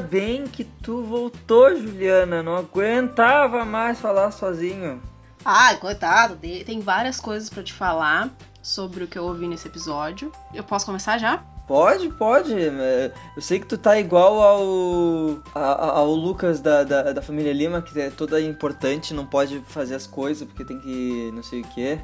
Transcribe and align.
Bem 0.00 0.46
que 0.46 0.64
tu 0.64 1.02
voltou, 1.02 1.74
Juliana. 1.76 2.42
Não 2.42 2.56
aguentava 2.56 3.64
mais 3.64 3.98
falar 4.00 4.30
sozinho. 4.30 5.00
Ai, 5.44 5.76
coitado, 5.78 6.36
de- 6.36 6.64
tem 6.64 6.80
várias 6.80 7.18
coisas 7.20 7.48
pra 7.48 7.62
te 7.62 7.72
falar 7.72 8.28
sobre 8.62 9.04
o 9.04 9.06
que 9.06 9.18
eu 9.18 9.24
ouvi 9.24 9.46
nesse 9.48 9.68
episódio. 9.68 10.30
Eu 10.54 10.62
posso 10.64 10.84
começar 10.86 11.16
já? 11.18 11.38
Pode, 11.66 12.08
pode. 12.10 12.52
é, 12.52 13.12
Eu 13.36 13.40
sei 13.42 13.60
que 13.60 13.66
tu 13.66 13.78
tá 13.78 13.98
igual 13.98 14.40
ao, 14.42 15.38
ao 15.54 16.12
Lucas 16.14 16.60
da, 16.60 16.82
da, 16.82 17.12
da 17.12 17.22
família 17.22 17.52
Lima, 17.52 17.80
que 17.80 17.98
é 18.00 18.10
toda 18.10 18.40
importante, 18.40 19.14
não 19.14 19.24
pode 19.24 19.60
fazer 19.68 19.94
as 19.94 20.06
coisas 20.06 20.46
porque 20.46 20.64
tem 20.64 20.78
que 20.80 21.30
não 21.32 21.42
sei 21.42 21.60
o 21.60 21.64
quê. 21.68 21.98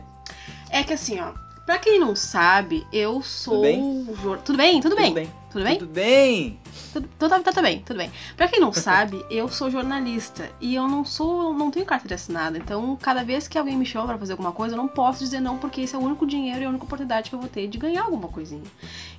É 0.71 0.83
que 0.85 0.93
assim, 0.93 1.21
ó, 1.21 1.33
pra 1.67 1.79
quem 1.79 1.99
não 2.01 2.15
sabe, 2.17 2.87
eu 2.93 3.21
sou. 3.23 3.61
bem? 3.63 4.09
jor- 4.23 4.39
Tudo 4.39 4.57
bem? 4.57 4.81
Tudo 4.81 4.97
bem? 4.97 5.07
Tudo 5.07 5.15
bem. 5.15 5.31
Tudo 5.51 5.65
bem? 5.65 5.79
Tudo 5.79 5.93
bem. 5.93 6.59
Tudo, 6.93 7.09
tudo, 7.19 7.43
tá, 7.43 7.53
tá 7.53 7.63
bem, 7.63 7.81
tudo 7.81 7.97
bem. 7.97 8.11
Pra 8.37 8.47
quem 8.49 8.61
não 8.61 8.73
sabe, 8.73 9.23
eu 9.31 9.49
sou 9.49 9.71
jornalista 9.71 10.51
e 10.61 10.75
eu 10.75 10.87
não 10.87 11.05
sou, 11.05 11.53
não 11.55 11.71
tenho 11.71 11.85
carteira 11.87 12.15
assinada. 12.15 12.57
Então, 12.59 12.97
cada 13.01 13.25
vez 13.25 13.49
que 13.49 13.59
alguém 13.59 13.77
me 13.77 13.85
chama 13.87 14.07
pra 14.07 14.19
fazer 14.19 14.33
alguma 14.33 14.53
coisa, 14.53 14.75
eu 14.75 14.77
não 14.79 14.89
posso 14.89 15.21
dizer 15.21 15.41
não, 15.41 15.57
porque 15.59 15.81
esse 15.83 15.95
é 15.95 15.99
o 15.99 16.03
único 16.03 16.27
dinheiro 16.27 16.61
e 16.61 16.65
a 16.65 16.69
única 16.69 16.85
oportunidade 16.85 17.31
que 17.31 17.35
eu 17.37 17.41
vou 17.41 17.49
ter 17.49 17.67
de 17.69 17.79
ganhar 17.79 18.03
alguma 18.05 18.29
coisinha. 18.29 18.63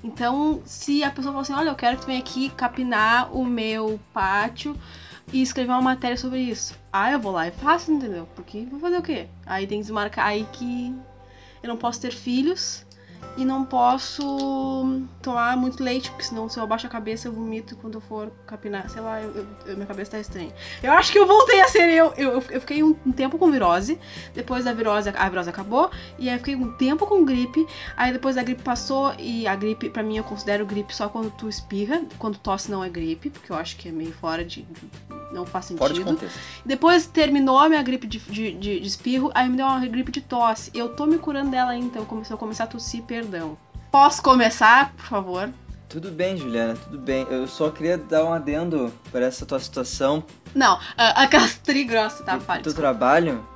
Então, 0.04 0.62
se 0.66 1.04
a 1.04 1.10
pessoa 1.12 1.32
fala 1.34 1.42
assim, 1.42 1.54
olha, 1.54 1.70
eu 1.70 1.76
quero 1.76 1.98
que 1.98 2.04
tu 2.04 2.08
venha 2.08 2.20
aqui 2.20 2.50
capinar 2.50 3.36
o 3.36 3.44
meu 3.46 4.00
pátio 4.14 4.76
e 5.34 5.42
escrever 5.42 5.72
uma 5.72 5.82
matéria 5.82 6.18
sobre 6.18 6.40
isso. 6.40 6.76
Ah, 6.94 7.12
eu 7.12 7.20
vou 7.20 7.32
lá 7.32 7.48
e 7.48 7.52
faço, 7.52 7.92
entendeu? 7.92 8.28
Porque 8.36 8.66
vou 8.70 8.80
fazer 8.80 8.98
o 8.98 9.02
quê? 9.02 9.28
Aí 9.46 9.66
tem 9.68 9.80
que 9.80 9.84
desmarcar 9.86 10.28
aí 10.28 10.48
que 10.54 10.94
eu 11.68 11.74
não 11.74 11.78
posso 11.78 12.00
ter 12.00 12.14
filhos 12.14 12.86
e 13.38 13.46
não 13.46 13.64
posso 13.64 15.02
tomar 15.22 15.56
muito 15.56 15.84
leite, 15.84 16.10
porque 16.10 16.24
senão 16.26 16.50
se 16.50 16.58
eu 16.60 16.64
abaixo 16.64 16.88
a 16.88 16.90
cabeça 16.90 17.28
eu 17.28 17.32
vomito 17.34 17.76
quando 17.78 17.96
eu 17.96 18.02
for 18.02 18.32
capinar. 18.46 18.90
Sei 18.90 19.02
lá, 19.02 19.22
eu, 19.22 19.32
eu- 19.36 19.48
eu- 19.68 19.76
minha 19.76 19.86
cabeça 19.86 20.12
tá 20.12 20.20
estranha. 20.20 20.52
Eu 20.82 20.92
acho 20.94 21.12
que 21.12 21.20
eu 21.20 21.28
voltei 21.28 21.62
a 21.62 21.68
ser 21.68 21.90
eu. 21.90 22.14
Eu, 22.18 22.32
eu- 22.34 22.44
eu 22.50 22.60
fiquei 22.62 22.84
um, 22.84 22.96
um 23.06 23.12
tempo 23.12 23.38
com 23.38 23.52
virose, 23.52 24.00
depois 24.34 24.66
da 24.66 24.74
virose, 24.74 25.10
a 25.10 25.30
virose 25.30 25.50
acabou, 25.50 25.90
e 26.18 26.28
aí 26.30 26.36
eu 26.36 26.40
fiquei 26.40 26.56
um 26.56 26.72
tempo 26.78 27.06
com 27.06 27.24
gripe, 27.24 27.66
aí 27.96 28.12
depois 28.12 28.38
a 28.38 28.44
gripe 28.44 28.64
passou, 28.64 29.14
e 29.20 29.48
a 29.48 29.56
gripe, 29.56 29.90
pra 29.90 30.02
mim, 30.04 30.18
eu 30.18 30.24
considero 30.24 30.66
gripe 30.66 30.96
só 30.96 31.08
quando 31.10 31.30
tu 31.32 31.48
espirra, 31.48 32.02
quando 32.18 32.38
tosse 32.38 32.72
não 32.72 32.84
é 32.84 32.90
gripe, 32.90 33.30
porque 33.30 33.52
eu 33.52 33.56
acho 33.56 33.78
que 33.78 33.90
é 33.90 33.92
meio 33.92 34.12
fora 34.14 34.44
de. 34.44 34.66
não 35.32 35.46
faz 35.46 35.66
sentido. 35.66 35.80
Fora 35.80 35.94
de 35.94 36.02
contexto. 36.04 36.40
Depois 36.66 37.06
terminou 37.06 37.60
a 37.60 37.68
minha 37.68 37.82
gripe 37.84 38.08
de, 38.08 38.18
de, 38.20 38.52
de- 38.54 38.80
de 38.80 38.88
espirro, 38.88 39.30
aí 39.36 39.48
me 39.50 39.58
deu 39.58 39.66
uma 39.66 39.80
gripe 39.86 40.12
de 40.12 40.22
tosse. 40.22 40.72
Eu 40.74 40.90
tô 40.96 41.06
me 41.06 41.18
curando 41.18 41.52
dela 41.52 41.72
ainda, 41.72 41.86
então 41.88 42.06
come- 42.06 42.24
se 42.24 42.32
eu 42.32 42.38
começar 42.38 42.64
a 42.64 42.68
tossir, 42.68 43.04
perdão. 43.04 43.27
Posso 43.92 44.22
começar, 44.22 44.94
por 44.94 45.06
favor? 45.06 45.50
Tudo 45.90 46.12
bem, 46.12 46.36
Juliana, 46.38 46.76
tudo 46.76 46.98
bem. 47.00 47.26
Eu 47.30 47.48
só 47.48 47.70
queria 47.72 47.98
dar 47.98 48.26
um 48.26 48.34
adendo 48.34 48.94
para 49.12 49.26
essa 49.26 49.46
tua 49.46 49.60
situação. 49.60 50.24
Não, 50.54 50.78
a, 50.98 51.24
a 51.24 51.28
castri 51.28 51.84
grossa, 51.86 52.24
tá? 52.24 52.36
O 52.38 52.42
Fale. 52.42 52.64
teu 52.64 52.74
trabalho 52.74 53.48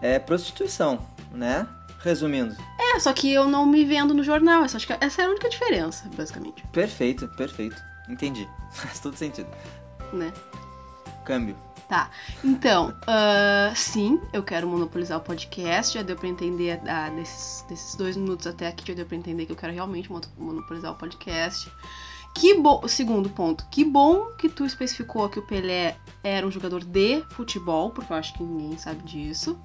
é 0.00 0.18
prostituição, 0.18 0.98
né? 1.32 1.66
Resumindo. 2.00 2.56
É, 2.78 2.98
só 3.00 3.12
que 3.12 3.32
eu 3.32 3.48
não 3.48 3.66
me 3.66 3.84
vendo 3.84 4.14
no 4.14 4.22
jornal. 4.22 4.64
Essa, 4.64 4.76
acho 4.76 4.86
que 4.86 4.92
essa 5.00 5.22
é 5.22 5.24
a 5.24 5.28
única 5.28 5.48
diferença, 5.48 6.08
basicamente, 6.16 6.64
Perfeito, 6.72 7.26
perfeito. 7.36 7.76
Entendi. 8.08 8.48
Faz 8.72 9.00
todo 9.00 9.16
sentido. 9.16 9.48
né? 10.12 10.32
Câmbio. 11.24 11.56
Tá. 11.92 12.08
Então, 12.42 12.94
ah, 13.06 13.70
sim, 13.76 14.18
eu 14.32 14.42
quero 14.42 14.66
monopolizar 14.66 15.18
o 15.18 15.20
podcast. 15.20 15.92
Já 15.92 16.02
deu 16.02 16.16
pra 16.16 16.26
entender 16.26 16.80
ah, 16.88 17.10
desses, 17.10 17.66
desses 17.68 17.94
dois 17.96 18.16
minutos 18.16 18.46
até 18.46 18.66
aqui, 18.66 18.82
já 18.88 18.94
deu 18.94 19.04
pra 19.04 19.14
entender 19.14 19.44
que 19.44 19.52
eu 19.52 19.56
quero 19.56 19.74
realmente 19.74 20.10
mono- 20.10 20.24
monopolizar 20.38 20.90
o 20.90 20.94
podcast. 20.94 21.70
Que 22.34 22.54
bom. 22.54 22.88
Segundo 22.88 23.28
ponto, 23.28 23.66
que 23.70 23.84
bom 23.84 24.30
que 24.38 24.48
tu 24.48 24.64
especificou 24.64 25.28
que 25.28 25.38
o 25.38 25.42
Pelé 25.42 25.94
era 26.24 26.46
um 26.46 26.50
jogador 26.50 26.82
de 26.82 27.22
futebol, 27.32 27.90
porque 27.90 28.10
eu 28.10 28.16
acho 28.16 28.32
que 28.32 28.42
ninguém 28.42 28.78
sabe 28.78 29.02
disso. 29.02 29.60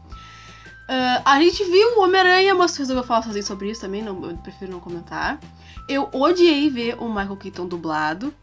Ah, 0.90 1.22
a 1.24 1.40
gente 1.40 1.64
viu 1.64 1.98
o 1.98 2.04
Homem-Aranha, 2.04 2.54
mas 2.56 2.74
tu 2.74 2.80
resolveu 2.80 3.06
falar 3.06 3.22
sozinho 3.24 3.46
sobre 3.46 3.72
isso 3.72 3.80
também, 3.80 4.02
não, 4.02 4.30
eu 4.30 4.36
prefiro 4.40 4.74
não 4.74 4.82
comentar. 4.82 5.40
Eu 5.88 6.10
odiei 6.12 6.70
ver 6.70 7.02
o 7.02 7.08
Michael 7.08 7.38
Keaton 7.38 7.68
dublado. 7.68 8.34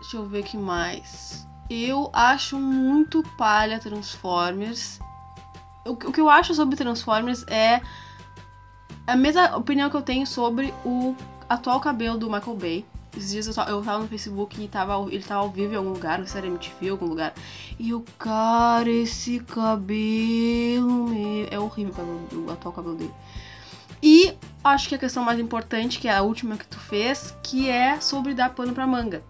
Deixa 0.00 0.16
eu 0.16 0.24
ver 0.24 0.40
o 0.40 0.44
que 0.44 0.56
mais. 0.56 1.46
Eu 1.70 2.10
acho 2.12 2.58
muito 2.58 3.22
palha 3.36 3.78
Transformers. 3.78 5.00
O, 5.84 5.92
o 5.92 6.12
que 6.12 6.20
eu 6.20 6.28
acho 6.28 6.54
sobre 6.54 6.76
Transformers 6.76 7.44
é 7.48 7.80
a 9.06 9.16
mesma 9.16 9.56
opinião 9.56 9.90
que 9.90 9.96
eu 9.96 10.02
tenho 10.02 10.26
sobre 10.26 10.72
o 10.84 11.14
atual 11.48 11.80
cabelo 11.80 12.18
do 12.18 12.30
Michael 12.30 12.56
Bay. 12.56 12.84
Esses 13.16 13.30
dias 13.30 13.46
eu, 13.56 13.64
eu 13.64 13.82
tava 13.82 14.00
no 14.00 14.08
Facebook 14.08 14.60
e 14.62 14.66
tava, 14.66 14.94
ele 15.10 15.22
tava 15.22 15.40
ao 15.42 15.50
vivo 15.50 15.72
em 15.74 15.76
algum 15.76 15.90
lugar, 15.90 16.18
não 16.18 16.26
sei 16.26 16.40
se 16.40 16.46
MTV, 16.48 16.88
algum 16.88 17.06
lugar. 17.06 17.32
E 17.78 17.90
eu, 17.90 18.04
cara, 18.18 18.90
esse 18.90 19.40
cabelo 19.40 21.08
meu. 21.08 21.46
É 21.50 21.58
horrível 21.58 21.92
o, 21.92 21.96
cabelo- 21.96 22.46
o 22.48 22.52
atual 22.52 22.74
cabelo 22.74 22.96
dele. 22.96 23.14
E 24.02 24.34
acho 24.62 24.88
que 24.88 24.94
a 24.94 24.98
questão 24.98 25.22
mais 25.22 25.38
importante, 25.38 25.98
que 25.98 26.08
é 26.08 26.14
a 26.14 26.22
última 26.22 26.56
que 26.56 26.66
tu 26.66 26.78
fez, 26.78 27.34
que 27.42 27.70
é 27.70 28.00
sobre 28.00 28.34
dar 28.34 28.50
pano 28.50 28.74
pra 28.74 28.86
manga. 28.86 29.22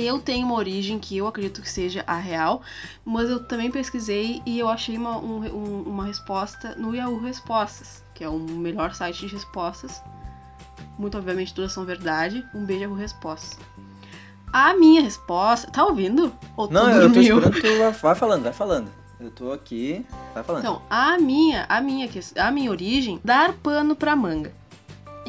Eu 0.00 0.18
tenho 0.20 0.46
uma 0.46 0.54
origem 0.54 0.98
que 0.98 1.16
eu 1.16 1.26
acredito 1.26 1.60
que 1.62 1.68
seja 1.70 2.04
a 2.06 2.16
real, 2.16 2.62
mas 3.04 3.28
eu 3.28 3.42
também 3.46 3.70
pesquisei 3.70 4.40
e 4.46 4.58
eu 4.58 4.68
achei 4.68 4.96
uma, 4.96 5.18
um- 5.18 5.44
um- 5.44 5.82
uma 5.82 6.04
resposta 6.04 6.74
no 6.76 6.94
Yahoo 6.94 7.18
Respostas, 7.20 8.02
que 8.14 8.22
é 8.22 8.28
o 8.28 8.38
melhor 8.38 8.94
site 8.94 9.26
de 9.26 9.32
respostas. 9.34 10.00
Muito 10.98 11.16
obviamente 11.18 11.52
todas 11.54 11.72
são 11.72 11.84
verdade. 11.84 12.44
Um 12.54 12.64
beijo 12.64 12.82
Yahoo 12.84 12.96
Respostas. 12.96 13.58
A 14.52 14.74
minha 14.74 15.02
resposta. 15.02 15.70
Tá 15.70 15.84
ouvindo? 15.84 16.32
Ou 16.56 16.70
Não, 16.70 16.88
eu 16.90 17.12
tô 17.12 17.20
esperando 17.20 17.60
tu. 17.60 17.92
Vai 18.00 18.14
falando, 18.14 18.42
vai 18.44 18.52
falando. 18.52 18.90
Eu 19.20 19.30
tô 19.30 19.52
aqui. 19.52 20.06
Vai 20.32 20.42
falando. 20.44 20.62
Então, 20.62 20.82
a 20.88 21.18
minha, 21.18 21.66
a 21.68 21.80
minha, 21.80 22.08
a 22.36 22.50
minha 22.50 22.70
origem, 22.70 23.20
dar 23.24 23.52
pano 23.52 23.94
pra 23.96 24.14
manga. 24.16 24.52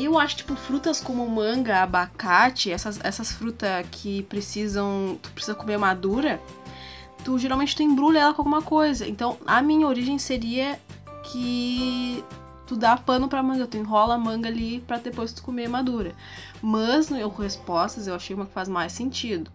Eu 0.01 0.17
acho, 0.17 0.37
tipo, 0.37 0.55
frutas 0.55 1.01
como 1.01 1.27
manga, 1.27 1.83
abacate, 1.83 2.71
essas, 2.71 2.99
essas 3.03 3.31
frutas 3.31 3.85
que 3.91 4.23
precisam. 4.23 5.19
Tu 5.21 5.29
precisa 5.31 5.53
comer 5.53 5.77
madura, 5.77 6.39
tu 7.23 7.37
geralmente 7.37 7.75
tu 7.75 7.83
embrulha 7.83 8.19
ela 8.19 8.33
com 8.33 8.41
alguma 8.41 8.61
coisa. 8.61 9.07
Então, 9.07 9.37
a 9.45 9.61
minha 9.61 9.87
origem 9.87 10.17
seria 10.17 10.79
que 11.23 12.23
tu 12.65 12.75
dá 12.75 12.95
pano 12.95 13.27
pra 13.27 13.43
manga, 13.43 13.67
tu 13.67 13.77
enrola 13.77 14.15
a 14.15 14.17
manga 14.17 14.47
ali 14.47 14.79
pra 14.81 14.97
depois 14.97 15.33
tu 15.33 15.43
comer 15.43 15.67
madura. 15.67 16.15
Mas 16.61 17.09
no 17.09 17.17
eu 17.17 17.29
respostas 17.29 18.07
eu 18.07 18.15
achei 18.15 18.35
uma 18.35 18.45
que 18.45 18.53
faz 18.53 18.69
mais 18.69 18.93
sentido. 18.93 19.51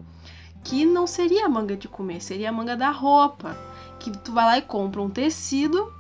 Que 0.62 0.84
não 0.84 1.06
seria 1.06 1.47
a 1.47 1.49
manga 1.49 1.77
de 1.77 1.88
comer, 1.88 2.21
seria 2.21 2.49
a 2.49 2.53
manga 2.53 2.77
da 2.77 2.91
roupa. 2.91 3.56
Que 3.99 4.10
tu 4.10 4.33
vai 4.33 4.44
lá 4.44 4.59
e 4.59 4.62
compra 4.62 5.00
um 5.00 5.10
tecido 5.10 5.93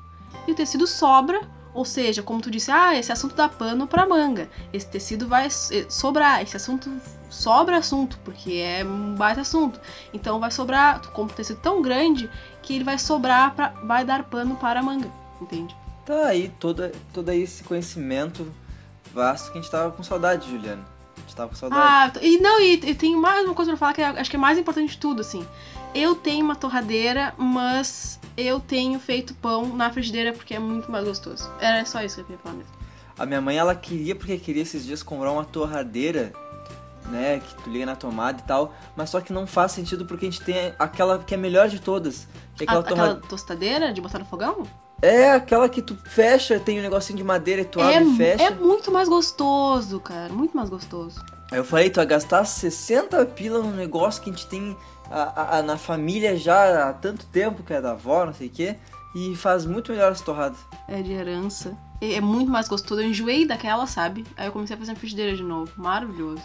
e 0.46 0.52
o 0.52 0.54
tecido 0.54 0.86
sobra. 0.86 1.40
Ou 1.74 1.84
seja, 1.84 2.22
como 2.22 2.40
tu 2.40 2.50
disse, 2.50 2.70
ah, 2.70 2.96
esse 2.96 3.10
assunto 3.10 3.34
dá 3.34 3.48
pano 3.48 3.86
pra 3.86 4.06
manga. 4.06 4.48
Esse 4.72 4.86
tecido 4.86 5.26
vai 5.26 5.46
eh, 5.46 5.86
sobrar. 5.88 6.40
Esse 6.40 6.56
assunto 6.56 6.88
sobra 7.28 7.76
assunto, 7.78 8.16
porque 8.24 8.52
é 8.54 8.84
um 8.84 9.14
baita 9.16 9.40
assunto. 9.40 9.80
Então 10.12 10.38
vai 10.38 10.52
sobrar, 10.52 11.00
tu 11.00 11.08
compra 11.10 11.32
um 11.34 11.36
tecido 11.36 11.58
tão 11.60 11.82
grande 11.82 12.30
que 12.62 12.74
ele 12.76 12.84
vai 12.84 12.96
sobrar, 12.96 13.54
pra, 13.54 13.68
vai 13.82 14.04
dar 14.04 14.22
pano 14.22 14.54
para 14.54 14.78
a 14.78 14.82
manga. 14.82 15.10
Entende? 15.40 15.74
Tá 16.06 16.26
aí 16.26 16.52
todo, 16.60 16.90
todo 17.12 17.28
esse 17.32 17.64
conhecimento 17.64 18.46
vasto 19.12 19.50
que 19.50 19.58
a 19.58 19.60
gente 19.60 19.70
tava 19.70 19.90
com 19.90 20.02
saudade, 20.02 20.48
Juliana. 20.48 20.84
A 21.16 21.20
gente 21.20 21.34
tava 21.34 21.48
com 21.48 21.56
saudade. 21.56 22.18
Ah, 22.18 22.20
e 22.24 22.38
não, 22.38 22.60
e, 22.60 22.74
e 22.74 22.94
tem 22.94 23.16
mais 23.16 23.44
uma 23.44 23.54
coisa 23.54 23.72
pra 23.72 23.78
falar 23.78 23.92
que 23.94 24.02
é- 24.02 24.20
acho 24.20 24.30
que 24.30 24.36
é 24.36 24.38
mais 24.38 24.58
importante 24.58 24.90
de 24.92 24.98
tudo, 24.98 25.20
assim. 25.22 25.44
Eu 25.94 26.14
tenho 26.14 26.44
uma 26.44 26.54
torradeira, 26.56 27.34
mas 27.38 28.20
eu 28.36 28.58
tenho 28.60 28.98
feito 28.98 29.34
pão 29.34 29.66
na 29.76 29.90
frigideira 29.90 30.32
porque 30.32 30.54
é 30.54 30.58
muito 30.58 30.90
mais 30.90 31.04
gostoso. 31.04 31.50
Era 31.60 31.84
só 31.84 32.02
isso 32.02 32.16
que 32.16 32.20
eu 32.22 32.24
queria 32.26 32.38
falar 32.42 32.54
mesmo. 32.56 32.72
A 33.18 33.24
minha 33.26 33.40
mãe, 33.40 33.56
ela 33.56 33.74
queria, 33.74 34.14
porque 34.14 34.36
queria 34.38 34.62
esses 34.62 34.84
dias 34.84 35.02
comprar 35.02 35.30
uma 35.30 35.44
torradeira, 35.44 36.32
né, 37.08 37.38
que 37.40 37.62
tu 37.62 37.70
liga 37.70 37.86
na 37.86 37.94
tomada 37.94 38.40
e 38.40 38.44
tal, 38.46 38.74
mas 38.96 39.10
só 39.10 39.20
que 39.20 39.32
não 39.32 39.46
faz 39.46 39.72
sentido 39.72 40.04
porque 40.06 40.26
a 40.26 40.30
gente 40.30 40.42
tem 40.42 40.74
aquela 40.78 41.18
que 41.18 41.34
é 41.34 41.36
melhor 41.36 41.68
de 41.68 41.78
todas. 41.80 42.26
É 42.58 42.62
A- 42.62 42.64
aquela 42.64 42.80
aquela 42.80 43.08
torra- 43.14 43.20
tostadeira 43.28 43.92
de 43.92 44.00
botar 44.00 44.18
no 44.18 44.24
fogão? 44.24 44.62
É 45.02 45.32
aquela 45.32 45.68
que 45.68 45.82
tu 45.82 45.94
fecha, 46.06 46.58
tem 46.58 46.78
um 46.78 46.82
negocinho 46.82 47.18
de 47.18 47.22
madeira 47.24 47.60
e 47.60 47.64
tu 47.64 47.78
É, 47.78 47.96
abre 47.98 48.08
e 48.08 48.16
fecha. 48.16 48.44
é 48.44 48.50
muito 48.50 48.90
mais 48.90 49.06
gostoso, 49.08 50.00
cara. 50.00 50.32
Muito 50.32 50.56
mais 50.56 50.70
gostoso. 50.70 51.20
Aí 51.52 51.58
eu 51.58 51.64
falei, 51.64 51.90
tu 51.90 51.96
vai 51.96 52.06
gastar 52.06 52.42
60 52.46 53.24
pila 53.26 53.58
num 53.60 53.72
negócio 53.76 54.22
que 54.22 54.30
a 54.30 54.32
gente 54.32 54.46
tem 54.46 54.74
a- 55.10 55.58
a- 55.58 55.62
na 55.62 55.76
família 55.76 56.36
já 56.36 56.88
há 56.88 56.92
tanto 56.92 57.26
tempo, 57.26 57.62
que 57.62 57.72
é 57.72 57.80
da 57.80 57.92
avó, 57.92 58.24
não 58.26 58.34
sei 58.34 58.48
o 58.48 58.50
quê, 58.50 58.76
e 59.14 59.34
faz 59.36 59.64
muito 59.66 59.92
melhor 59.92 60.12
as 60.12 60.20
torradas. 60.20 60.58
É 60.88 61.00
de 61.02 61.12
herança. 61.12 61.76
É 62.00 62.14
é 62.14 62.20
muito 62.20 62.50
mais 62.50 62.68
gostoso. 62.68 63.00
Eu 63.00 63.08
enjoei 63.08 63.46
daquela, 63.46 63.86
sabe? 63.86 64.24
Aí 64.36 64.46
eu 64.46 64.52
comecei 64.52 64.74
a 64.76 64.78
fazer 64.78 64.94
frigideira 64.96 65.36
de 65.36 65.42
novo. 65.42 65.70
Maravilhoso. 65.76 66.42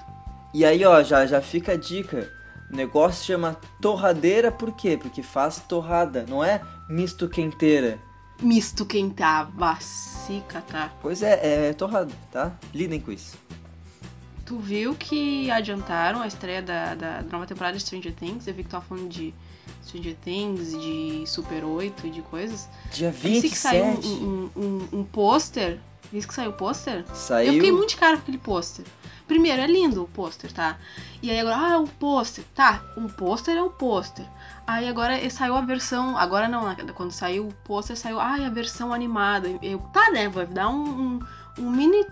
E 0.53 0.63
aí, 0.65 0.83
ó, 0.85 1.01
já, 1.03 1.25
já 1.25 1.41
fica 1.41 1.73
a 1.73 1.77
dica. 1.77 2.31
O 2.71 2.75
negócio 2.75 3.25
chama 3.25 3.57
torradeira 3.81 4.51
por 4.51 4.71
quê? 4.73 4.95
Porque 5.01 5.23
faz 5.23 5.57
torrada, 5.67 6.25
não 6.29 6.43
é 6.43 6.61
misto 6.87 7.27
quenteira. 7.27 7.97
Misto 8.41 8.85
quentava, 8.85 9.75
se 9.81 10.41
catar. 10.47 10.95
Pois 11.01 11.21
é, 11.23 11.69
é 11.69 11.73
torrada, 11.73 12.11
tá? 12.31 12.51
Lidem 12.73 13.01
com 13.01 13.11
isso. 13.11 13.35
Tu 14.49 14.57
viu 14.57 14.95
que 14.95 15.51
adiantaram 15.51 16.23
a 16.23 16.27
estreia 16.27 16.59
da, 16.59 16.95
da 16.95 17.21
nova 17.21 17.45
temporada 17.45 17.77
de 17.77 17.83
Stranger 17.83 18.11
Things? 18.11 18.47
Eu 18.47 18.53
vi 18.55 18.63
que 18.63 18.69
tu 18.69 18.71
tava 18.71 18.83
falando 18.83 19.07
de 19.07 19.31
Stranger 19.85 20.15
Things, 20.15 20.71
de 20.71 21.23
Super 21.27 21.63
8 21.63 22.07
e 22.07 22.09
de 22.09 22.23
coisas. 22.23 22.67
Dia 22.91 23.11
Disse 23.11 23.27
27. 23.27 23.51
que 23.51 23.55
saiu 23.55 23.85
um, 23.85 23.99
um, 23.99 24.49
um, 24.55 24.87
um 24.91 25.03
pôster. 25.03 25.77
Disse 26.11 26.27
que 26.27 26.33
saiu 26.33 26.49
o 26.49 26.53
pôster? 26.53 27.05
Saiu. 27.13 27.49
Eu 27.49 27.53
fiquei 27.53 27.71
muito 27.71 27.89
de 27.89 27.97
cara 27.97 28.17
com 28.17 28.23
aquele 28.23 28.39
pôster. 28.39 28.83
Primeiro, 29.27 29.61
é 29.61 29.67
lindo 29.67 30.01
o 30.01 30.07
pôster, 30.07 30.51
tá? 30.51 30.79
E 31.21 31.29
aí 31.29 31.39
agora, 31.39 31.55
ah, 31.55 31.79
o 31.79 31.87
pôster. 31.87 32.43
Tá, 32.55 32.83
um 32.97 33.07
pôster 33.07 33.55
é 33.55 33.61
um 33.61 33.69
pôster. 33.69 34.25
Aí 34.65 34.87
agora 34.89 35.23
eh, 35.23 35.29
saiu 35.29 35.53
a 35.53 35.61
versão. 35.61 36.17
Agora 36.17 36.47
não, 36.47 36.65
né? 36.67 36.75
quando 36.95 37.11
saiu 37.11 37.49
o 37.49 37.53
pôster, 37.63 37.95
saiu. 37.95 38.19
Ah, 38.19 38.33
a 38.33 38.49
versão 38.49 38.91
animada. 38.91 39.47
Eu, 39.61 39.77
tá, 39.93 40.09
né? 40.09 40.27
Vai 40.27 40.47
dar 40.47 40.69
um, 40.69 40.81
um, 40.81 41.19
um 41.59 41.69
mini. 41.71 42.05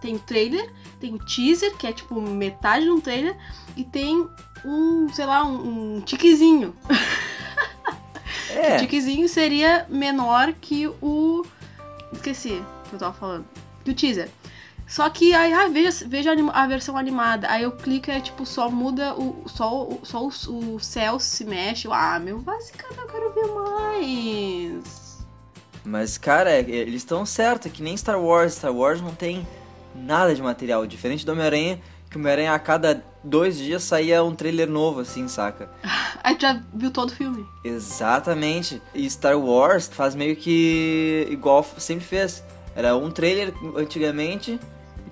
Tem 0.00 0.14
o 0.16 0.18
trailer, 0.18 0.72
tem 1.00 1.14
o 1.14 1.18
teaser, 1.18 1.74
que 1.76 1.86
é 1.86 1.92
tipo 1.92 2.20
metade 2.20 2.84
de 2.84 2.90
um 2.90 3.00
trailer, 3.00 3.36
e 3.76 3.84
tem 3.84 4.28
um, 4.64 5.08
sei 5.12 5.26
lá, 5.26 5.44
um, 5.44 5.96
um 5.96 6.00
tiquezinho. 6.00 6.74
É. 8.50 8.76
O 8.76 8.78
tiquezinho 8.80 9.28
seria 9.28 9.86
menor 9.88 10.52
que 10.54 10.86
o. 11.02 11.44
Esqueci 12.12 12.62
o 12.86 12.88
que 12.88 12.94
eu 12.94 12.98
tava 12.98 13.12
falando. 13.12 13.44
Que 13.84 13.90
o 13.90 13.94
teaser. 13.94 14.30
Só 14.86 15.10
que 15.10 15.34
aí, 15.34 15.52
ah, 15.52 15.66
veja, 15.66 16.06
veja 16.06 16.30
a 16.52 16.66
versão 16.68 16.96
animada. 16.96 17.50
Aí 17.50 17.64
eu 17.64 17.72
clico 17.72 18.08
e 18.08 18.14
é 18.14 18.20
tipo, 18.20 18.46
só 18.46 18.70
muda 18.70 19.14
o. 19.14 19.42
Só, 19.48 19.82
o- 19.82 20.00
só 20.04 20.22
o, 20.24 20.28
o 20.74 20.78
céu 20.80 21.18
se 21.18 21.44
mexe. 21.44 21.88
Ah, 21.90 22.18
meu, 22.20 22.38
vai 22.40 22.60
se 22.60 22.72
eu 22.72 23.06
quero 23.08 23.34
ver 23.34 23.46
mais. 23.52 25.05
Mas, 25.86 26.18
cara, 26.18 26.50
é- 26.50 26.60
eles 26.68 26.96
estão 26.96 27.24
certos, 27.24 27.68
é 27.68 27.70
que 27.74 27.82
nem 27.82 27.96
Star 27.96 28.20
Wars. 28.20 28.54
Star 28.54 28.74
Wars 28.74 29.00
não 29.00 29.14
tem 29.14 29.46
nada 29.94 30.34
de 30.34 30.42
material. 30.42 30.84
Diferente 30.86 31.24
do 31.24 31.30
Homem-Aranha, 31.32 31.80
que 32.10 32.16
o 32.16 32.20
Homem-Aranha 32.20 32.52
a 32.52 32.58
cada 32.58 33.04
dois 33.22 33.56
dias 33.56 33.82
saía 33.84 34.22
um 34.22 34.34
trailer 34.34 34.68
novo, 34.68 35.00
assim, 35.00 35.28
saca? 35.28 35.70
Aí 36.24 36.36
já 36.38 36.60
viu 36.74 36.90
todo 36.90 37.10
o 37.10 37.14
filme. 37.14 37.46
Exatamente. 37.64 38.82
E 38.94 39.08
Star 39.08 39.38
Wars 39.38 39.88
faz 39.88 40.14
meio 40.16 40.34
que 40.36 41.26
igual 41.30 41.64
sempre 41.78 42.04
fez. 42.04 42.42
Era 42.74 42.96
um 42.96 43.10
trailer 43.10 43.54
antigamente 43.76 44.58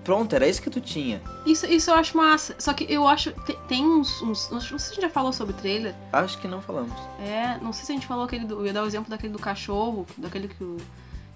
pronto, 0.05 0.33
era 0.35 0.47
isso 0.47 0.61
que 0.63 0.71
tu 0.71 0.81
tinha. 0.81 1.21
Isso, 1.47 1.67
isso 1.67 1.91
eu 1.91 1.95
acho 1.95 2.17
massa. 2.17 2.55
Só 2.59 2.73
que 2.73 2.85
eu 2.93 3.09
acho. 3.09 3.33
te- 3.45 3.59
Tem 3.67 3.85
uns. 3.85 4.21
uns 4.23 4.51
não 4.51 4.61
sei 4.61 4.79
se 4.79 4.87
a 4.91 4.95
gente 4.95 5.01
já 5.03 5.11
falou 5.11 5.33
sobre 5.33 5.55
trailer. 5.55 5.95
Acho 6.13 6.39
que 6.39 6.47
não 6.47 6.61
falamos. 6.61 6.93
É, 7.21 7.59
não 7.63 7.73
sei 7.73 7.85
se 7.85 7.93
a 7.93 7.95
gente 7.95 8.07
falou 8.07 8.25
aquele 8.25 8.45
do. 8.45 8.55
Eu 8.61 8.67
ia 8.67 8.73
dar 8.73 8.83
o 8.83 8.87
exemplo 8.87 9.11
daquele 9.11 9.33
do 9.33 9.39
cachorro, 9.39 10.07
daquele 10.17 10.49
que, 10.49 10.57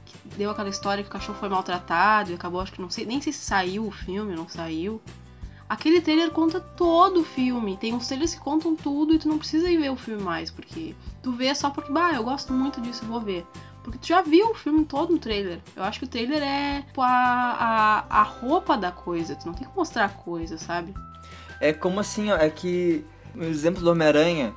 que 0.07 0.29
deu 0.37 0.51
aquela 0.51 0.69
história 0.69 1.03
que 1.03 1.09
o 1.09 1.13
cachorro 1.13 1.39
foi 1.39 1.49
maltratado 1.49 2.31
e 2.31 2.35
acabou, 2.35 2.61
acho 2.61 2.73
que 2.73 2.81
não 2.81 2.91
sei, 2.91 3.05
nem 3.07 3.21
sei 3.21 3.33
se 3.33 3.41
saiu 3.41 3.87
o 3.87 3.91
filme, 3.91 4.35
não 4.37 4.49
saiu. 4.49 5.01
Aquele 5.69 6.01
trailer 6.01 6.31
conta 6.31 6.61
todo 6.61 7.21
o 7.21 7.25
filme. 7.25 7.77
Tem 7.77 7.93
uns 7.93 8.07
trailers 8.07 8.35
que 8.35 8.41
contam 8.41 8.75
tudo 8.75 9.13
e 9.15 9.19
tu 9.19 9.29
não 9.29 9.37
precisa 9.37 9.69
ir 9.71 9.77
ver 9.77 9.91
o 9.91 9.97
filme 9.97 10.23
mais, 10.23 10.51
porque 10.51 10.95
tu 11.23 11.31
vê 11.33 11.55
só 11.55 11.69
porque, 11.69 11.93
bah, 11.93 12.13
eu 12.15 12.25
gosto 12.25 12.55
muito 12.55 12.81
disso, 12.81 13.05
vou 13.05 13.21
ver. 13.21 13.47
Porque 13.83 13.99
tu 13.99 14.07
já 14.07 14.21
viu 14.23 14.51
o 14.51 14.55
filme 14.55 14.85
todo 14.85 15.13
no 15.13 15.19
trailer. 15.19 15.61
Eu 15.75 15.83
acho 15.83 15.99
que 16.01 16.05
o 16.05 16.09
trailer 16.09 16.43
é 16.43 16.83
tipo, 16.83 17.01
a, 17.01 17.09
a, 18.11 18.21
a 18.21 18.23
roupa 18.23 18.77
da 18.77 18.91
coisa. 18.93 19.35
Tu 19.35 19.47
não 19.47 19.55
tem 19.55 19.67
que 19.67 19.77
mostrar 19.77 20.05
a 20.05 20.09
coisa, 20.09 20.59
sabe? 20.59 20.95
É 21.61 21.73
como 21.73 21.99
assim, 22.01 22.31
ó, 22.31 22.37
é 22.37 22.51
que 22.51 23.05
o 23.35 23.43
exemplo 23.45 23.83
do 23.83 23.91
Homem-Aranha, 23.91 24.53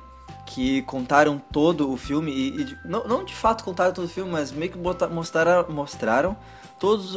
que 0.46 0.82
contaram 0.82 1.38
todo 1.38 1.90
o 1.90 1.96
filme, 1.96 2.30
e, 2.30 2.62
e 2.62 2.76
não, 2.84 3.04
não 3.04 3.24
de 3.24 3.34
fato 3.34 3.64
contaram 3.64 3.92
todo 3.94 4.04
o 4.04 4.08
filme, 4.08 4.30
mas 4.30 4.52
meio 4.52 4.70
que 4.70 4.78
bota- 4.78 5.08
mostraram, 5.08 5.66
mostraram 5.72 6.36
todas 6.78 7.12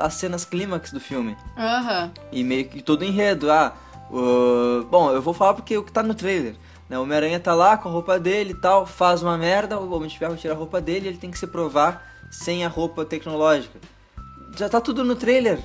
as 0.00 0.14
cenas 0.14 0.44
clímax 0.44 0.90
do 0.92 1.00
filme. 1.00 1.36
Aham. 1.56 2.10
E 2.32 2.42
meio 2.42 2.66
que 2.68 2.80
todo 2.82 3.02
o 3.02 3.04
enredo. 3.04 3.50
Ah, 3.50 3.74
o- 4.10 4.84
bom, 4.90 5.10
eu 5.10 5.20
vou 5.20 5.34
falar 5.34 5.54
porque 5.54 5.76
o 5.76 5.82
que 5.84 5.92
tá 5.92 6.02
no 6.02 6.14
trailer. 6.14 6.54
Né? 6.88 6.98
O 6.98 7.02
Homem-Aranha 7.02 7.40
tá 7.40 7.54
lá 7.54 7.76
com 7.76 7.88
a 7.88 7.92
roupa 7.92 8.18
dele 8.18 8.52
e 8.52 8.54
tal, 8.54 8.86
faz 8.86 9.22
uma 9.22 9.36
merda, 9.36 9.78
o 9.78 9.92
Homem 9.92 10.08
de 10.08 10.18
Ferro 10.18 10.36
tira 10.36 10.54
a 10.54 10.56
roupa 10.56 10.80
dele 10.80 11.08
ele 11.08 11.18
tem 11.18 11.30
que 11.30 11.38
se 11.38 11.46
provar 11.46 12.06
sem 12.30 12.64
a 12.64 12.68
roupa 12.68 13.04
tecnológica. 13.04 13.78
Já 14.56 14.68
tá 14.68 14.80
tudo 14.80 15.04
no 15.04 15.14
trailer, 15.14 15.60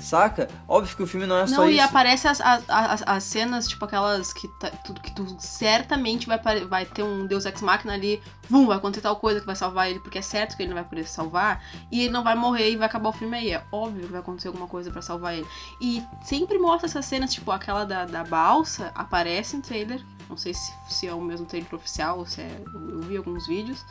saca? 0.00 0.48
Óbvio 0.66 0.96
que 0.96 1.02
o 1.02 1.06
filme 1.06 1.26
não 1.26 1.38
é 1.38 1.46
só 1.46 1.56
Não, 1.56 1.68
e 1.68 1.76
isso. 1.76 1.84
aparece 1.84 2.26
as, 2.28 2.40
as, 2.40 2.64
as, 2.68 3.02
as 3.06 3.24
cenas, 3.24 3.68
tipo 3.68 3.84
aquelas 3.84 4.32
que, 4.32 4.48
tá, 4.58 4.70
tudo, 4.70 5.00
que 5.00 5.14
tu 5.14 5.36
certamente 5.38 6.26
vai, 6.26 6.38
vai 6.66 6.84
ter 6.84 7.02
um 7.02 7.26
Deus 7.26 7.44
Ex 7.44 7.60
Machina 7.62 7.92
ali, 7.92 8.22
vum, 8.48 8.66
vai 8.66 8.76
acontecer 8.76 9.02
tal 9.02 9.16
coisa 9.16 9.40
que 9.40 9.46
vai 9.46 9.56
salvar 9.56 9.90
ele, 9.90 10.00
porque 10.00 10.18
é 10.18 10.22
certo 10.22 10.56
que 10.56 10.62
ele 10.62 10.70
não 10.70 10.76
vai 10.76 10.84
poder 10.84 11.06
salvar, 11.06 11.62
e 11.90 12.02
ele 12.02 12.12
não 12.12 12.24
vai 12.24 12.34
morrer 12.34 12.70
e 12.70 12.76
vai 12.76 12.86
acabar 12.86 13.10
o 13.10 13.12
filme 13.12 13.36
aí. 13.36 13.52
É 13.52 13.64
óbvio 13.70 14.06
que 14.06 14.12
vai 14.12 14.20
acontecer 14.20 14.48
alguma 14.48 14.66
coisa 14.66 14.90
pra 14.90 15.02
salvar 15.02 15.34
ele. 15.36 15.46
E 15.80 16.02
sempre 16.24 16.58
mostra 16.58 16.86
essas 16.88 17.04
cenas, 17.06 17.32
tipo 17.32 17.50
aquela 17.50 17.84
da, 17.84 18.04
da 18.04 18.24
balsa, 18.24 18.90
aparece 18.94 19.56
em 19.56 19.60
trailer, 19.60 20.04
não 20.28 20.36
sei 20.36 20.54
se, 20.54 20.72
se 20.88 21.06
é 21.06 21.14
o 21.14 21.20
mesmo 21.20 21.46
trailer 21.46 21.74
oficial 21.74 22.18
ou 22.18 22.26
se 22.26 22.40
é. 22.40 22.62
Eu 22.74 23.00
vi 23.02 23.16
alguns 23.16 23.46
vídeos. 23.46 23.84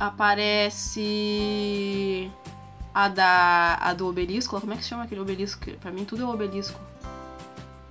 Aparece. 0.00 1.00
A 2.94 3.08
da. 3.08 3.78
A 3.80 3.92
do 3.94 4.06
obelisco, 4.08 4.60
como 4.60 4.72
é 4.72 4.76
que 4.76 4.82
se 4.82 4.88
chama 4.90 5.04
aquele 5.04 5.20
obelisco? 5.20 5.64
Pra 5.80 5.90
mim 5.90 6.04
tudo 6.04 6.22
é 6.22 6.26
obelisco. 6.26 6.78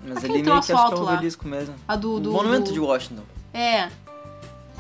Mas 0.03 0.17
Aquele 0.17 0.33
ali 0.33 0.43
meio 0.43 0.53
que 0.53 0.57
acho 0.59 0.67
que 0.67 0.71
é 0.71 0.75
um 0.75 0.79
alto 0.79 1.01
lá. 1.03 1.13
obelisco 1.13 1.47
mesmo. 1.47 1.75
A 1.87 1.95
do. 1.95 2.19
do 2.19 2.29
o 2.31 2.33
Monumento 2.33 2.65
do- 2.65 2.73
de 2.73 2.79
Washington. 2.79 3.23
É. 3.53 3.89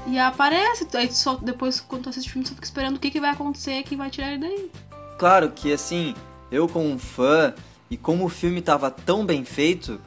E 0.07 0.17
aparece, 0.17 0.87
aí 0.95 1.11
só 1.13 1.35
depois, 1.35 1.79
quando 1.79 2.03
tu 2.03 2.09
assiste 2.09 2.27
o 2.27 2.31
filme, 2.31 2.47
tu 2.47 2.55
fica 2.55 2.65
esperando 2.65 2.95
o 2.95 2.99
que, 2.99 3.11
que 3.11 3.21
vai 3.21 3.29
acontecer 3.29 3.83
que 3.83 3.95
vai 3.95 4.09
tirar 4.09 4.31
ele 4.31 4.39
daí. 4.39 4.71
Claro 5.19 5.51
que 5.51 5.71
assim, 5.71 6.15
eu 6.51 6.67
como 6.67 6.87
um 6.89 6.97
fã 6.97 7.53
e 7.89 7.95
como 7.97 8.25
o 8.25 8.29
filme 8.29 8.61
tava 8.63 8.89
tão 8.89 9.23
bem 9.23 9.45
feito, 9.45 10.01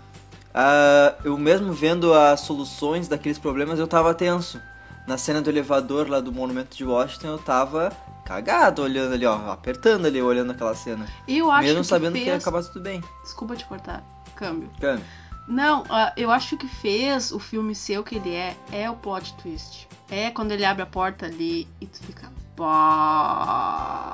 ah, 0.53 1.15
eu 1.25 1.39
mesmo 1.39 1.73
vendo 1.73 2.13
as 2.13 2.41
soluções 2.41 3.07
daqueles 3.07 3.39
problemas, 3.39 3.79
eu 3.79 3.87
tava 3.87 4.13
tenso. 4.15 4.61
Na 5.07 5.19
cena 5.19 5.43
do 5.43 5.51
elevador 5.51 6.09
lá 6.09 6.21
do 6.21 6.33
Monumento 6.33 6.77
de 6.77 6.85
Washington, 6.85 7.29
eu 7.29 7.39
tava 7.39 7.93
cagado 8.25 8.83
olhando 8.83 9.13
ali, 9.15 9.27
ó, 9.27 9.53
apertando 9.53 10.07
ali, 10.07 10.21
olhando 10.21 10.53
aquela 10.53 10.75
cena. 10.75 11.07
Eu 11.29 11.51
acho 11.51 11.69
mesmo 11.69 11.83
que 11.83 11.87
sabendo 11.87 12.13
fez... 12.13 12.25
que 12.25 12.31
ia 12.31 12.37
acabar 12.37 12.63
tudo 12.63 12.81
bem. 12.81 13.03
Desculpa 13.23 13.55
te 13.55 13.67
cortar. 13.67 14.03
Câmbio. 14.35 14.71
Câmbio. 14.81 15.05
Não, 15.47 15.85
ah, 15.91 16.13
eu 16.17 16.31
acho 16.31 16.51
que 16.51 16.55
o 16.55 16.59
que 16.59 16.69
fez 16.69 17.31
o 17.31 17.39
filme 17.39 17.75
ser 17.75 17.99
o 17.99 18.03
que 18.03 18.17
ele 18.17 18.35
é, 18.35 18.57
é 18.73 18.91
o 18.91 18.97
plot 18.97 19.35
twist. 19.35 19.87
É 20.11 20.31
quando 20.31 20.53
ele 20.53 20.65
abre 20.65 20.83
a 20.83 20.87
porta 20.87 21.27
ali 21.27 21.69
e 21.81 21.87
tu 21.87 21.99
fica. 21.99 22.33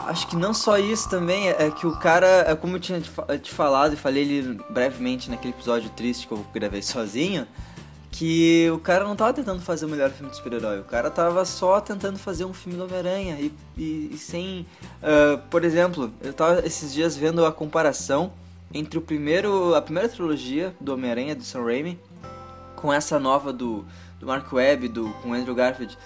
Acho 0.06 0.26
que 0.28 0.35
não 0.35 0.54
só 0.54 0.78
isso 0.78 1.11
também, 1.11 1.50
é 1.50 1.70
que 1.70 1.87
o 1.87 1.94
cara, 1.99 2.47
é 2.49 2.56
como 2.56 2.76
eu 2.76 2.80
tinha 2.80 2.99
te 2.99 3.50
falado 3.50 3.92
e 3.92 3.97
falei 3.97 4.23
ele 4.23 4.59
brevemente 4.70 5.28
naquele 5.28 5.52
episódio 5.52 5.90
triste 5.90 6.26
que 6.26 6.32
eu 6.32 6.44
gravei 6.52 6.80
sozinho, 6.82 7.47
que 8.11 8.69
o 8.75 8.79
cara 8.79 9.05
não 9.05 9.14
tava 9.14 9.33
tentando 9.33 9.61
fazer 9.62 9.87
o 9.87 9.88
melhor 9.88 10.11
filme 10.11 10.31
de 10.31 10.37
super-herói, 10.37 10.81
o 10.81 10.85
cara 10.85 11.11
tava 11.11 11.45
só 11.45 11.81
tentando 11.81 12.19
fazer 12.19 12.45
um 12.45 12.52
filme 12.52 12.76
do 12.76 12.85
Homem-Aranha 12.85 13.37
e, 13.40 13.52
e- 13.76 14.11
e 14.12 14.19
sem. 14.19 14.67
ah, 15.02 15.38
por 15.50 15.64
exemplo, 15.64 16.12
eu 16.23 16.33
tava 16.33 16.67
esses 16.67 16.93
dias 16.93 17.17
vendo 17.17 17.45
a 17.47 17.52
comparação 17.52 18.33
entre 18.75 18.99
o 18.99 19.02
primeiro, 19.02 19.75
a 19.75 19.83
primeira 19.83 20.09
trilogia 20.09 20.75
do 20.81 20.93
Homem-Aranha, 20.95 21.35
do 21.35 21.43
Sam 21.45 21.64
Raimi, 21.64 21.99
com 22.76 22.93
essa 22.93 23.19
nova 23.19 23.52
do, 23.52 23.85
do 24.19 24.26
Mark 24.26 24.52
Webb, 24.52 24.88
do, 24.88 25.09
com 25.23 25.33
Andrew 25.33 25.55
Garfield. 25.55 25.97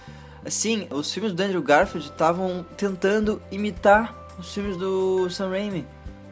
Assim, 0.44 0.86
os 0.90 1.10
filmes 1.12 1.32
do 1.32 1.42
Andrew 1.42 1.62
Garfield 1.62 2.06
estavam 2.10 2.64
tentando 2.76 3.40
imitar 3.50 4.14
os 4.38 4.52
filmes 4.52 4.76
do 4.76 5.28
Sam 5.30 5.48
Raimi. 5.50 5.86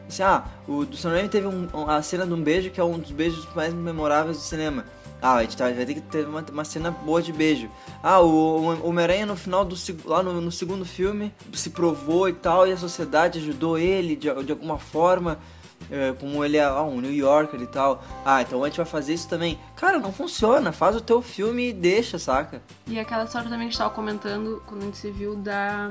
Assim, 0.07 0.21
ah, 0.23 0.43
o 0.67 0.85
do 0.85 0.95
Sam 0.97 1.11
Raimi 1.11 1.29
teve 1.29 1.47
um- 1.47 1.67
a 1.89 2.01
cena 2.03 2.25
de 2.27 2.33
um 2.33 2.41
beijo 2.43 2.69
que 2.69 2.79
é 2.79 2.83
um 2.83 2.99
dos 2.99 3.11
beijos 3.11 3.47
mais 3.55 3.73
memoráveis 3.73 4.37
do 4.37 4.43
cinema. 4.43 4.85
Ah, 5.23 5.35
a 5.35 5.41
gente 5.41 5.55
tá- 5.55 5.71
vai 5.71 5.85
ter 5.85 5.93
que 5.93 6.01
ter 6.01 6.27
uma, 6.27 6.43
uma 6.51 6.65
cena 6.65 6.91
boa 6.91 7.21
de 7.21 7.31
beijo. 7.31 7.69
Ah, 8.03 8.19
o, 8.19 8.59
o 8.59 8.87
Homem-Aranha 8.89 9.25
no 9.25 9.37
final 9.37 9.63
do 9.63 9.75
lá 10.03 10.21
no, 10.21 10.41
no 10.41 10.51
segundo 10.51 10.83
filme 10.85 11.33
se 11.53 11.69
provou 11.69 12.27
e 12.27 12.33
tal, 12.33 12.67
e 12.67 12.73
a 12.73 12.77
sociedade 12.77 13.39
ajudou 13.39 13.77
ele 13.77 14.17
de, 14.17 14.27
de 14.43 14.51
alguma 14.51 14.77
forma. 14.77 15.39
é, 15.89 16.11
como 16.13 16.43
ele 16.43 16.57
é 16.57 16.63
ah, 16.65 16.81
um 16.83 16.99
New 17.01 17.13
Yorker 17.13 17.61
e 17.61 17.67
tal. 17.67 18.03
Ah, 18.25 18.41
então 18.41 18.61
a 18.63 18.67
gente 18.67 18.77
vai 18.77 18.85
fazer 18.85 19.13
isso 19.13 19.27
também. 19.29 19.57
Cara, 19.77 19.97
não 19.97 20.11
funciona. 20.13 20.71
Faz 20.73 20.95
o 20.95 21.01
teu 21.01 21.21
filme 21.21 21.69
e 21.69 21.73
deixa, 21.73 22.19
saca? 22.19 22.61
E 22.87 22.99
aquela 22.99 23.23
história 23.23 23.49
também 23.49 23.67
que 23.67 23.69
a 23.69 23.71
gente 23.71 23.77
tava 23.77 23.93
comentando 23.93 24.61
quando 24.67 24.81
a 24.81 24.85
gente 24.85 24.97
se 24.97 25.09
viu 25.09 25.35
da. 25.35 25.89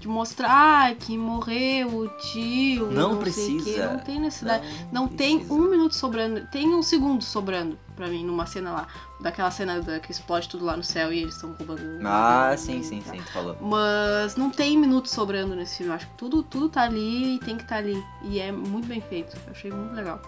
De 0.00 0.08
mostrar 0.08 0.94
que 0.96 1.16
morreu 1.16 1.88
o 1.88 2.08
tio. 2.08 2.90
Não 2.90 3.10
sei 3.10 3.12
o 3.12 3.16
quê. 3.18 3.22
precisa. 3.62 3.92
Não 3.92 3.98
tem 3.98 4.18
necessidade. 4.18 4.66
Não, 4.90 5.06
tem 5.06 5.36
precisa. 5.38 5.54
um 5.54 5.70
minuto 5.70 5.94
sobrando. 5.94 6.46
Tem 6.50 6.74
um 6.74 6.82
segundo 6.82 7.22
sobrando 7.22 7.78
pra 7.94 8.08
mim 8.08 8.24
numa 8.24 8.46
cena 8.46 8.72
lá. 8.72 8.86
Daquela 9.20 9.50
cena 9.50 9.80
da, 9.82 10.00
que 10.00 10.10
explode 10.10 10.48
tudo 10.48 10.64
lá 10.64 10.74
no 10.74 10.82
céu 10.82 11.12
e 11.12 11.20
eles 11.20 11.34
estão 11.34 11.52
roubando. 11.52 11.82
Ah, 12.02 12.54
sim, 12.56 12.82
sim, 12.82 13.02
sim, 13.02 13.18
tu 13.18 13.30
falou. 13.30 13.56
Mas 13.60 14.36
não 14.36 14.48
tem 14.50 14.78
minuto 14.78 15.06
sobrando 15.10 15.54
nesse 15.54 15.76
filme. 15.76 15.92
Eu 15.92 15.96
acho 15.96 16.06
que 16.06 16.14
tudo, 16.14 16.42
tudo 16.42 16.70
tá 16.70 16.82
ali 16.82 17.34
e 17.34 17.38
tem 17.38 17.56
que 17.56 17.62
estar 17.62 17.76
tá 17.76 17.80
ali. 17.82 18.02
E 18.22 18.40
é 18.40 18.50
muito 18.50 18.88
bem 18.88 19.02
feito. 19.02 19.36
Eu 19.46 19.52
achei 19.52 19.70
muito 19.70 19.94
legal. 19.94 20.18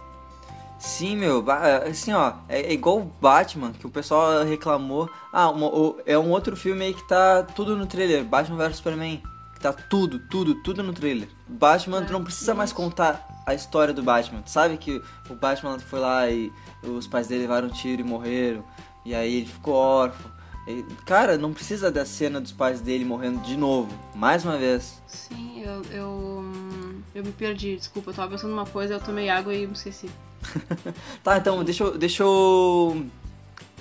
Sim, 0.79 1.17
meu, 1.17 1.45
assim, 1.89 2.13
ó, 2.13 2.33
é, 2.49 2.61
é 2.61 2.73
igual 2.73 2.99
o 2.99 3.05
Batman, 3.21 3.71
que 3.73 3.87
o 3.87 3.91
pessoal 3.91 4.45
reclamou. 4.45 5.09
Ah, 5.33 5.49
uma- 5.49 5.95
é 6.05 6.19
um 6.19 6.31
outro 6.31 6.57
filme 6.57 6.85
aí 6.85 6.93
que 6.93 7.07
tá 7.07 7.45
tudo 7.45 7.77
no 7.77 7.87
trailer, 7.87 8.25
Batman 8.25 8.57
vs 8.69 8.77
Superman. 8.79 9.23
Tá 9.63 9.73
tudo, 9.73 10.19
tudo, 10.19 10.57
tudo 10.57 10.83
no 10.83 10.93
trailer. 10.93 11.29
Batman, 11.49 12.05
tu 12.05 12.13
não 12.13 12.25
precisa 12.25 12.53
mais 12.53 12.73
contar 12.73 13.45
a 13.47 13.55
história 13.55 13.95
do 13.95 14.03
Batman. 14.03 14.43
Tu 14.43 14.51
sabe 14.51 14.77
que 14.77 15.01
o 15.31 15.35
Batman 15.37 15.79
foi 15.79 16.01
lá 16.01 16.29
e 16.29 16.53
os 16.83 17.07
pais 17.07 17.29
dele 17.29 17.43
levaram 17.43 17.69
um 17.69 17.71
tiro 17.71 18.03
e 18.03 18.05
morreram. 18.05 18.65
E 19.05 19.15
aí 19.15 19.37
ele 19.37 19.47
ficou 19.47 19.75
órfão. 19.75 20.31
E, 20.67 20.83
cara, 21.05 21.39
não 21.39 21.53
precisa 21.53 21.91
da 21.91 22.05
cena 22.05 22.41
dos 22.41 22.51
pais 22.53 22.81
dele 22.81 23.05
morrendo 23.05 23.41
de 23.43 23.57
novo. 23.57 23.93
Mais 24.17 24.45
uma 24.45 24.57
vez. 24.59 25.01
Sim, 25.07 25.63
eu, 25.63 25.83
eu. 25.93 26.09
hum, 26.09 27.01
Eu 27.15 27.25
me 27.25 27.33
perdi, 27.33 27.77
desculpa, 27.77 28.11
eu 28.11 28.15
tava 28.15 28.33
pensando 28.33 28.51
numa 28.51 28.67
coisa, 28.67 28.95
eu 28.95 29.01
tomei 29.01 29.29
água 29.29 29.55
e 29.55 29.67
me 29.67 29.75
esqueci. 29.75 30.11
Tá, 31.23 31.39
então 31.39 31.63
deixa 31.63 31.85
eu, 31.85 31.97
deixa 31.97 32.23
eu 32.25 33.07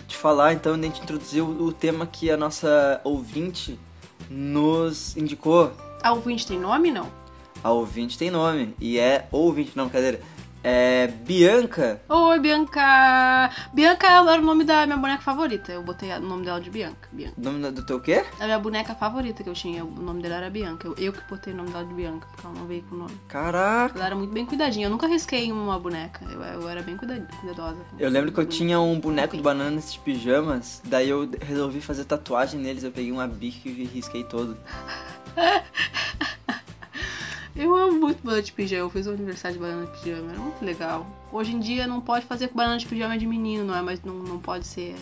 te 0.07 0.15
falar, 0.15 0.53
então, 0.53 0.75
a 0.75 0.77
gente 0.77 1.01
introduzir 1.01 1.41
o, 1.41 1.65
o 1.65 1.73
tema 1.73 2.05
que 2.05 2.29
a 2.29 2.38
nossa 2.38 3.01
ouvinte 3.03 3.79
nos 4.31 5.15
indicou. 5.17 5.73
A 6.01 6.13
ouvinte 6.13 6.47
tem 6.47 6.57
nome, 6.57 6.89
não? 6.89 7.07
A 7.63 7.69
ouvinte 7.69 8.17
tem 8.17 8.31
nome. 8.31 8.73
E 8.79 8.97
é 8.97 9.27
ouvinte, 9.31 9.73
não, 9.75 9.85
brincadeira. 9.85 10.21
É 10.63 11.08
Bianca. 11.08 12.00
Oi, 12.08 12.39
Bianca! 12.39 13.50
Bianca 13.74 14.06
era 14.08 14.39
o 14.39 14.46
nome 14.46 14.63
da 14.63 14.86
minha 14.86 14.98
boneca 14.98 15.24
favorita. 15.24 15.72
Eu 15.72 15.82
botei 15.82 16.12
o 16.12 16.20
nome 16.20 16.46
dela 16.46 16.62
de 16.62 16.70
Bianca. 16.70 17.10
Bianca. 17.12 17.34
O 17.36 17.41
nome 17.44 17.72
do 17.72 17.84
teu 17.84 18.00
quê? 18.00 18.24
A 18.39 18.46
minha 18.46 18.60
boneca 18.60 18.94
favorita 18.94 19.44
que 19.44 19.50
eu 19.50 19.53
tinha, 19.56 19.84
o 19.84 19.89
nome 19.89 20.22
dela 20.22 20.36
era 20.36 20.50
Bianca. 20.51 20.88
Eu, 20.88 20.94
eu 21.00 21.12
que 21.13 21.22
botei 21.27 21.51
o 21.51 21.56
nome 21.56 21.72
dela 21.72 21.84
de 21.84 21.94
Bianca, 21.96 22.27
porque 22.27 22.46
ela 22.46 22.56
não 22.56 22.68
veio 22.68 22.84
com 22.84 22.94
o 22.94 22.98
nome. 23.00 23.18
Caraca. 23.27 23.96
Ela 23.98 24.06
era 24.06 24.15
muito 24.15 24.32
bem 24.32 24.46
cuidadinha. 24.46 24.86
Eu 24.86 24.91
nunca 24.91 25.08
risquei 25.08 25.51
uma 25.51 25.80
boneca. 25.80 26.24
Eu, 26.32 26.44
eu 26.44 26.70
era 26.70 26.84
bem 26.84 26.96
cuida- 26.96 27.27
cuidadosa. 27.39 27.77
Eu 27.98 28.10
lembro 28.12 28.32
que 28.32 28.39
eu 28.39 28.46
tinha 28.46 28.80
um 28.80 29.00
boneco 29.00 29.36
do 29.36 29.41
Bananas 29.41 29.91
de 29.94 29.98
pijamas, 30.00 30.80
daí 30.86 31.10
eu 31.10 31.27
resolvi 31.41 31.82
fazer 31.82 32.06
tatuagem 32.06 32.60
neles, 32.60 32.84
eu 32.84 32.91
peguei 32.91 33.12
uma 33.12 33.25
bique 33.27 33.68
e 33.68 33.84
risquei 33.86 34.24
todo. 34.24 34.56
Eu 37.55 37.75
amo 37.75 38.00
muito 38.00 38.24
banana 38.24 38.41
de 38.41 38.51
pijama. 38.51 38.84
Eu 38.84 38.89
fiz 38.89 39.08
o 39.08 39.12
aniversário 39.12 39.58
de 39.58 39.63
banana 39.63 39.86
de 39.86 39.91
pijama. 40.00 40.31
Era 40.31 40.39
muito 40.39 40.63
legal. 40.63 41.05
Hoje 41.31 41.53
em 41.53 41.60
dia 41.60 41.86
não 41.86 42.00
pode 42.00 42.25
fazer 42.25 42.48
com 42.48 42.55
banana 42.55 42.77
de 42.77 42.86
pijama 42.86 43.17
de 43.17 43.25
menino, 43.25 43.65
não 43.65 43.75
é? 43.75 43.81
Mas 43.81 44.01
não, 44.03 44.15
não 44.15 44.39
pode 44.39 44.65
ser. 44.65 44.96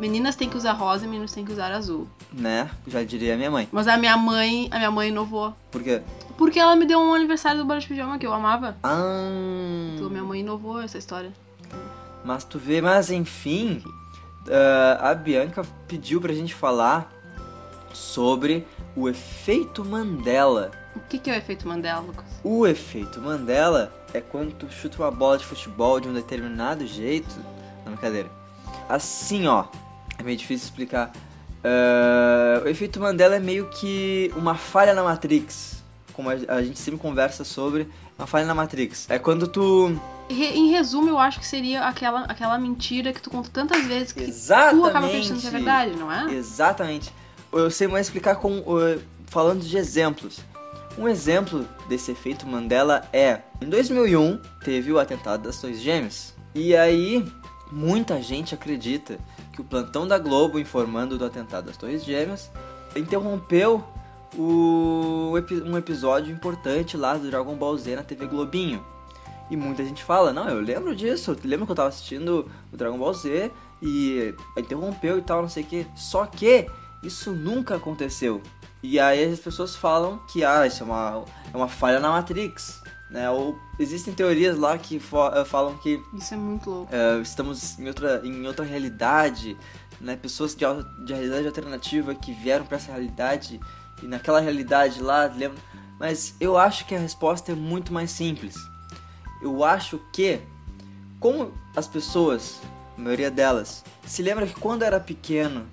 Meninas 0.00 0.34
têm 0.34 0.48
que 0.48 0.56
usar 0.56 0.72
rosa 0.72 1.04
e 1.04 1.08
meninos 1.08 1.32
têm 1.32 1.44
que 1.44 1.52
usar 1.52 1.70
azul. 1.70 2.08
Né? 2.32 2.68
Já 2.86 3.02
diria 3.04 3.34
a 3.34 3.36
minha 3.36 3.50
mãe. 3.50 3.68
Mas 3.70 3.86
a 3.86 3.96
minha 3.96 4.16
mãe, 4.16 4.68
a 4.70 4.78
minha 4.78 4.90
mãe 4.90 5.08
inovou. 5.08 5.54
Por 5.70 5.82
quê? 5.82 6.02
Porque 6.36 6.58
ela 6.58 6.74
me 6.74 6.86
deu 6.86 6.98
um 6.98 7.14
aniversário 7.14 7.58
do 7.58 7.64
banana 7.64 7.82
de 7.82 7.88
pijama 7.88 8.18
que 8.18 8.26
eu 8.26 8.32
amava. 8.32 8.76
Ah. 8.82 9.92
Então 9.94 10.08
minha 10.08 10.24
mãe 10.24 10.40
inovou 10.40 10.80
essa 10.80 10.98
história. 10.98 11.32
Mas 12.24 12.44
tu 12.44 12.58
vê, 12.58 12.80
mas 12.80 13.10
enfim, 13.10 13.82
ah, 14.50 15.10
a 15.10 15.14
Bianca 15.14 15.62
pediu 15.86 16.20
pra 16.20 16.32
gente 16.32 16.54
falar 16.54 17.12
sobre 17.92 18.66
o 18.96 19.08
efeito 19.08 19.84
Mandela. 19.84 20.81
O 20.94 21.00
que, 21.00 21.18
que 21.18 21.30
é 21.30 21.34
o 21.34 21.36
efeito 21.36 21.66
Mandela, 21.66 22.00
Lucas? 22.00 22.24
O 22.44 22.66
efeito 22.66 23.20
Mandela 23.20 23.92
é 24.12 24.20
quando 24.20 24.52
tu 24.52 24.70
chuta 24.70 24.98
uma 25.02 25.10
bola 25.10 25.38
de 25.38 25.44
futebol 25.44 25.98
de 25.98 26.08
um 26.08 26.12
determinado 26.12 26.86
jeito. 26.86 27.34
Não, 27.84 27.92
brincadeira. 27.92 28.30
Assim, 28.88 29.46
ó. 29.46 29.64
É 30.18 30.22
meio 30.22 30.36
difícil 30.36 30.66
explicar. 30.66 31.12
Ah, 31.64 32.62
o 32.64 32.68
efeito 32.68 32.98
Mandela 33.00 33.36
é 33.36 33.40
meio 33.40 33.68
que 33.68 34.32
uma 34.36 34.54
falha 34.54 34.94
na 34.94 35.02
Matrix. 35.02 35.82
Como 36.12 36.28
a, 36.28 36.62
gente 36.62 36.78
sempre 36.78 37.00
conversa 37.00 37.42
sobre, 37.42 37.88
uma 38.18 38.26
falha 38.26 38.44
na 38.44 38.54
Matrix. 38.54 39.08
É 39.08 39.18
quando 39.18 39.46
tu. 39.46 39.98
Em 40.28 40.70
resumo, 40.70 41.08
eu 41.08 41.18
acho 41.18 41.40
que 41.40 41.46
seria 41.46 41.84
aquela, 41.84 42.24
aquela 42.24 42.58
mentira 42.58 43.12
que 43.12 43.20
tu 43.20 43.30
conta 43.30 43.48
tantas 43.50 43.84
vezes 43.84 44.12
que 44.12 44.22
tu 44.22 44.28
Exatamente. 44.28 44.88
acaba 44.88 45.06
acreditando 45.06 45.40
que 45.40 45.46
é 45.46 45.50
verdade, 45.50 45.96
não 45.96 46.12
é? 46.12 46.32
Exatamente. 46.34 47.12
Eu 47.52 47.70
sei 47.70 47.86
mais 47.86 48.06
explicar 48.06 48.36
com, 48.36 48.58
uh, 48.58 49.00
falando 49.26 49.62
de 49.62 49.76
exemplos. 49.76 50.40
Um 50.98 51.08
exemplo 51.08 51.66
desse 51.88 52.12
efeito 52.12 52.46
Mandela 52.46 53.08
é, 53.12 53.40
em 53.60 53.68
2001 53.68 54.40
teve 54.62 54.92
o 54.92 54.98
atentado 54.98 55.44
das 55.44 55.60
Torres 55.60 55.80
Gêmeas. 55.80 56.34
E 56.54 56.76
aí 56.76 57.24
muita 57.70 58.20
gente 58.20 58.54
acredita 58.54 59.18
que 59.52 59.60
o 59.60 59.64
plantão 59.64 60.06
da 60.06 60.18
Globo 60.18 60.58
informando 60.58 61.16
do 61.16 61.24
atentado 61.24 61.66
das 61.66 61.76
Torres 61.78 62.04
Gêmeas 62.04 62.50
interrompeu 62.94 63.82
o, 64.36 65.32
um 65.64 65.78
episódio 65.78 66.32
importante 66.32 66.96
lá 66.96 67.16
do 67.16 67.28
Dragon 67.28 67.54
Ball 67.56 67.76
Z 67.76 67.96
na 67.96 68.02
TV 68.02 68.26
Globinho. 68.26 68.84
E 69.50 69.56
muita 69.56 69.84
gente 69.84 70.02
fala, 70.02 70.32
não, 70.32 70.48
eu 70.48 70.60
lembro 70.60 70.94
disso, 70.94 71.30
eu 71.30 71.36
lembro 71.44 71.66
que 71.66 71.72
eu 71.72 71.76
tava 71.76 71.88
assistindo 71.88 72.50
o 72.72 72.76
Dragon 72.76 72.98
Ball 72.98 73.12
Z 73.12 73.50
e 73.82 74.34
interrompeu 74.56 75.18
e 75.18 75.22
tal, 75.22 75.42
não 75.42 75.48
sei 75.48 75.62
o 75.62 75.66
que. 75.66 75.86
Só 75.94 76.26
que 76.26 76.66
isso 77.02 77.32
nunca 77.32 77.76
aconteceu. 77.76 78.42
E 78.82 78.98
aí 78.98 79.24
as 79.24 79.38
pessoas 79.38 79.76
falam 79.76 80.18
que 80.28 80.44
ah, 80.44 80.66
isso 80.66 80.82
é 80.82 80.86
uma, 80.86 81.24
é 81.52 81.56
uma 81.56 81.68
falha 81.68 82.00
na 82.00 82.10
Matrix. 82.10 82.82
Né? 83.10 83.30
Ou 83.30 83.58
existem 83.78 84.14
teorias 84.14 84.56
lá 84.56 84.76
que 84.78 84.96
eh, 84.96 85.44
falam 85.44 85.76
que 85.78 86.02
Isso 86.14 86.32
é 86.32 86.36
muito 86.36 86.70
louco. 86.70 86.94
eh, 86.94 87.20
estamos 87.20 87.78
em 87.78 87.86
outra, 87.86 88.22
em 88.24 88.46
outra 88.46 88.64
realidade, 88.64 89.54
né? 90.00 90.16
Pessoas 90.16 90.54
de, 90.54 90.64
de 91.04 91.12
realidade 91.12 91.46
alternativa 91.46 92.14
que 92.14 92.32
vieram 92.32 92.64
para 92.64 92.78
essa 92.78 92.90
realidade 92.90 93.60
e 94.02 94.06
naquela 94.06 94.40
realidade 94.40 95.02
lá, 95.02 95.26
lembra? 95.26 95.58
Mas 96.00 96.34
eu 96.40 96.56
acho 96.56 96.86
que 96.86 96.94
a 96.94 96.98
resposta 96.98 97.52
é 97.52 97.54
muito 97.54 97.92
mais 97.92 98.10
simples. 98.10 98.56
Eu 99.42 99.62
acho 99.62 100.00
que, 100.12 100.40
como 101.20 101.52
as 101.76 101.86
pessoas, 101.86 102.60
a 102.96 103.00
maioria 103.00 103.30
delas, 103.30 103.84
se 104.06 104.22
lembra 104.22 104.46
que 104.46 104.54
quando 104.54 104.82
era 104.84 104.98
pequeno 104.98 105.66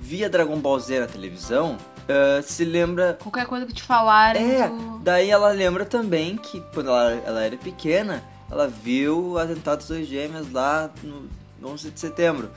via 0.00 0.28
Dragon 0.28 0.58
Ball 0.58 0.80
Z 0.80 0.98
na 1.00 1.06
televisão, 1.06 1.78
eh, 2.08 2.42
se 2.42 2.64
lembra 2.64 3.14
Qualquer 3.14 3.46
coisa 3.46 3.66
que 3.66 3.72
te 3.72 3.82
falarem, 3.82 4.42
é, 4.42 4.68
tu... 4.68 5.00
daí 5.02 5.30
ela 5.30 5.50
lembra 5.50 5.84
também 5.84 6.36
que 6.36 6.60
quando 6.74 6.88
ela, 6.88 7.12
ela 7.24 7.42
era 7.42 7.56
pequena, 7.56 8.22
ela 8.50 8.68
viu 8.68 9.32
o 9.32 9.38
atentado 9.38 9.78
dos 9.78 9.88
dois 9.88 10.06
gêmeos 10.06 10.50
lá 10.52 10.90
no 11.02 11.28
11 11.64 11.90
de 11.90 12.00
setembro, 12.00 12.50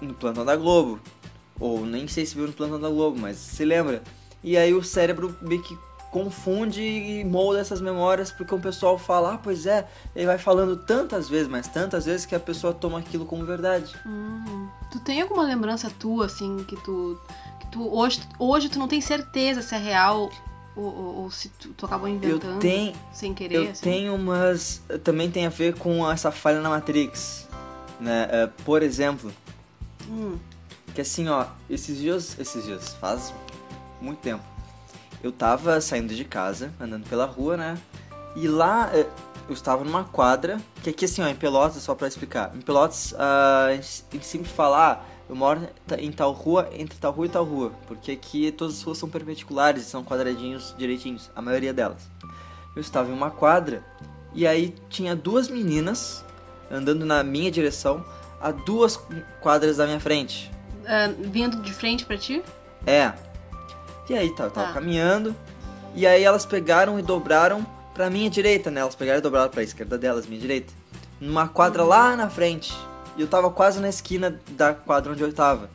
no 0.00 0.14
plantão 0.14 0.44
da 0.44 0.56
Globo. 0.56 1.00
Ou 1.60 1.84
nem 1.84 2.06
sei 2.06 2.24
se 2.24 2.34
viu 2.34 2.46
no 2.46 2.52
plantão 2.52 2.80
da 2.80 2.88
Globo, 2.88 3.18
mas 3.18 3.36
se 3.36 3.64
lembra. 3.64 4.02
E 4.42 4.56
aí 4.56 4.72
o 4.72 4.82
cérebro 4.82 5.36
meio 5.42 5.62
que 5.62 5.76
confunde 6.10 6.82
e 6.82 7.24
molda 7.24 7.60
essas 7.60 7.80
memórias 7.80 8.32
porque 8.32 8.54
o 8.54 8.60
pessoal 8.60 8.98
fala, 8.98 9.34
ah, 9.34 9.38
pois 9.38 9.66
é, 9.66 9.86
ele 10.16 10.26
vai 10.26 10.38
falando 10.38 10.76
tantas 10.76 11.28
vezes, 11.28 11.48
mas 11.48 11.68
tantas 11.68 12.06
vezes 12.06 12.24
que 12.24 12.34
a 12.34 12.40
pessoa 12.40 12.72
toma 12.72 12.98
aquilo 12.98 13.26
como 13.26 13.44
verdade. 13.44 13.94
Uhum. 14.06 14.68
Tu 14.90 15.00
tem 15.00 15.20
alguma 15.20 15.42
lembrança 15.42 15.90
tua, 15.98 16.26
assim, 16.26 16.64
que 16.64 16.76
tu. 16.82 17.20
Tu 17.70 17.94
hoje, 17.94 18.20
hoje 18.38 18.68
tu 18.68 18.78
não 18.78 18.88
tem 18.88 19.00
certeza 19.00 19.60
se 19.62 19.74
é 19.74 19.78
real 19.78 20.30
ou, 20.74 20.84
ou- 20.84 21.14
ou 21.22 21.30
se 21.30 21.48
tu, 21.50 21.68
tu 21.70 21.86
acabou 21.86 22.08
Eu 22.08 22.14
inventando 22.14 22.58
tenho, 22.60 22.94
sem 23.12 23.34
querer? 23.34 23.56
Eu 23.66 23.70
assim? 23.70 23.82
tenho 23.82 24.14
umas. 24.14 24.80
Também 25.04 25.30
tem 25.30 25.46
a 25.46 25.50
ver 25.50 25.74
com 25.74 26.08
essa 26.10 26.30
falha 26.30 26.60
na 26.60 26.70
Matrix. 26.70 27.46
Né? 28.00 28.28
É, 28.30 28.46
por 28.64 28.82
exemplo, 28.82 29.32
Hum, 30.08 30.38
que 30.94 31.00
assim, 31.00 31.28
ó, 31.28 31.46
esses 31.68 31.98
dias. 31.98 32.36
Esses 32.38 32.64
dias, 32.64 32.94
faz 33.00 33.34
muito 34.00 34.18
tempo. 34.20 34.42
Eu 35.22 35.32
tava 35.32 35.80
saindo 35.80 36.14
de 36.14 36.24
casa, 36.24 36.72
andando 36.80 37.06
pela 37.08 37.26
rua, 37.26 37.56
né? 37.56 37.76
E 38.36 38.46
lá 38.46 38.88
é, 38.94 39.00
eu 39.48 39.52
estava 39.54 39.82
numa 39.84 40.04
quadra, 40.04 40.60
que 40.82 40.90
aqui 40.90 41.04
assim, 41.06 41.20
ó, 41.22 41.26
em 41.26 41.34
Pelotas, 41.34 41.82
só 41.82 41.94
pra 41.94 42.06
explicar. 42.06 42.54
Em 42.54 42.60
Pelotas, 42.60 43.12
ah, 43.18 43.66
a 43.70 43.74
gente 43.74 44.24
sempre 44.24 44.48
falar, 44.48 45.04
ah, 45.04 45.17
eu 45.28 45.36
moro 45.36 45.68
em 45.98 46.10
tal 46.12 46.32
rua, 46.32 46.68
entre 46.72 46.98
tal 46.98 47.12
rua 47.12 47.26
e 47.26 47.28
tal 47.28 47.44
rua. 47.44 47.72
Porque 47.86 48.12
aqui 48.12 48.50
todas 48.52 48.76
as 48.76 48.82
ruas 48.82 48.98
são 48.98 49.08
perpendiculares, 49.08 49.84
são 49.84 50.02
quadradinhos 50.04 50.74
direitinhos, 50.78 51.30
a 51.36 51.42
maioria 51.42 51.72
delas. 51.72 52.08
Eu 52.74 52.80
estava 52.80 53.10
em 53.10 53.12
uma 53.12 53.30
quadra, 53.30 53.84
e 54.34 54.46
aí 54.46 54.74
tinha 54.88 55.14
duas 55.16 55.48
meninas 55.48 56.24
andando 56.70 57.04
na 57.04 57.22
minha 57.24 57.50
direção, 57.50 58.04
a 58.40 58.50
duas 58.50 58.98
quadras 59.40 59.78
da 59.78 59.86
minha 59.86 60.00
frente. 60.00 60.50
ah, 60.86 61.12
vindo 61.18 61.60
de 61.60 61.72
frente 61.74 62.06
pra 62.06 62.16
ti? 62.16 62.42
É. 62.86 63.12
E 64.08 64.14
aí, 64.14 64.34
tá, 64.34 64.44
eu 64.44 64.50
tava 64.50 64.68
Tá. 64.68 64.72
caminhando. 64.74 65.34
E 65.94 66.06
aí 66.06 66.22
elas 66.22 66.46
pegaram 66.46 66.98
e 66.98 67.02
dobraram 67.02 67.66
pra 67.92 68.08
minha 68.08 68.30
direita, 68.30 68.70
né? 68.70 68.80
Elas 68.80 68.94
pegaram 68.94 69.18
e 69.18 69.22
dobraram 69.22 69.50
pra 69.50 69.62
esquerda 69.62 69.98
delas, 69.98 70.26
minha 70.26 70.40
direita. 70.40 70.72
Numa 71.20 71.48
quadra 71.48 71.82
lá 71.82 72.14
na 72.16 72.30
frente. 72.30 72.72
E 73.18 73.20
eu 73.20 73.26
tava 73.26 73.50
quase 73.50 73.80
na 73.80 73.88
esquina 73.88 74.40
da 74.52 74.72
quadra 74.72 75.12
onde 75.12 75.22
eu 75.22 75.32
tava. 75.32 75.68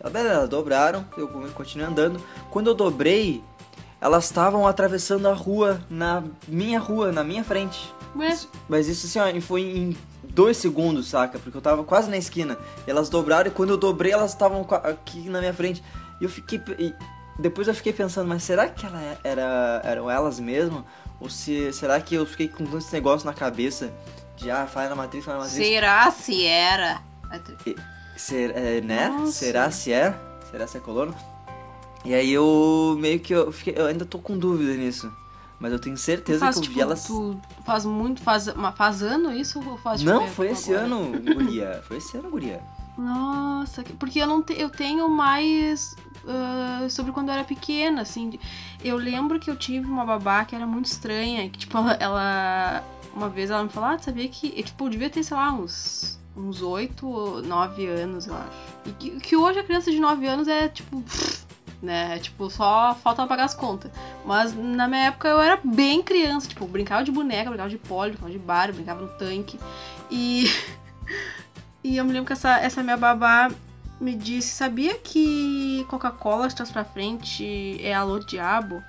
Ela, 0.00 0.10
beleza, 0.10 0.34
elas 0.34 0.48
dobraram, 0.48 1.04
eu 1.16 1.28
continuei 1.54 1.88
andando. 1.88 2.20
Quando 2.50 2.66
eu 2.66 2.74
dobrei, 2.74 3.42
elas 4.00 4.24
estavam 4.24 4.66
atravessando 4.66 5.28
a 5.28 5.32
rua, 5.32 5.80
na 5.88 6.22
minha 6.48 6.78
rua, 6.80 7.12
na 7.12 7.22
minha 7.24 7.44
frente. 7.44 7.94
Isso- 8.32 8.50
Mas 8.68 8.88
isso 8.88 9.06
assim, 9.06 9.36
ó, 9.38 9.40
foi 9.40 9.62
em 9.62 9.96
dois 10.22 10.56
segundos, 10.56 11.08
saca? 11.08 11.38
Porque 11.38 11.56
eu 11.56 11.62
tava 11.62 11.84
quase 11.84 12.10
na 12.10 12.16
esquina. 12.16 12.58
E 12.86 12.90
elas 12.90 13.08
dobraram 13.08 13.48
e 13.48 13.50
quando 13.52 13.70
eu 13.70 13.76
dobrei, 13.76 14.12
elas 14.12 14.32
estavam 14.32 14.66
aqui 14.82 15.28
na 15.30 15.38
minha 15.38 15.54
frente. 15.54 15.82
E 16.20 16.24
eu 16.24 16.28
fiquei. 16.28 16.60
e 16.78 16.92
depois 17.38 17.68
eu 17.68 17.74
fiquei 17.74 17.92
pensando, 17.92 18.26
mas 18.26 18.42
será 18.42 18.66
que 18.68 18.84
ela 18.86 19.00
é- 19.00 19.18
era, 19.22 19.80
eram 19.84 20.10
elas 20.10 20.40
mesmo? 20.40 20.84
Ou 21.20 21.28
se, 21.30 21.72
será 21.72 22.00
que 22.00 22.14
eu 22.14 22.24
fiquei 22.26 22.48
com 22.48 22.64
esse 22.78 22.92
negócio 22.92 23.26
na 23.26 23.34
cabeça 23.34 23.92
de 24.36 24.50
ah, 24.50 24.66
falha 24.66 24.88
na 24.90 24.94
matriz, 24.96 25.24
falha 25.24 25.38
na 25.38 25.44
matriz? 25.44 25.66
será 25.66 26.10
se 26.10 26.44
era? 26.44 27.00
Ser, 28.16 28.50
é, 28.56 28.80
né? 28.80 29.08
Nossa. 29.08 29.32
Será 29.32 29.70
se 29.70 29.92
é? 29.92 30.14
Será 30.50 30.66
se 30.66 30.76
é 30.76 30.80
colono? 30.80 31.14
E 32.04 32.14
aí 32.14 32.32
eu 32.32 32.96
meio 33.00 33.18
que 33.20 33.34
eu, 33.34 33.50
fiquei, 33.52 33.74
eu 33.76 33.86
ainda 33.86 34.04
tô 34.06 34.18
com 34.18 34.38
dúvida 34.38 34.72
nisso. 34.74 35.12
Mas 35.58 35.72
eu 35.72 35.78
tenho 35.78 35.96
certeza 35.96 36.40
faz, 36.40 36.54
que 36.56 36.60
eu 36.60 36.62
tipo, 36.64 36.74
vi 36.74 36.80
elas. 36.82 37.04
tu 37.04 37.40
faz 37.64 37.84
muito, 37.86 38.20
faz, 38.22 38.46
faz 38.76 39.02
ano 39.02 39.32
isso 39.32 39.58
ou 39.66 39.78
faz 39.78 40.00
tipo, 40.00 40.12
Não, 40.12 40.22
é, 40.22 40.28
foi 40.28 40.48
esse 40.50 40.70
agora? 40.74 40.86
ano, 40.86 41.18
Guria. 41.34 41.82
Foi 41.88 41.96
esse 41.96 42.16
ano, 42.16 42.30
Guria. 42.30 42.60
Nossa, 42.98 43.82
que- 43.82 43.92
porque 43.94 44.18
eu 44.20 44.26
não 44.26 44.42
te- 44.42 44.58
eu 44.58 44.68
tenho 44.70 45.08
mais 45.08 45.94
ah, 46.28 46.86
sobre 46.90 47.10
quando 47.12 47.28
eu 47.28 47.34
era 47.34 47.44
pequena, 47.44 48.02
assim. 48.02 48.38
Eu 48.84 48.96
lembro 48.98 49.40
que 49.40 49.50
eu 49.50 49.56
tive 49.56 49.86
uma 49.86 50.04
babá 50.04 50.44
que 50.44 50.54
era 50.54 50.66
muito 50.66 50.86
estranha, 50.86 51.48
que 51.48 51.58
tipo, 51.58 51.76
ela, 51.78 51.92
ela- 51.94 52.84
uma 53.16 53.28
vez 53.28 53.50
ela 53.50 53.64
me 53.64 53.70
falou, 53.70 53.90
ah, 53.90 53.98
sabia 53.98 54.28
que, 54.28 54.52
eu, 54.56 54.62
tipo, 54.62 54.84
eu 54.84 54.90
devia 54.90 55.10
ter, 55.10 55.24
sei 55.24 55.36
lá, 55.36 55.52
uns 55.52 56.16
uns 56.36 56.60
8 56.60 57.08
ou 57.08 57.42
9 57.42 57.86
anos, 57.86 58.26
eu 58.26 58.34
acho. 58.34 58.50
E 58.84 58.92
que, 58.92 59.10
que 59.20 59.34
hoje 59.34 59.58
a 59.58 59.64
criança 59.64 59.90
de 59.90 59.98
9 59.98 60.26
anos 60.26 60.46
é 60.46 60.68
tipo, 60.68 61.02
né, 61.80 62.16
é, 62.16 62.18
tipo, 62.18 62.50
só 62.50 62.94
falta 63.02 63.26
pagar 63.26 63.44
as 63.44 63.54
contas. 63.54 63.90
Mas 64.22 64.54
na 64.54 64.86
minha 64.86 65.06
época 65.06 65.28
eu 65.28 65.40
era 65.40 65.58
bem 65.64 66.02
criança, 66.02 66.46
tipo, 66.46 66.66
brincava 66.66 67.02
de 67.02 67.10
boneca, 67.10 67.48
brincava 67.48 67.70
de 67.70 67.78
pole, 67.78 68.10
brincava 68.10 68.30
de 68.30 68.38
bar, 68.38 68.70
brincava 68.70 69.00
no 69.00 69.08
tanque. 69.16 69.58
E 70.10 70.44
E 71.86 71.98
eu 71.98 72.04
me 72.04 72.12
lembro 72.12 72.26
que 72.26 72.32
essa, 72.32 72.58
essa 72.58 72.82
minha 72.82 72.96
babá 72.96 73.48
me 74.00 74.16
disse, 74.16 74.48
sabia 74.48 74.98
que 74.98 75.86
Coca-Cola 75.88 76.48
de 76.48 76.56
trás 76.56 76.68
pra 76.68 76.84
frente 76.84 77.80
é 77.80 77.94
alô 77.94 78.18
diabo? 78.18 78.82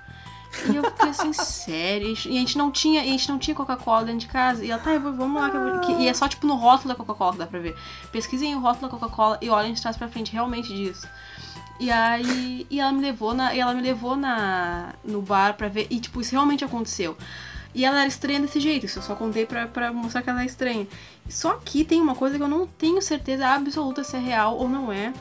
E 0.70 0.76
eu 0.76 0.84
fiquei 0.84 1.08
assim, 1.10 1.32
sério. 1.32 2.08
E 2.08 2.36
a 2.36 2.40
gente 2.40 2.58
não 2.58 2.70
tinha, 2.70 3.00
a 3.00 3.04
gente 3.04 3.28
não 3.28 3.38
tinha 3.38 3.54
Coca-Cola 3.54 4.04
dentro 4.04 4.20
de 4.20 4.26
casa. 4.26 4.64
E 4.64 4.70
ela, 4.70 4.80
tá, 4.80 4.96
vamos 4.98 5.40
lá. 5.40 5.50
Que 5.50 5.92
vou... 5.92 6.00
E 6.00 6.08
é 6.08 6.14
só 6.14 6.28
tipo 6.28 6.46
no 6.46 6.56
rótulo 6.56 6.88
da 6.88 6.94
Coca-Cola 6.94 7.32
que 7.32 7.38
dá 7.38 7.46
pra 7.46 7.58
ver. 7.58 7.76
Pesquisem 8.10 8.54
o 8.54 8.60
rótulo 8.60 8.90
da 8.90 8.98
Coca-Cola 8.98 9.38
e 9.40 9.48
olhem 9.48 9.72
de 9.72 9.80
trás 9.80 9.96
pra 9.96 10.08
frente, 10.08 10.32
realmente 10.32 10.74
disso. 10.74 11.06
E 11.80 11.92
aí, 11.92 12.66
e 12.68 12.80
ela 12.80 12.90
me 12.90 13.00
levou 13.00 13.32
na, 13.32 13.54
e 13.54 13.60
ela 13.60 13.72
me 13.72 13.80
levou 13.80 14.16
na 14.16 14.94
no 15.04 15.22
bar 15.22 15.54
pra 15.54 15.68
ver 15.68 15.86
e 15.90 16.00
tipo, 16.00 16.20
isso 16.20 16.32
realmente 16.32 16.64
aconteceu. 16.64 17.16
E 17.72 17.84
ela 17.84 17.98
era 17.98 18.08
estranha 18.08 18.40
desse 18.40 18.58
jeito, 18.58 18.86
isso 18.86 18.98
eu 18.98 19.02
só 19.02 19.14
contei 19.14 19.46
pra, 19.46 19.68
pra 19.68 19.92
mostrar 19.92 20.22
que 20.22 20.30
ela 20.30 20.42
é 20.42 20.46
estranha. 20.46 20.88
Só 21.28 21.54
que 21.64 21.84
tem 21.84 22.00
uma 22.00 22.16
coisa 22.16 22.36
que 22.36 22.42
eu 22.42 22.48
não 22.48 22.66
tenho 22.66 23.00
certeza 23.00 23.46
absoluta 23.46 24.02
se 24.02 24.16
é 24.16 24.18
real 24.18 24.56
ou 24.56 24.68
não 24.68 24.90
é. 24.90 25.12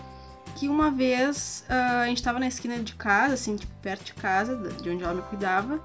Que 0.58 0.68
uma 0.68 0.90
vez 0.90 1.64
ah, 1.70 2.02
a 2.02 2.08
gente 2.08 2.24
tava 2.24 2.40
na 2.40 2.48
esquina 2.48 2.80
de 2.80 2.96
casa, 2.96 3.36
assim, 3.36 3.56
tipo, 3.56 3.72
perto 3.82 4.06
de 4.06 4.14
casa, 4.14 4.56
de 4.58 4.90
onde 4.90 5.04
ela 5.04 5.14
me 5.14 5.22
cuidava, 5.22 5.80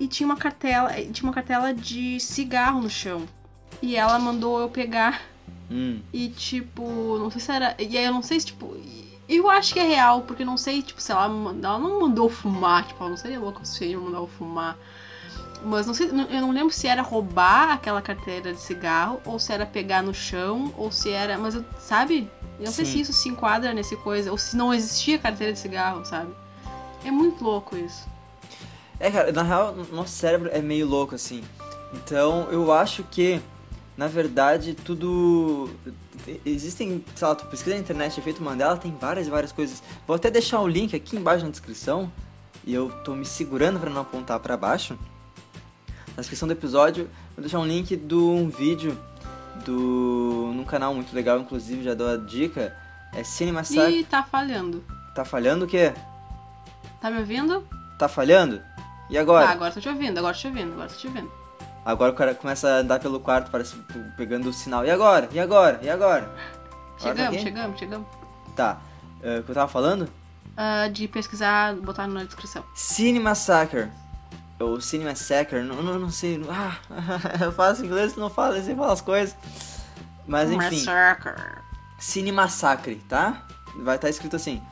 e 0.00 0.08
tinha 0.08 0.26
uma 0.26 0.36
cartela, 0.36 0.92
eh, 0.92 1.04
tinha 1.12 1.28
uma 1.28 1.32
cartela 1.32 1.72
de 1.72 2.18
cigarro 2.18 2.80
no 2.82 2.90
chão. 2.90 3.24
E 3.80 3.96
ela 3.96 4.18
mandou 4.18 4.60
eu 4.60 4.68
pegar 4.68 5.22
Hum. 5.70 6.00
e 6.12 6.28
tipo, 6.28 7.18
não 7.18 7.30
sei 7.30 7.40
se 7.40 7.52
era. 7.52 7.74
E 7.78 7.96
aí 7.96 8.04
eu 8.04 8.12
não 8.12 8.22
sei 8.22 8.40
se, 8.40 8.46
tipo. 8.46 8.76
Eu 9.26 9.48
acho 9.48 9.72
que 9.72 9.80
é 9.80 9.84
real, 9.84 10.20
porque 10.22 10.44
não 10.44 10.56
sei, 10.58 10.82
tipo, 10.82 11.00
se 11.00 11.10
ela, 11.10 11.24
ela 11.24 11.78
não 11.78 12.00
mandou 12.00 12.28
fumar, 12.28 12.86
tipo, 12.86 13.00
ela 13.00 13.10
não 13.10 13.16
seria 13.16 13.40
louca 13.40 13.64
se 13.64 13.82
ele 13.84 13.96
mandar 13.96 14.18
eu 14.18 14.26
fumar. 14.26 14.76
Mas 15.64 15.86
não 15.86 15.94
sei, 15.94 16.08
eu 16.08 16.40
não 16.42 16.50
lembro 16.50 16.70
se 16.70 16.86
era 16.86 17.00
roubar 17.00 17.70
aquela 17.72 18.02
carteira 18.02 18.52
de 18.52 18.60
cigarro, 18.60 19.20
ou 19.24 19.38
se 19.38 19.50
era 19.50 19.64
pegar 19.64 20.02
no 20.02 20.12
chão, 20.12 20.74
ou 20.76 20.92
se 20.92 21.10
era. 21.10 21.38
Mas 21.38 21.54
eu, 21.54 21.64
sabe? 21.78 22.30
Eu 22.58 22.66
não 22.66 22.72
sei 22.72 22.84
Sim. 22.84 22.92
se 22.92 23.00
isso 23.00 23.12
se 23.12 23.28
enquadra 23.28 23.74
nesse 23.74 23.96
coisa, 23.96 24.30
ou 24.30 24.38
se 24.38 24.56
não 24.56 24.72
existia 24.72 25.18
carteira 25.18 25.52
de 25.52 25.58
cigarro, 25.58 26.04
sabe? 26.04 26.32
É 27.04 27.10
muito 27.10 27.42
louco 27.42 27.76
isso. 27.76 28.08
É, 28.98 29.10
cara, 29.10 29.32
na 29.32 29.42
real, 29.42 29.74
nosso 29.92 30.12
cérebro 30.12 30.48
é 30.52 30.62
meio 30.62 30.86
louco, 30.86 31.14
assim. 31.14 31.42
Então, 31.92 32.48
eu 32.50 32.72
acho 32.72 33.02
que, 33.04 33.40
na 33.96 34.06
verdade, 34.06 34.74
tudo. 34.74 35.68
Existem, 36.46 37.04
sei 37.14 37.28
lá, 37.28 37.34
tu 37.34 37.44
pesquisa 37.46 37.76
na 37.76 37.82
internet, 37.82 38.18
efeito 38.18 38.42
Mandela, 38.42 38.76
tem 38.76 38.96
várias 38.98 39.26
e 39.26 39.30
várias 39.30 39.52
coisas. 39.52 39.82
Vou 40.06 40.16
até 40.16 40.30
deixar 40.30 40.60
o 40.60 40.68
link 40.68 40.94
aqui 40.94 41.16
embaixo 41.16 41.44
na 41.44 41.50
descrição. 41.50 42.10
E 42.64 42.72
eu 42.72 42.90
tô 43.04 43.14
me 43.14 43.26
segurando 43.26 43.78
pra 43.78 43.90
não 43.90 44.00
apontar 44.00 44.40
pra 44.40 44.56
baixo. 44.56 44.98
Na 46.16 46.20
descrição 46.20 46.48
do 46.48 46.52
episódio, 46.52 47.10
vou 47.36 47.42
deixar 47.42 47.58
um 47.58 47.66
link 47.66 47.94
de 47.94 48.14
um 48.14 48.48
vídeo 48.48 48.96
do. 49.64 50.52
num 50.54 50.64
canal 50.64 50.94
muito 50.94 51.14
legal, 51.14 51.38
inclusive, 51.38 51.82
já 51.82 51.94
dou 51.94 52.08
a 52.08 52.16
dica. 52.16 52.74
É 53.12 53.22
Cinema 53.22 53.62
Sac. 53.64 53.90
Ih, 53.92 54.04
tá 54.04 54.22
falhando. 54.22 54.84
Tá 55.14 55.24
falhando 55.24 55.64
o 55.64 55.68
quê? 55.68 55.92
Tá 57.00 57.10
me 57.10 57.18
ouvindo? 57.18 57.66
Tá 57.98 58.08
falhando? 58.08 58.60
E 59.08 59.16
agora? 59.16 59.46
Ah, 59.46 59.52
agora 59.52 59.72
tô 59.72 59.80
te 59.80 59.88
ouvindo, 59.88 60.18
agora 60.18 60.34
tô 60.34 60.40
te 60.40 60.46
ouvindo, 60.48 60.72
agora 60.72 60.88
tô 60.88 60.96
te 60.96 61.06
ouvindo. 61.06 61.30
Agora 61.84 62.12
o 62.12 62.14
cara 62.14 62.34
começa 62.34 62.66
a 62.68 62.78
andar 62.78 62.98
pelo 62.98 63.20
quarto, 63.20 63.50
parece 63.50 63.76
pegando 64.16 64.48
o 64.48 64.52
sinal. 64.52 64.84
E 64.84 64.90
agora? 64.90 65.28
E 65.30 65.38
agora? 65.38 65.78
E 65.82 65.90
agora? 65.90 66.24
Agora 66.24 66.34
tá 66.96 66.98
Chegamos, 66.98 67.34
aqui? 67.34 67.42
chegamos, 67.42 67.78
chegamos. 67.78 68.08
Tá. 68.56 68.80
É, 69.22 69.38
o 69.38 69.42
que 69.42 69.50
eu 69.50 69.54
tava 69.54 69.68
falando? 69.68 70.08
Ah, 70.56 70.88
de 70.88 71.06
pesquisar, 71.08 71.74
botar 71.74 72.06
na 72.06 72.24
descrição. 72.24 72.64
Cine 72.74 73.20
Massacre. 73.20 73.90
Ou 74.60 74.80
Cine 74.80 75.04
Massacre, 75.04 75.62
não, 75.62 75.82
não, 75.82 75.98
não 75.98 76.10
sei. 76.10 76.40
Ah, 76.48 76.76
eu 77.42 77.52
faço 77.52 77.84
inglês, 77.84 78.14
não 78.16 78.30
falo, 78.30 78.60
sei 78.62 78.74
falar 78.74 78.92
as 78.92 79.00
coisas. 79.00 79.36
Mas 80.26 80.50
enfim. 80.50 80.76
Cine 81.98 82.32
Massacre, 82.32 82.96
tá? 83.08 83.46
Vai 83.76 83.96
estar 83.96 84.08
escrito 84.08 84.36
assim. 84.36 84.62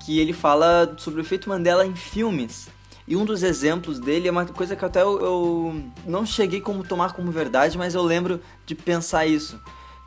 Que 0.00 0.18
ele 0.18 0.32
fala 0.32 0.94
sobre 0.98 1.20
o 1.20 1.22
efeito 1.22 1.48
Mandela 1.48 1.86
em 1.86 1.94
filmes. 1.94 2.68
E 3.06 3.16
um 3.16 3.24
dos 3.24 3.42
exemplos 3.42 3.98
dele 3.98 4.28
é 4.28 4.30
uma 4.30 4.46
coisa 4.46 4.76
que 4.76 4.84
até 4.84 5.02
eu, 5.02 5.20
eu 5.20 5.84
não 6.06 6.24
cheguei 6.24 6.60
como 6.60 6.84
tomar 6.84 7.12
como 7.12 7.30
verdade, 7.30 7.76
mas 7.76 7.94
eu 7.94 8.02
lembro 8.02 8.40
de 8.66 8.74
pensar 8.74 9.26
isso. 9.26 9.60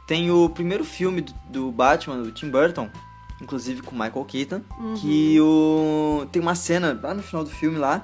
Tem 0.05 0.31
o 0.31 0.49
primeiro 0.49 0.83
filme 0.83 1.21
do, 1.21 1.33
do 1.49 1.71
Batman, 1.71 2.21
do 2.21 2.31
Tim 2.31 2.49
Burton, 2.49 2.89
inclusive 3.41 3.81
com 3.81 3.91
Michael 3.91 4.25
Keaton, 4.25 4.61
que 4.97 5.39
o 5.39 6.25
tem 6.31 6.41
uma 6.41 6.55
cena 6.55 6.97
lá 7.01 7.13
no 7.13 7.23
final 7.23 7.43
do 7.43 7.49
filme 7.49 7.77
lá 7.77 8.03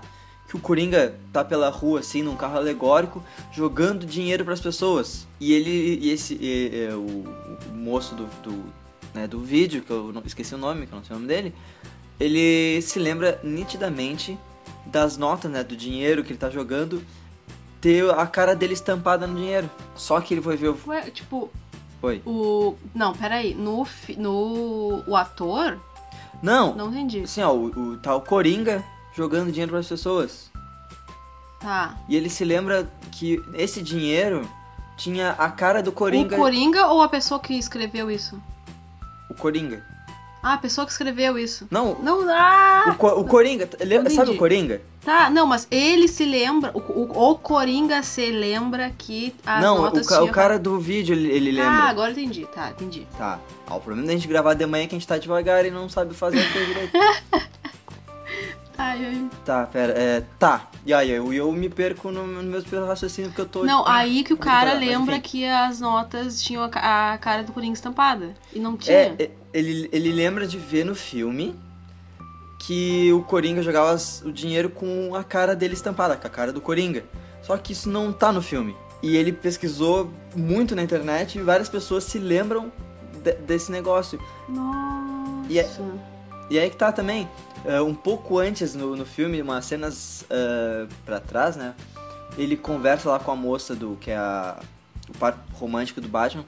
que 0.50 0.56
o 0.56 0.60
Coringa 0.60 1.16
tá 1.32 1.46
pela 1.46 1.70
rua 1.70 2.00
assim 2.00 2.24
num 2.24 2.36
carro 2.36 2.58
alegórico 2.58 3.24
jogando 3.54 4.06
dinheiro 4.06 4.44
para 4.44 4.54
as 4.56 4.60
pessoas. 4.60 5.28
E 5.40 5.54
ele 5.54 6.00
e 6.02 6.10
esse 6.12 6.34
e- 6.34 6.72
e- 6.90 6.94
o, 6.94 7.24
o 7.72 7.76
moço 7.76 8.16
do, 8.16 8.26
do, 8.44 8.64
né, 9.14 9.28
do 9.28 9.40
vídeo, 9.42 9.82
que 9.84 9.92
eu 9.92 10.12
não 10.12 10.22
esqueci 10.26 10.56
o 10.56 10.58
nome, 10.58 10.88
que 10.88 10.92
eu 10.94 10.98
não 10.98 11.06
sei 11.06 11.16
o 11.16 11.20
nome 11.20 11.28
dele, 11.32 11.54
ele 12.20 12.82
se 12.82 12.98
lembra 13.00 13.40
nitidamente 13.44 14.38
das 14.88 15.18
notas, 15.18 15.50
né, 15.52 15.64
do 15.64 15.76
dinheiro 15.78 16.24
que 16.24 16.32
ele 16.32 16.40
tá 16.40 16.50
jogando 16.50 17.02
ter 17.80 18.10
a 18.10 18.26
cara 18.26 18.56
dele 18.56 18.74
estampada 18.74 19.26
no 19.28 19.36
dinheiro. 19.38 19.70
Só 19.96 20.20
que 20.20 20.34
ele 20.34 20.42
foi 20.42 20.58
ver 20.58 20.70
o 20.70 20.78
Ué, 20.88 21.12
tipo, 21.12 21.50
Oi. 22.02 22.22
o. 22.26 22.76
Não, 22.96 23.14
peraí. 23.14 23.54
No. 23.54 23.86
No. 24.18 25.04
O 25.08 25.16
ator? 25.16 25.80
Não, 26.42 26.74
Não 26.76 26.90
entendi. 26.90 27.22
assim, 27.22 27.42
ó, 27.42 27.54
o, 27.54 27.66
o 27.68 27.98
tal 27.98 28.22
Coringa 28.22 28.84
jogando 29.20 29.52
dinheiro 29.52 29.72
para 29.72 29.80
as 29.82 29.88
pessoas. 29.88 30.50
Tá. 31.60 31.98
E 32.08 32.16
ele 32.16 32.30
se 32.30 32.46
lembra 32.46 32.90
que 33.12 33.38
esse 33.54 33.82
dinheiro 33.82 34.50
tinha 34.98 35.32
a 35.32 35.50
cara 35.52 35.84
do 35.84 35.92
Coringa. 35.92 36.36
O 36.36 36.40
Coringa 36.40 36.88
ou 36.88 37.02
a 37.02 37.10
pessoa 37.10 37.38
que 37.40 37.54
escreveu 37.54 38.10
isso? 38.10 38.42
O 39.30 39.34
Coringa. 39.34 39.84
Ah, 40.42 40.54
a 40.54 40.58
pessoa 40.58 40.86
que 40.86 40.94
escreveu 40.94 41.38
isso. 41.38 41.68
Não, 41.70 41.96
Não, 42.02 42.26
ah! 42.30 42.96
o, 42.98 43.06
o 43.20 43.26
Coringa. 43.26 43.70
Lembra, 43.82 44.10
sabe 44.10 44.32
o 44.32 44.38
Coringa? 44.38 44.82
Tá, 45.04 45.30
não, 45.30 45.46
mas 45.46 45.68
ele 45.70 46.08
se 46.08 46.24
lembra. 46.24 46.72
O, 46.74 46.80
o, 46.80 47.32
o 47.32 47.36
Coringa 47.38 48.02
se 48.04 48.32
lembra 48.32 48.90
que 48.98 49.36
as 49.46 49.62
não, 49.62 49.80
o, 49.80 49.82
notas 49.82 50.08
ca- 50.08 50.16
o 50.16 50.22
tinham- 50.22 50.34
cara 50.34 50.58
do 50.58 50.80
vídeo 50.80 51.14
ele, 51.14 51.30
ele 51.30 51.60
Ah, 51.60 51.64
lembra. 51.66 51.84
agora 51.90 52.12
entendi. 52.12 52.48
Tá, 52.56 52.70
entendi. 52.70 53.06
Tá. 53.18 53.38
Ah, 53.68 53.76
o 53.76 53.82
problema 53.82 54.08
da 54.08 54.14
gente 54.14 54.30
gravar 54.30 54.54
de 54.54 54.66
manhã 54.66 54.86
é 54.86 54.88
que 54.88 54.96
a 54.96 54.98
gente 55.00 55.08
tá 55.08 55.18
devagar 55.18 55.66
e 55.66 55.72
não 55.72 55.90
sabe 55.90 56.14
fazer 56.14 56.40
as 56.40 56.52
coisas 56.54 56.68
direito. 56.70 56.94
Ai, 58.80 59.06
ai. 59.06 59.30
Tá, 59.46 59.66
pera. 59.66 59.92
É, 59.94 60.24
tá. 60.40 60.68
E 60.86 60.94
aí, 60.94 61.10
eu, 61.12 61.34
eu 61.34 61.52
me 61.52 61.68
perco 61.70 62.12
no, 62.12 62.26
no 62.26 62.42
meu 62.44 62.86
raciocínio 62.86 63.30
porque 63.30 63.42
eu 63.42 63.46
tô. 63.48 63.66
Não, 63.66 63.86
aí 63.86 64.24
que 64.24 64.34
o 64.34 64.38
cara 64.38 64.74
lembra 64.74 65.20
que 65.20 65.46
as 65.46 65.80
notas 65.82 66.42
tinham 66.42 66.64
a, 66.74 67.14
a 67.14 67.18
cara 67.18 67.44
do 67.44 67.52
Coringa 67.52 67.74
estampada. 67.74 68.34
E 68.54 68.60
não 68.60 68.78
tinha. 68.78 68.96
É, 68.98 69.16
é, 69.20 69.32
ele, 69.54 69.90
ele 69.92 70.12
lembra 70.14 70.48
de 70.48 70.58
ver 70.58 70.86
no 70.86 70.96
filme 70.96 71.54
que 72.66 73.12
o 73.14 73.22
Coringa 73.24 73.62
jogava 73.62 73.92
as- 73.92 74.22
o 74.26 74.32
dinheiro 74.32 74.70
com 74.70 75.14
a 75.16 75.24
cara 75.24 75.56
dele 75.56 75.74
estampada, 75.74 76.16
com 76.16 76.28
a 76.28 76.30
cara 76.30 76.52
do 76.54 76.62
Coringa. 76.62 77.04
Só 77.42 77.58
que 77.58 77.74
isso 77.74 77.90
não 77.90 78.12
tá 78.14 78.32
no 78.32 78.42
filme. 78.42 78.76
E 79.02 79.16
ele 79.16 79.32
pesquisou 79.32 80.12
muito 80.36 80.76
na 80.76 80.84
internet 80.84 81.38
e 81.38 81.42
várias 81.42 81.70
pessoas 81.70 82.04
se 82.04 82.20
lembram 82.20 82.72
de- 83.24 83.34
desse 83.34 83.72
negócio. 83.72 84.20
Nossa. 84.48 85.48
E 85.50 85.60
é- 85.60 85.70
E 86.50 86.58
aí 86.60 86.70
que 86.70 86.76
tá 86.78 86.92
também, 86.92 87.30
é, 87.66 87.82
um 87.82 87.94
pouco 87.94 88.38
antes 88.40 88.74
no, 88.76 88.96
no 88.96 89.06
filme, 89.06 89.42
umas 89.42 89.66
cenas 89.66 90.26
é, 90.30 90.88
pra 91.06 91.20
trás, 91.20 91.56
né? 91.56 91.74
Ele 92.38 92.56
conversa 92.56 93.10
lá 93.10 93.20
com 93.20 93.32
a 93.32 93.36
moça 93.36 93.76
do 93.76 93.98
que 94.00 94.12
é 94.12 94.18
a, 94.18 94.60
o 95.10 95.18
par 95.18 95.38
romântico 95.54 96.00
do 96.00 96.08
Batman, 96.08 96.46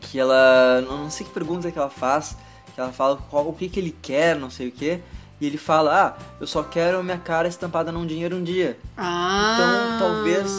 que 0.00 0.18
ela 0.18 0.80
não 0.82 1.10
sei 1.10 1.26
que 1.26 1.32
pergunta 1.32 1.70
que 1.70 1.78
ela 1.78 1.90
faz, 1.90 2.36
que 2.74 2.80
ela 2.80 2.92
fala 2.92 3.16
qual, 3.30 3.46
o 3.48 3.52
que 3.52 3.68
que 3.68 3.78
ele 3.78 3.96
quer, 4.02 4.36
não 4.36 4.50
sei 4.50 4.68
o 4.68 4.72
que, 4.72 5.00
e 5.40 5.46
ele 5.46 5.58
fala, 5.58 6.06
ah, 6.18 6.22
eu 6.40 6.46
só 6.46 6.62
quero 6.62 7.02
minha 7.04 7.18
cara 7.18 7.46
estampada 7.46 7.92
num 7.92 8.06
dinheiro 8.06 8.36
um 8.36 8.42
dia, 8.42 8.78
Ah. 8.96 9.94
Então, 9.96 10.08
talvez- 10.08 10.50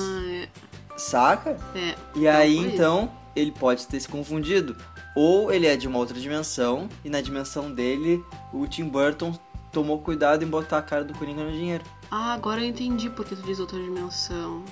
saca? 0.95 1.57
É. 1.75 1.95
E 2.15 2.27
aí 2.27 2.55
foi 2.57 2.65
isso. 2.65 2.73
então 2.75 3.11
ele 3.35 3.51
pode 3.51 3.87
ter 3.87 3.99
se 3.99 4.07
confundido. 4.07 4.75
Ou 5.15 5.51
ele 5.51 5.65
é 5.65 5.75
de 5.75 5.87
uma 5.87 5.97
outra 5.97 6.19
dimensão 6.19 6.87
e 7.03 7.09
na 7.09 7.19
dimensão 7.21 7.71
dele 7.71 8.23
o 8.53 8.67
Tim 8.67 8.83
Burton 8.85 9.33
tomou 9.71 9.99
cuidado 9.99 10.43
em 10.43 10.47
botar 10.47 10.77
a 10.79 10.81
cara 10.81 11.03
do 11.03 11.13
Coringa 11.13 11.43
no 11.43 11.51
dinheiro. 11.51 11.83
Ah, 12.11 12.33
agora 12.33 12.61
eu 12.61 12.67
entendi 12.67 13.09
porque 13.09 13.35
tu 13.35 13.41
diz 13.43 13.59
outra 13.59 13.77
dimensão. 13.79 14.63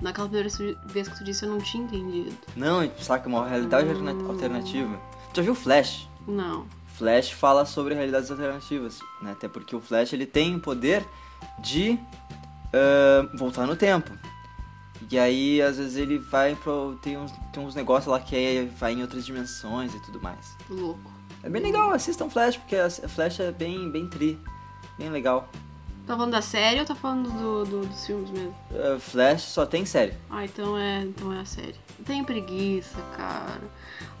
Naquela 0.00 0.28
primeira 0.28 0.48
vez 0.86 1.08
que 1.08 1.18
tu 1.18 1.24
disse 1.24 1.44
eu 1.44 1.50
não 1.50 1.58
tinha 1.58 1.84
entendido. 1.84 2.34
Não, 2.56 2.90
saca, 2.98 3.28
uma 3.28 3.46
realidade 3.46 3.88
Hum. 3.88 4.28
alternativa. 4.28 4.98
Tu 5.32 5.36
já 5.36 5.42
viu 5.42 5.54
Flash? 5.54 6.08
Não. 6.26 6.66
Flash 6.96 7.30
fala 7.32 7.64
sobre 7.64 7.94
realidades 7.94 8.30
alternativas, 8.30 8.98
né? 9.22 9.32
Até 9.32 9.48
porque 9.48 9.76
o 9.76 9.80
Flash 9.80 10.12
ele 10.12 10.26
tem 10.26 10.56
o 10.56 10.60
poder 10.60 11.06
de 11.60 11.98
ah, 12.72 13.28
voltar 13.34 13.66
no 13.66 13.76
tempo. 13.76 14.10
E 15.10 15.18
aí, 15.18 15.60
às 15.62 15.78
vezes, 15.78 15.96
ele 15.96 16.18
vai 16.18 16.54
pro. 16.54 16.96
Tem 17.02 17.16
uns, 17.16 17.32
tem 17.52 17.64
uns 17.64 17.74
negócios 17.74 18.06
lá 18.06 18.20
que 18.20 18.36
é, 18.36 18.66
vai 18.78 18.92
em 18.92 19.02
outras 19.02 19.24
dimensões 19.24 19.94
e 19.94 20.00
tudo 20.02 20.20
mais. 20.20 20.54
Louco. 20.68 21.10
É 21.42 21.48
bem 21.48 21.62
legal, 21.62 21.90
assistam 21.90 22.28
Flash, 22.28 22.56
porque 22.58 22.76
a 22.76 22.90
Flash 22.90 23.40
é 23.40 23.50
bem, 23.50 23.90
bem 23.90 24.06
tri. 24.08 24.38
Bem 24.98 25.08
legal. 25.10 25.48
Tá 26.06 26.16
falando 26.16 26.32
da 26.32 26.42
série 26.42 26.80
ou 26.80 26.84
tá 26.86 26.94
falando 26.94 27.30
do, 27.30 27.64
do- 27.64 27.86
dos 27.86 28.04
filmes 28.06 28.30
mesmo? 28.30 28.54
Ah, 28.72 28.98
Flash 28.98 29.42
só 29.42 29.64
tem 29.64 29.86
série. 29.86 30.12
Ah, 30.28 30.44
então 30.44 30.76
é, 30.76 31.02
então 31.02 31.32
é 31.32 31.40
a 31.40 31.44
série. 31.44 31.76
Tenho 32.04 32.24
preguiça, 32.24 33.00
cara. 33.16 33.60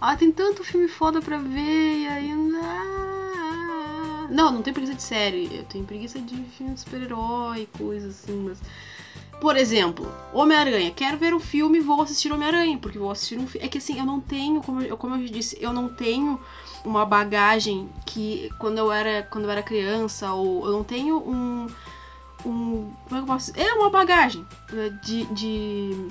Ah, 0.00 0.16
tem 0.16 0.30
tanto 0.30 0.62
filme 0.64 0.88
foda 0.88 1.20
pra 1.20 1.36
ver 1.38 1.98
e 2.02 2.06
ainda. 2.06 2.58
Ah. 2.62 4.28
Não, 4.30 4.52
não 4.52 4.62
tenho 4.62 4.74
preguiça 4.74 4.94
de 4.96 5.02
série. 5.02 5.50
Eu 5.54 5.64
tenho 5.64 5.84
preguiça 5.84 6.20
de 6.20 6.36
filme 6.56 6.74
de 6.74 6.80
super-herói, 6.80 7.68
coisas 7.76 8.22
assim, 8.22 8.44
mas. 8.48 8.62
Por 9.40 9.56
exemplo, 9.56 10.06
Homem-Aranha. 10.34 10.90
Quero 10.90 11.16
ver 11.16 11.32
o 11.32 11.40
filme, 11.40 11.80
vou 11.80 12.02
assistir 12.02 12.30
Homem-Aranha, 12.32 12.76
porque 12.78 12.98
vou 12.98 13.10
assistir 13.10 13.38
um 13.38 13.46
filme. 13.46 13.66
É 13.66 13.70
que 13.70 13.78
assim, 13.78 13.98
eu 13.98 14.04
não 14.04 14.20
tenho, 14.20 14.60
como 14.62 14.82
eu, 14.82 14.96
como 14.96 15.14
eu 15.16 15.26
disse, 15.26 15.56
eu 15.60 15.72
não 15.72 15.88
tenho 15.88 16.38
uma 16.84 17.04
bagagem 17.06 17.88
que 18.04 18.50
quando 18.58 18.78
eu 18.78 18.92
era, 18.92 19.22
quando 19.30 19.44
eu 19.44 19.50
era 19.50 19.62
criança, 19.62 20.32
ou 20.34 20.66
eu 20.66 20.72
não 20.72 20.84
tenho 20.84 21.16
um. 21.18 21.66
um 22.44 22.92
como 23.08 23.12
é 23.12 23.14
que 23.14 23.16
eu 23.22 23.26
posso 23.26 23.52
dizer? 23.52 23.66
É 23.66 23.72
uma 23.74 23.88
bagagem 23.90 24.46
né, 24.72 24.90
de, 25.02 25.24
de 25.26 26.08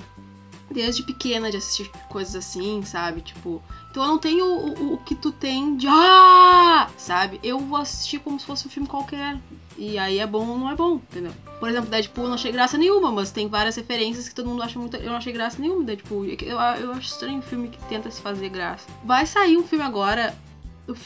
desde 0.70 1.02
pequena 1.04 1.50
de 1.50 1.56
assistir 1.56 1.88
coisas 2.08 2.34
assim, 2.36 2.82
sabe? 2.84 3.20
Tipo, 3.20 3.62
então 3.90 4.02
eu 4.02 4.08
não 4.08 4.18
tenho 4.18 4.44
o, 4.44 4.68
o- 4.72 4.94
o 4.94 4.98
que 4.98 5.14
tu 5.14 5.30
tem 5.32 5.76
de 5.76 5.86
ah, 5.88 6.88
sabe? 6.96 7.38
Eu 7.42 7.58
vou 7.60 7.78
assistir 7.78 8.18
como 8.20 8.38
se 8.40 8.46
fosse 8.46 8.66
um 8.66 8.70
filme 8.70 8.88
qualquer. 8.88 9.38
E 9.80 9.96
aí 9.96 10.18
é 10.18 10.26
bom 10.26 10.46
ou 10.46 10.58
não 10.58 10.70
é 10.70 10.76
bom, 10.76 10.96
entendeu? 10.96 11.32
Por 11.58 11.66
exemplo, 11.66 11.88
Deadpool 11.88 12.24
eu 12.24 12.28
não 12.28 12.34
achei 12.34 12.52
graça 12.52 12.76
nenhuma, 12.76 13.10
mas 13.10 13.30
tem 13.30 13.48
várias 13.48 13.76
referências 13.76 14.28
que 14.28 14.34
todo 14.34 14.46
mundo 14.46 14.62
acha 14.62 14.78
muito. 14.78 14.94
Eu 14.98 15.08
não 15.08 15.16
achei 15.16 15.32
graça 15.32 15.58
nenhuma 15.58 15.82
Deadpool. 15.82 16.26
Eu, 16.26 16.58
eu 16.58 16.92
acho 16.92 17.12
estranho 17.12 17.38
um 17.38 17.42
filme 17.42 17.68
que 17.68 17.78
tenta 17.84 18.10
se 18.10 18.20
fazer 18.20 18.50
graça. 18.50 18.86
Vai 19.02 19.24
sair 19.24 19.56
um 19.56 19.62
filme 19.62 19.82
agora. 19.82 20.36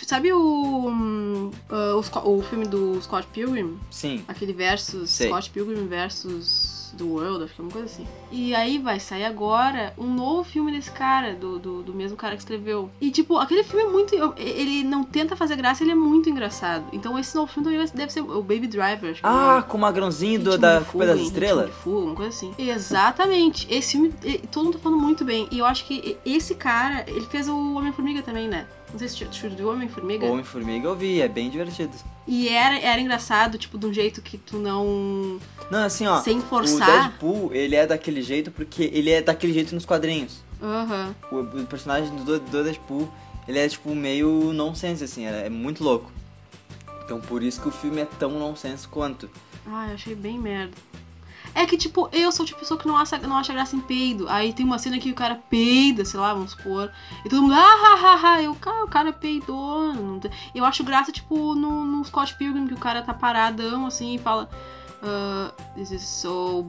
Sabe 0.05 0.33
o. 0.33 0.89
hum, 0.89 1.53
ah, 1.69 1.95
o, 2.25 2.39
o 2.39 2.43
filme 2.43 2.67
do 2.67 3.01
Scott 3.01 3.29
Pilgrim? 3.33 3.79
Sim. 3.93 4.25
Aquele 4.27 4.53
versus 4.53 5.09
Sei. 5.09 5.29
Scott 5.29 5.51
Pilgrim 5.51 5.87
versus 5.87 6.74
The 6.95 7.05
World, 7.05 7.45
acho 7.45 7.55
que 7.55 7.61
é 7.61 7.65
uma 7.65 7.71
coisa 7.73 7.87
assim. 7.87 8.07
E 8.31 8.55
aí 8.55 8.79
vai 8.79 8.99
sair 9.01 9.25
agora 9.25 9.93
um 9.99 10.13
novo 10.13 10.45
filme 10.45 10.73
desse 10.73 10.91
cara, 10.91 11.35
do, 11.35 11.59
do, 11.59 11.83
do 11.83 11.95
mesmo 11.95 12.17
cara 12.17 12.35
que 12.35 12.41
escreveu. 12.43 12.91
E 13.01 13.11
tipo, 13.11 13.37
aquele 13.39 13.63
filme 13.65 13.85
é 13.85 13.89
muito. 13.89 14.15
Ele 14.37 14.83
não 14.85 15.05
tenta 15.05 15.37
fazer 15.37 15.57
graça, 15.57 15.83
ele 15.83 15.93
é 15.93 15.95
muito 15.95 16.29
engraçado. 16.31 16.85
Então 16.93 17.19
esse 17.19 17.35
novo 17.35 17.51
filme 17.53 17.69
também 17.71 17.87
deve 17.95 18.13
ser 18.13 18.21
o 18.21 18.41
Baby 18.43 18.67
Driver. 18.67 19.11
Acho 19.13 19.21
que 19.21 19.27
é 19.27 19.31
Ah, 19.31 19.53
nome. 19.57 19.63
com 19.65 19.77
o 19.77 19.81
magrãozinho 19.81 20.41
do, 20.41 20.59
da 20.59 20.81
Culpa 20.81 21.07
das 21.07 21.21
Estrelas? 21.21 21.71
Fuga, 21.83 22.07
uma 22.07 22.15
coisa 22.15 22.31
assim. 22.31 22.53
Exatamente. 22.59 23.67
Esse 23.73 23.93
filme, 23.93 24.13
todo 24.51 24.65
mundo 24.65 24.75
tá 24.75 24.81
falando 24.83 25.01
muito 25.01 25.25
bem. 25.25 25.49
E 25.51 25.59
eu 25.59 25.67
acho 25.67 25.85
que 25.85 26.17
esse 26.25 26.55
cara, 26.55 27.05
ele 27.09 27.27
fez 27.27 27.49
o 27.49 27.75
Homem-Formiga 27.75 28.23
também, 28.23 28.49
né? 28.49 28.67
Não 28.93 28.99
sei 28.99 29.09
se 29.09 29.25
tu 29.25 29.49
viu 29.51 29.71
Homem-Formiga. 29.71 30.27
Homem-Formiga 30.27 30.87
eu 30.89 30.95
vi, 30.95 31.21
é 31.21 31.29
bem 31.29 31.51
divertido. 31.51 31.93
E 32.27 32.49
era, 32.49 32.79
era 32.79 33.01
engraçado, 33.01 33.59
tipo, 33.59 33.79
de 33.79 33.87
um 33.87 33.93
jeito 33.93 34.23
que 34.23 34.39
tu 34.39 34.57
não. 34.59 35.39
Não, 35.71 35.85
assim, 35.85 36.07
ó. 36.07 36.21
sem 36.23 36.39
O 36.39 36.43
forçar. 36.43 36.87
Deadpool, 36.87 37.53
ele 37.53 37.77
é 37.77 37.87
daquele 37.87 38.23
jeito 38.23 38.51
porque 38.51 38.91
ele 38.93 39.11
é 39.11 39.21
daquele 39.21 39.53
jeito 39.53 39.75
nos 39.75 39.85
quadrinhos. 39.85 40.43
Aham. 40.63 41.15
O, 41.31 41.41
o 41.41 41.67
personagem 41.67 42.15
do, 42.17 42.39
do 42.41 42.65
Deadpool, 42.65 43.13
ele 43.47 43.59
é 43.59 43.69
tipo 43.69 43.95
meio 43.95 44.53
nonsense, 44.55 45.05
assim, 45.05 45.27
é, 45.27 45.47
é 45.47 45.51
muito 45.51 45.85
louco. 45.85 46.11
Então 47.05 47.21
por 47.21 47.43
isso 47.43 47.61
que 47.61 47.69
o 47.69 47.73
filme 47.73 48.01
é 48.01 48.07
tão 48.07 48.31
nonsense 48.39 48.89
quanto. 48.89 49.29
Ai, 49.67 49.91
eu 49.91 49.95
achei 49.95 50.15
bem 50.15 50.39
merda. 50.39 50.73
É 51.55 51.65
que, 51.67 51.77
tipo, 51.77 52.09
eu 52.13 52.33
sou 52.33 52.45
tipo 52.45 52.59
pessoa 52.59 52.79
que 52.79 52.87
não 52.87 52.97
acha, 52.97 53.17
não 53.19 53.37
acha 53.37 53.53
graça 53.53 53.77
em 53.77 53.81
peido. 53.81 54.29
Aí 54.29 54.53
tem 54.53 54.67
uma 54.67 54.79
cena 54.79 54.99
que 54.99 55.11
o 55.11 55.15
cara 55.15 55.41
peida, 55.49 56.05
sei 56.05 56.19
lá, 56.19 56.35
vamos 56.35 56.51
supor. 56.51 56.91
E 57.25 57.29
todo 57.29 57.43
mundo, 57.43 57.55
ah, 57.55 57.59
ha, 57.59 57.95
ha, 57.95 58.15
ha. 58.35 58.43
Eu, 58.43 58.55
cara, 58.57 58.85
o 58.85 58.89
cara 58.89 59.13
peidou. 59.13 60.21
Eu 60.55 60.65
acho 60.65 60.83
graça, 60.83 61.13
tipo, 61.13 61.55
no, 61.55 61.85
no 61.85 62.05
Scott 62.05 62.35
Pilgrim, 62.37 62.67
que 62.67 62.75
o 62.75 62.79
cara 62.79 63.03
tá 63.03 63.15
paradão, 63.15 63.87
assim, 63.87 64.15
e 64.17 64.19
fala... 64.19 64.49
ah, 65.03 65.53
This 65.77 65.91
is 65.91 66.03
so 66.03 66.63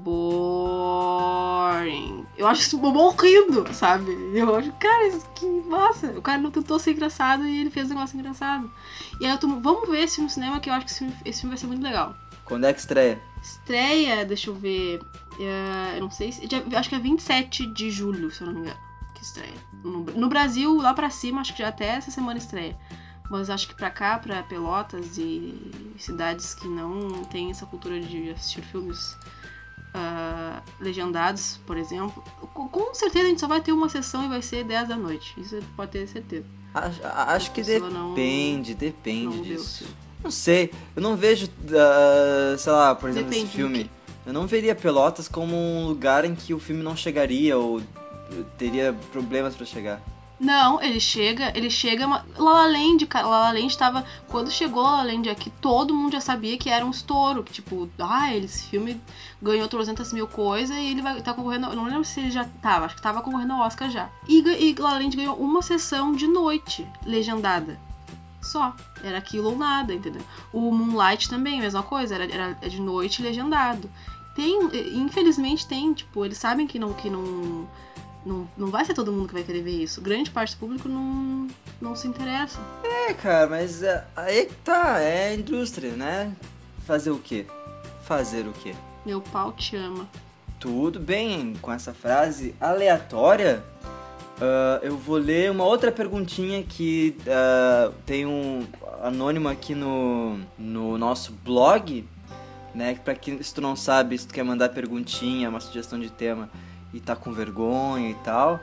boring. 0.95 2.25
Eu 2.37 2.47
acho 2.47 2.61
isso 2.61 2.77
morrendo, 2.77 3.71
sabe? 3.73 4.11
Eu 4.33 4.55
acho, 4.55 4.71
cara, 4.73 5.07
isso 5.07 5.25
que 5.35 5.45
massa. 5.45 6.07
O 6.17 6.21
cara 6.21 6.39
não 6.39 6.51
tentou 6.51 6.77
ser 6.79 6.91
engraçado 6.91 7.45
e 7.45 7.61
ele 7.61 7.69
fez 7.69 7.85
um 7.87 7.93
negócio 7.93 8.17
engraçado. 8.17 8.69
E 9.19 9.25
aí 9.25 9.31
eu 9.31 9.37
tô, 9.37 9.47
vamos 9.47 9.87
ver 9.89 10.03
esse 10.03 10.15
filme 10.15 10.27
no 10.27 10.33
cinema, 10.33 10.59
que 10.59 10.69
eu 10.69 10.73
acho 10.73 10.85
que 10.85 10.91
esse 10.91 10.99
filme, 10.99 11.15
esse 11.23 11.41
filme 11.41 11.55
vai 11.55 11.59
ser 11.59 11.67
muito 11.67 11.83
legal. 11.83 12.15
Quando 12.45 12.65
é 12.65 12.73
que 12.73 12.79
estreia? 12.79 13.19
Estreia, 13.41 14.23
deixa 14.25 14.49
eu 14.49 14.55
ver. 14.55 15.01
é, 15.39 15.97
eu 15.97 16.01
não 16.01 16.11
sei 16.11 16.31
se. 16.31 16.47
dia- 16.47 16.63
Acho 16.75 16.89
que 16.89 16.95
é 16.95 16.99
27 16.99 17.65
de 17.67 17.89
julho, 17.91 18.31
se 18.31 18.41
eu 18.41 18.47
não 18.47 18.53
me 18.53 18.59
engano. 18.61 18.79
Que 19.15 19.23
estreia. 19.23 19.53
No, 19.83 20.01
no 20.03 20.29
Brasil, 20.29 20.75
lá 20.77 20.93
pra 20.93 21.09
cima, 21.09 21.41
acho 21.41 21.53
que 21.53 21.59
já 21.59 21.69
até 21.69 21.87
essa 21.87 22.11
semana 22.11 22.37
estreia. 22.37 22.77
Mas 23.29 23.49
acho 23.49 23.67
que 23.67 23.73
pra 23.75 23.89
cá, 23.89 24.19
pra 24.19 24.43
Pelotas 24.43 25.17
e 25.17 25.71
cidades 25.97 26.53
que 26.53 26.67
não 26.67 27.23
têm 27.25 27.49
essa 27.49 27.65
cultura 27.65 27.99
de 27.99 28.29
assistir 28.29 28.61
filmes 28.61 29.17
ah, 29.95 30.61
legendados, 30.79 31.57
por 31.65 31.77
exemplo, 31.77 32.23
com, 32.53 32.93
certeza 32.93 33.25
a 33.25 33.29
gente 33.29 33.39
só 33.41 33.47
vai 33.47 33.61
ter 33.61 33.71
uma 33.71 33.89
sessão 33.89 34.23
e 34.25 34.27
vai 34.27 34.41
ser 34.43 34.63
10 34.63 34.89
da 34.89 34.95
noite. 34.95 35.33
Isso 35.37 35.57
pode 35.75 35.91
ter 35.91 36.07
certeza. 36.07 36.45
Acho, 36.73 36.99
acho 37.03 37.51
que 37.51 37.63
Pessoa 37.63 37.89
não- 37.89 38.09
depende, 38.09 38.75
depende 38.75 39.37
não 39.37 39.43
disso. 39.43 39.85
Não 40.25 40.31
sei, 40.31 40.71
eu 40.95 41.01
não 41.03 41.15
vejo, 41.15 41.47
ah, 41.71 42.57
sei 42.57 42.71
lá, 42.73 42.95
por 42.95 43.09
exemplo, 43.09 43.29
Depende 43.29 43.45
esse 43.47 43.55
filme. 43.55 43.91
Eu 44.25 44.33
não 44.33 44.47
veria 44.47 44.73
Pelotas 44.73 45.27
como 45.27 45.55
um 45.55 45.85
lugar 45.87 46.25
em 46.25 46.33
que 46.33 46.51
o 46.51 46.59
filme 46.59 46.81
não 46.81 46.95
chegaria 46.97 47.55
ou 47.57 47.79
teria 48.57 48.91
problemas 49.11 49.55
pra 49.55 49.65
chegar. 49.67 50.01
Não, 50.39 50.81
ele 50.81 50.99
chega, 50.99 51.53
ele 51.55 51.69
chega. 51.69 52.05
ma- 52.07 52.25
La 52.37 52.51
La 52.53 52.65
Land, 52.67 53.05
cara, 53.05 53.25
La 53.27 53.39
La 53.39 53.51
Land 53.53 53.77
tava. 53.77 54.03
Quando 54.27 54.49
chegou 54.51 54.81
La 54.83 54.97
La 54.97 55.13
Land 55.13 55.29
aqui, 55.29 55.49
todo 55.61 55.93
mundo 55.93 56.11
já 56.13 56.19
sabia 56.19 56.57
que 56.57 56.69
era 56.69 56.85
um 56.85 56.89
estouro. 56.89 57.41
Que 57.43 57.53
tipo, 57.53 57.87
ah, 57.99 58.35
esse 58.35 58.63
filme 58.67 58.99
ganhou 59.41 59.67
300 59.67 60.11
mil 60.11 60.27
coisas 60.27 60.75
e 60.75 60.87
ele 60.91 61.01
vai 61.01 61.21
tá 61.21 61.33
concorrendo. 61.33 61.67
Eu 61.67 61.75
não 61.75 61.85
lembro 61.85 62.03
se 62.03 62.19
ele 62.19 62.31
já 62.31 62.43
tava, 62.61 62.85
acho 62.85 62.95
que 62.95 63.01
tava 63.01 63.21
concorrendo 63.21 63.53
ao 63.53 63.61
Oscar 63.61 63.89
já. 63.89 64.09
E, 64.27 64.39
e 64.41 64.75
La 64.77 64.93
La 64.93 64.97
Land 64.99 65.15
ganhou 65.15 65.35
uma 65.37 65.61
sessão 65.61 66.11
de 66.13 66.27
noite, 66.27 66.85
legendada. 67.05 67.79
Só. 68.45 68.75
Era 69.03 69.17
aquilo 69.17 69.49
ou 69.49 69.57
nada, 69.57 69.93
entendeu? 69.93 70.21
O 70.53 70.71
Moonlight 70.71 71.27
também, 71.29 71.59
mesma 71.59 71.83
coisa, 71.83 72.15
era, 72.15 72.25
era 72.25 72.69
de 72.69 72.79
noite 72.79 73.21
legendado. 73.21 73.89
Tem, 74.35 74.59
infelizmente 74.93 75.65
tem, 75.65 75.93
tipo, 75.93 76.25
eles 76.25 76.37
sabem 76.37 76.67
que 76.67 76.77
não, 76.77 76.93
que 76.93 77.09
não, 77.09 77.67
não, 78.25 78.47
não 78.57 78.67
vai 78.67 78.83
ser 78.83 78.93
todo 78.93 79.11
mundo 79.11 79.27
que 79.27 79.33
vai 79.33 79.43
querer 79.43 79.61
ver 79.61 79.81
isso. 79.81 80.01
Grande 80.01 80.29
parte 80.29 80.55
do 80.55 80.59
público 80.59 80.89
não, 80.89 81.47
não 81.81 81.95
se 81.95 82.07
interessa. 82.07 82.59
É, 82.83 83.13
cara, 83.13 83.47
mas 83.47 83.81
é, 83.81 84.05
aí 84.15 84.49
tá, 84.63 84.99
é 84.99 85.29
a 85.29 85.35
indústria, 85.35 85.91
né? 85.91 86.35
Fazer 86.85 87.11
o 87.11 87.17
quê? 87.17 87.45
Fazer 88.03 88.45
o 88.47 88.51
quê? 88.51 88.75
Meu 89.05 89.21
pau 89.21 89.53
te 89.53 89.75
ama. 89.75 90.07
Tudo 90.59 90.99
bem, 90.99 91.53
com 91.61 91.71
essa 91.71 91.93
frase 91.93 92.53
aleatória, 92.59 93.63
ah, 94.41 94.79
eu 94.81 94.97
vou 94.97 95.17
ler 95.17 95.51
uma 95.51 95.63
outra 95.63 95.91
perguntinha 95.91 96.63
que 96.63 97.15
ah, 97.27 97.91
tem 98.05 98.25
um 98.25 98.65
anônimo 99.01 99.47
aqui 99.49 99.75
no, 99.75 100.39
no 100.57 100.97
nosso 100.97 101.31
blog, 101.31 102.03
né? 102.73 102.99
Pra 103.03 103.13
quem, 103.15 103.41
se 103.41 103.53
tu 103.53 103.61
não 103.61 103.75
sabe, 103.75 104.17
se 104.17 104.27
tu 104.27 104.33
quer 104.33 104.43
mandar 104.43 104.69
perguntinha, 104.69 105.49
uma 105.49 105.59
sugestão 105.59 105.99
de 105.99 106.09
tema 106.09 106.49
e 106.93 106.99
tá 106.99 107.15
com 107.15 107.31
vergonha 107.31 108.09
e 108.09 108.15
tal, 108.15 108.59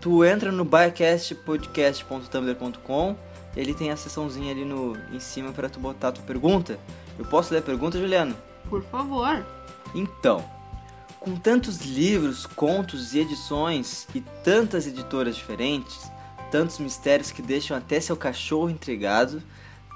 tu 0.00 0.24
entra 0.24 0.50
no 0.50 0.64
biacastpodcast.tumblr.com 0.64 3.16
ele 3.56 3.72
tem 3.72 3.90
a 3.90 3.96
seçãozinha 3.96 4.52
ali 4.52 4.64
no, 4.64 4.96
em 5.10 5.18
cima 5.18 5.50
pra 5.50 5.68
tu 5.68 5.80
botar 5.80 6.08
a 6.08 6.12
tua 6.12 6.24
pergunta. 6.24 6.78
Eu 7.18 7.24
posso 7.24 7.54
ler 7.54 7.60
a 7.60 7.62
pergunta, 7.62 7.98
Juliana? 7.98 8.36
Por 8.68 8.82
favor. 8.84 9.44
Então, 9.94 10.44
com 11.26 11.34
tantos 11.34 11.80
livros, 11.80 12.46
contos 12.46 13.12
e 13.12 13.18
edições 13.18 14.06
e 14.14 14.20
tantas 14.20 14.86
editoras 14.86 15.34
diferentes, 15.34 16.08
tantos 16.52 16.78
mistérios 16.78 17.32
que 17.32 17.42
deixam 17.42 17.76
até 17.76 18.00
seu 18.00 18.16
cachorro 18.16 18.70
intrigado, 18.70 19.42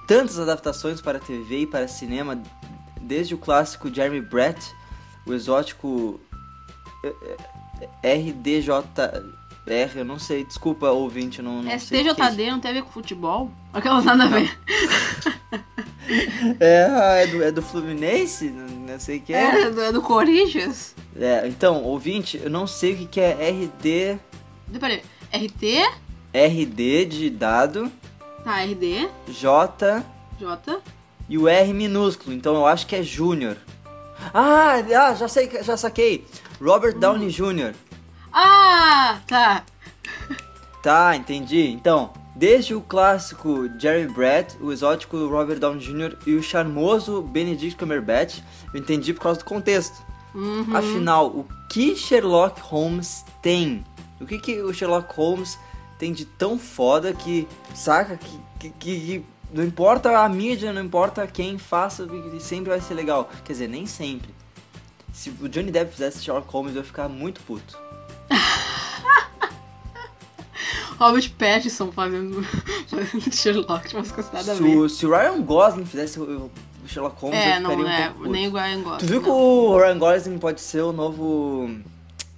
tantas 0.08 0.40
adaptações 0.40 1.00
para 1.00 1.20
TV 1.20 1.60
e 1.60 1.66
para 1.68 1.86
cinema, 1.86 2.42
desde 3.00 3.32
o 3.32 3.38
clássico 3.38 3.94
Jeremy 3.94 4.20
Brett, 4.20 4.60
o 5.24 5.32
exótico 5.32 6.20
eh, 7.04 7.14
RDJR, 9.70 9.98
eu 9.98 10.04
não 10.04 10.18
sei, 10.18 10.44
desculpa 10.44 10.90
ouvinte, 10.90 11.40
não, 11.40 11.62
não 11.62 11.78
sei 11.78 12.00
o 12.00 12.14
que 12.14 12.20
é 12.20 12.50
não 12.50 12.60
tem 12.60 12.70
a 12.70 12.74
ver 12.74 12.82
com 12.82 12.90
futebol? 12.90 13.50
Aquela 13.72 14.02
nada 14.02 14.24
a 14.24 14.28
ver. 14.28 14.58
É, 16.58 17.22
é 17.22 17.26
do, 17.28 17.42
é 17.44 17.52
do 17.52 17.62
Fluminense? 17.62 18.50
Não 18.50 18.98
sei 18.98 19.18
o 19.18 19.20
que 19.20 19.32
é. 19.32 19.66
É, 19.66 19.70
do, 19.70 19.80
é 19.80 19.92
do 19.92 20.02
Corinthians. 20.02 20.92
É, 21.16 21.46
então, 21.46 21.84
ouvinte, 21.84 22.40
eu 22.42 22.50
não 22.50 22.66
sei 22.66 22.94
o 22.94 22.96
que, 22.96 23.06
que 23.06 23.20
é 23.20 23.30
RD. 23.30 24.18
Peraí, 24.80 25.02
RT, 25.32 25.88
RD 26.34 27.04
de 27.04 27.30
dado, 27.30 27.92
tá, 28.42 28.60
RD, 28.64 29.08
J 29.28 30.04
J, 30.40 30.82
e 31.28 31.38
o 31.38 31.46
R 31.46 31.72
minúsculo, 31.72 32.34
então 32.34 32.56
eu 32.56 32.66
acho 32.66 32.88
que 32.88 32.96
é 32.96 33.04
Júnior. 33.04 33.56
Ah, 34.34 34.82
ah, 34.96 35.14
já 35.14 35.28
sei, 35.28 35.48
já 35.62 35.76
saquei. 35.76 36.26
Robert 36.60 36.98
Downey 36.98 37.30
Jr. 37.30 37.72
Ah, 38.32 39.20
tá. 39.26 39.64
Tá, 40.82 41.14
entendi. 41.16 41.68
Então, 41.68 42.12
desde 42.34 42.74
o 42.74 42.80
clássico 42.80 43.68
Jerry 43.78 44.06
Brett, 44.08 44.56
o 44.60 44.72
exótico 44.72 45.26
Robert 45.28 45.58
Downey 45.58 45.80
Jr. 45.80 46.16
e 46.26 46.34
o 46.34 46.42
charmoso 46.42 47.20
Benedict 47.22 47.76
Cumberbatch, 47.78 48.40
eu 48.72 48.80
entendi 48.80 49.12
por 49.12 49.20
causa 49.22 49.40
do 49.40 49.44
contexto. 49.44 50.00
Uhum. 50.34 50.74
Afinal, 50.76 51.26
o 51.26 51.46
que 51.68 51.94
Sherlock 51.96 52.60
Holmes 52.60 53.24
tem? 53.42 53.84
O 54.20 54.26
que, 54.26 54.38
que 54.38 54.60
o 54.62 54.72
Sherlock 54.72 55.12
Holmes 55.14 55.58
tem 55.98 56.12
de 56.12 56.24
tão 56.24 56.58
foda 56.58 57.12
que, 57.12 57.46
saca, 57.74 58.16
que, 58.16 58.40
que, 58.58 58.70
que- 58.70 59.00
que 59.00 59.24
não 59.52 59.64
importa 59.64 60.16
a 60.20 60.28
mídia, 60.28 60.72
não 60.72 60.82
importa 60.84 61.26
quem 61.26 61.58
faça, 61.58 62.06
sempre 62.38 62.70
vai 62.70 62.80
ser 62.80 62.94
legal. 62.94 63.28
Quer 63.44 63.52
dizer, 63.52 63.68
nem 63.68 63.84
sempre. 63.84 64.30
Se 65.12 65.28
o 65.40 65.48
Johnny 65.48 65.72
Depp 65.72 65.90
fizesse 65.92 66.22
Sherlock 66.22 66.48
Holmes, 66.52 66.74
eu 66.76 66.82
ia 66.82 66.86
ficar 66.86 67.08
muito 67.08 67.40
puto. 67.42 67.76
Robert 70.98 71.30
Pattinson 71.38 71.90
fazendo, 71.92 72.42
fazendo 72.86 73.32
Sherlock, 73.34 73.94
umas 73.94 74.12
coisas 74.12 74.32
nada 74.32 74.52
a 74.52 74.56
Se 74.56 74.62
ver. 74.62 74.76
o, 74.76 74.88
se 74.88 75.06
o 75.06 75.10
Ryan 75.10 75.40
Gosling 75.42 75.86
fizesse 75.86 76.20
o 76.20 76.50
Sherlock 76.86 77.20
Holmes, 77.22 77.38
É, 77.38 77.56
eu 77.56 77.60
não, 77.60 77.74
um 77.74 77.88
é, 77.88 78.10
pouco 78.10 78.28
nem 78.28 78.48
o 78.48 78.52
Ryan 78.52 78.82
gosta. 78.82 78.98
Tu 78.98 79.06
viu 79.06 79.22
que 79.22 79.28
não. 79.28 79.34
o 79.36 79.78
Ryan 79.78 79.98
Gosling 79.98 80.38
pode 80.38 80.60
ser 80.60 80.82
o 80.82 80.92
novo... 80.92 81.70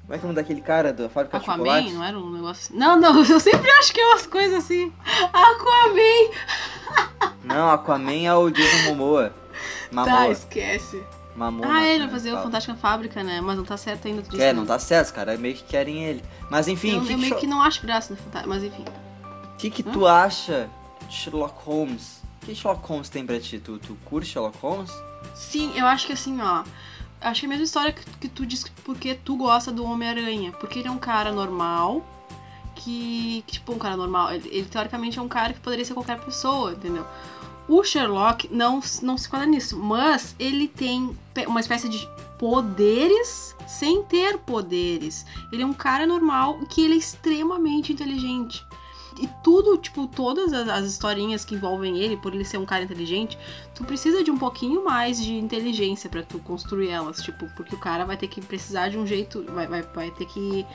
Como 0.03 0.15
é 0.15 0.19
que 0.19 0.25
é 0.25 0.25
o 0.25 0.29
nome 0.29 0.35
daquele 0.35 0.61
cara 0.61 0.93
da 0.93 1.09
fábrica 1.09 1.39
de 1.39 1.45
Aquaman, 1.45 1.65
chocolate? 1.65 1.93
não 1.93 2.05
era 2.05 2.19
um 2.19 2.31
negócio 2.33 2.67
assim? 2.69 2.77
Não, 2.79 2.97
não, 3.01 3.19
eu 3.25 3.41
sempre 3.41 3.71
acho 3.71 3.93
que 3.93 4.01
é 4.01 4.07
umas 4.07 4.27
coisas 4.27 4.65
assim. 4.65 4.93
Aquaman! 5.33 7.33
Não, 7.45 7.71
Aquaman 7.71 8.27
é 8.27 8.35
o 8.35 8.51
Jason 8.51 8.89
Momoa. 8.91 9.31
Tá, 9.31 9.35
Mamoa. 9.91 10.29
esquece. 10.33 11.03
Mamoa. 11.35 11.67
Ah, 11.67 11.87
ele 11.87 11.99
vai 12.01 12.07
né, 12.07 12.13
fazer 12.13 12.33
o. 12.35 12.43
Fantástica 12.43 12.75
Fábrica, 12.75 13.23
né? 13.23 13.41
Mas 13.41 13.57
não 13.57 13.65
tá 13.65 13.77
certo 13.77 14.07
ainda, 14.07 14.23
tu 14.23 14.31
disse. 14.31 14.43
É, 14.43 14.47
né? 14.47 14.53
não 14.53 14.67
tá 14.67 14.79
certo, 14.79 15.07
os 15.07 15.13
caras 15.13 15.39
meio 15.39 15.55
que 15.55 15.65
querem 15.65 16.05
ele. 16.05 16.23
Mas 16.51 16.69
enfim, 16.69 16.93
Eu, 16.93 16.99
o 16.99 17.07
que, 17.07 17.13
eu 17.13 17.17
que, 17.17 17.23
meio 17.23 17.37
que 17.37 17.47
não 17.47 17.63
acho 17.63 17.83
graça 17.83 18.13
no 18.13 18.19
Fantástica, 18.19 18.49
mas 18.49 18.65
enfim. 18.65 18.85
que, 19.59 19.71
que 19.71 19.83
tu 19.83 20.07
acha 20.07 20.69
de 21.09 21.15
Sherlock 21.15 21.65
Holmes? 21.65 22.23
O 22.43 22.47
que 22.47 22.55
Sherlock 22.55 22.87
Holmes 22.87 23.09
tem 23.09 23.25
pra 23.25 23.39
ti? 23.41 23.59
Tu, 23.59 23.79
tu 23.79 23.97
curte 24.05 24.29
Sherlock 24.29 24.59
Holmes? 24.59 24.91
Sim, 25.35 25.73
eu 25.77 25.87
acho 25.87 26.07
que 26.07 26.13
assim, 26.13 26.41
ó. 26.41 26.65
Acho 27.21 27.41
que 27.41 27.47
é 27.47 27.49
a 27.49 27.51
mesma 27.51 27.65
história 27.65 27.93
que, 27.93 28.05
que 28.19 28.29
tu 28.29 28.45
diz 28.45 28.65
que 28.65 28.71
porque 28.83 29.15
tu 29.15 29.37
gosta 29.37 29.71
do 29.71 29.85
Homem-Aranha. 29.85 30.53
Porque 30.53 30.81
ele 30.81 30.89
é 30.89 30.91
um 30.91 30.99
cara 30.99 31.31
normal. 31.33 32.05
Que, 32.75 33.45
que, 33.47 33.53
tipo, 33.53 33.73
um 33.73 33.79
cara 33.79 33.97
normal. 33.97 34.33
Ele, 34.33 34.49
ele, 34.51 34.67
teoricamente 34.67 35.19
é 35.19 35.23
um 35.23 35.29
cara 35.29 35.53
que 35.53 35.61
poderia 35.61 35.85
ser 35.85 35.95
qualquer 35.95 36.19
pessoa, 36.19 36.73
entendeu? 36.73 37.07
O 37.73 37.83
Sherlock 37.83 38.55
não, 38.55 38.83
não 39.01 39.17
se 39.17 39.27
enquadra 39.27 39.47
nisso, 39.47 39.79
mas 39.79 40.37
ele 40.39 40.69
tem 40.69 41.17
uma 41.47 41.59
espécie 41.59 41.89
de 41.89 42.07
poderes 42.39 43.57
sem 43.67 44.03
ter 44.03 44.37
poderes. 44.37 45.25
Ele 45.51 45.63
é 45.63 45.67
um 45.67 45.73
cara 45.73 46.07
normal 46.07 46.59
que 46.69 46.85
ele 46.85 46.93
é 46.93 46.99
extremamente 46.99 47.91
inteligente. 47.91 48.63
E 49.19 49.27
tudo, 49.43 49.79
tipo, 49.79 50.07
todas 50.07 50.53
as, 50.53 50.69
as 50.69 50.85
historinhas 50.85 51.47
que 51.47 51.55
envolvem 51.55 51.99
ele, 51.99 52.15
por 52.15 52.35
ele 52.35 52.45
ser 52.45 52.59
um 52.59 52.67
cara 52.67 52.85
inteligente, 52.85 53.39
tu 53.75 53.85
precisa 53.85 54.23
de 54.23 54.31
um 54.31 54.37
pouquinho 54.37 54.85
mais 54.85 55.19
de 55.19 55.33
inteligência 55.33 56.11
pra 56.11 56.23
tu 56.23 56.39
construir 56.41 56.91
elas, 56.91 57.23
tipo, 57.23 57.49
porque 57.57 57.75
o 57.75 57.79
cara 57.79 58.05
vai 58.05 58.19
ter 58.19 58.29
que 58.29 58.43
precisar 58.43 58.91
de 58.91 58.99
um 58.99 59.07
jeito, 59.07 59.47
vai, 59.49 59.67
vai, 59.67 59.81
vai 59.81 60.11
ter 60.11 60.27
que, 60.27 60.67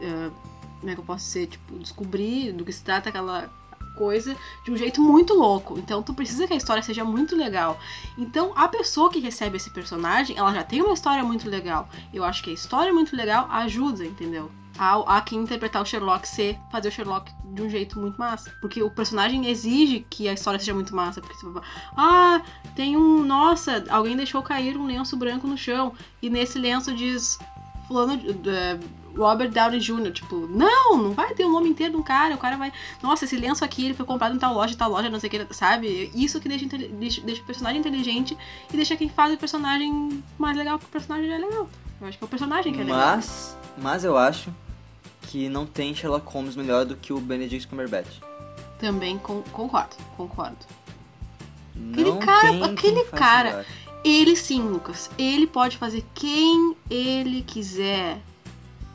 eh, 0.00 0.30
como 0.78 0.90
é 0.90 0.94
que 0.94 1.00
eu 1.00 1.04
posso 1.04 1.26
dizer, 1.26 1.48
tipo, 1.48 1.78
descobrir 1.78 2.52
do 2.52 2.64
que 2.64 2.72
se 2.72 2.82
trata 2.82 3.10
aquela 3.10 3.50
coisa 3.94 4.36
de 4.64 4.70
um 4.70 4.76
jeito 4.76 5.00
muito 5.00 5.34
louco. 5.34 5.78
Então 5.78 6.02
tu 6.02 6.14
precisa 6.14 6.46
que 6.46 6.52
a 6.52 6.56
história 6.56 6.82
seja 6.82 7.04
muito 7.04 7.36
legal. 7.36 7.78
Então 8.16 8.52
a 8.56 8.68
pessoa 8.68 9.10
que 9.10 9.20
recebe 9.20 9.56
esse 9.56 9.70
personagem, 9.70 10.36
ela 10.36 10.52
já 10.52 10.62
tem 10.62 10.82
uma 10.82 10.94
história 10.94 11.22
muito 11.22 11.48
legal. 11.48 11.88
Eu 12.12 12.24
acho 12.24 12.42
que 12.42 12.50
a 12.50 12.54
história 12.54 12.92
muito 12.92 13.14
legal 13.16 13.48
ajuda, 13.50 14.04
entendeu? 14.04 14.50
A, 14.78 15.20
quem 15.20 15.40
interpretar 15.40 15.82
o 15.82 15.84
Sherlock 15.84 16.26
ser, 16.26 16.58
fazer 16.72 16.88
o 16.88 16.92
Sherlock 16.92 17.30
de 17.52 17.60
um 17.60 17.68
jeito 17.68 17.98
muito 18.00 18.16
massa. 18.18 18.50
Porque 18.62 18.82
o 18.82 18.90
personagem 18.90 19.46
exige 19.46 20.06
que 20.08 20.26
a 20.26 20.32
história 20.32 20.58
seja 20.58 20.72
muito 20.72 20.96
massa. 20.96 21.20
Porque 21.20 21.36
falar, 21.38 21.62
ah, 21.94 22.40
tem 22.74 22.96
um. 22.96 23.22
Nossa, 23.22 23.84
alguém 23.90 24.16
deixou 24.16 24.42
cair 24.42 24.78
um 24.78 24.86
lenço 24.86 25.18
branco 25.18 25.46
no 25.46 25.58
chão. 25.58 25.92
E 26.22 26.30
nesse 26.30 26.58
lenço 26.58 26.94
diz. 26.94 27.38
Fulano. 27.86 28.16
de- 28.16 28.48
é, 28.48 28.78
Robert 29.16 29.50
Downey 29.50 29.80
Jr. 29.80 30.10
Tipo, 30.12 30.46
não, 30.46 30.96
não 30.96 31.12
vai 31.12 31.34
ter 31.34 31.44
o 31.44 31.50
nome 31.50 31.68
inteiro 31.68 31.92
de 31.94 31.98
um 31.98 32.02
cara. 32.02 32.34
O 32.34 32.38
cara 32.38 32.56
vai. 32.56 32.72
Nossa, 33.02 33.24
esse 33.24 33.36
lenço 33.36 33.64
aqui 33.64 33.84
ele 33.86 33.94
foi 33.94 34.06
comprado 34.06 34.34
em 34.34 34.38
tal 34.38 34.54
loja, 34.54 34.76
tal 34.76 34.90
loja, 34.90 35.08
não 35.10 35.18
sei 35.20 35.28
o 35.28 35.30
que, 35.30 35.54
sabe? 35.54 36.10
Isso 36.14 36.40
que 36.40 36.48
deixa, 36.48 36.66
deixa, 36.66 37.20
deixa 37.20 37.42
o 37.42 37.44
personagem 37.46 37.80
inteligente 37.80 38.36
e 38.72 38.76
deixa 38.76 38.96
quem 38.96 39.08
faz 39.08 39.32
o 39.34 39.36
personagem 39.36 40.22
mais 40.38 40.56
legal, 40.56 40.78
porque 40.78 40.88
o 40.90 40.92
personagem 40.92 41.30
é 41.32 41.38
legal. 41.38 41.68
Eu 42.00 42.06
acho 42.08 42.16
que 42.18 42.24
é 42.24 42.26
o 42.26 42.28
personagem 42.30 42.72
que 42.72 42.80
é 42.80 42.84
legal. 42.84 42.98
Mas, 43.16 43.56
mas 43.76 44.04
eu 44.04 44.16
acho 44.16 44.50
que 45.22 45.48
não 45.48 45.66
tem 45.66 45.94
Sherlock 45.94 46.26
Holmes 46.32 46.56
melhor 46.56 46.84
do 46.84 46.96
que 46.96 47.12
o 47.12 47.20
Benedict 47.20 47.68
Cumberbatch. 47.68 48.18
Também 48.78 49.18
con- 49.18 49.42
concordo, 49.52 49.94
concordo. 50.16 50.56
Não 51.74 52.18
cara- 52.18 52.48
tem 52.50 52.60
quem 52.60 52.72
aquele 52.72 53.04
cara- 53.04 53.50
melhor. 53.50 53.64
Ele 54.02 54.34
sim, 54.34 54.62
Lucas. 54.62 55.10
Ele 55.18 55.46
pode 55.46 55.76
fazer 55.76 56.02
quem 56.14 56.74
ele 56.88 57.42
quiser. 57.42 58.18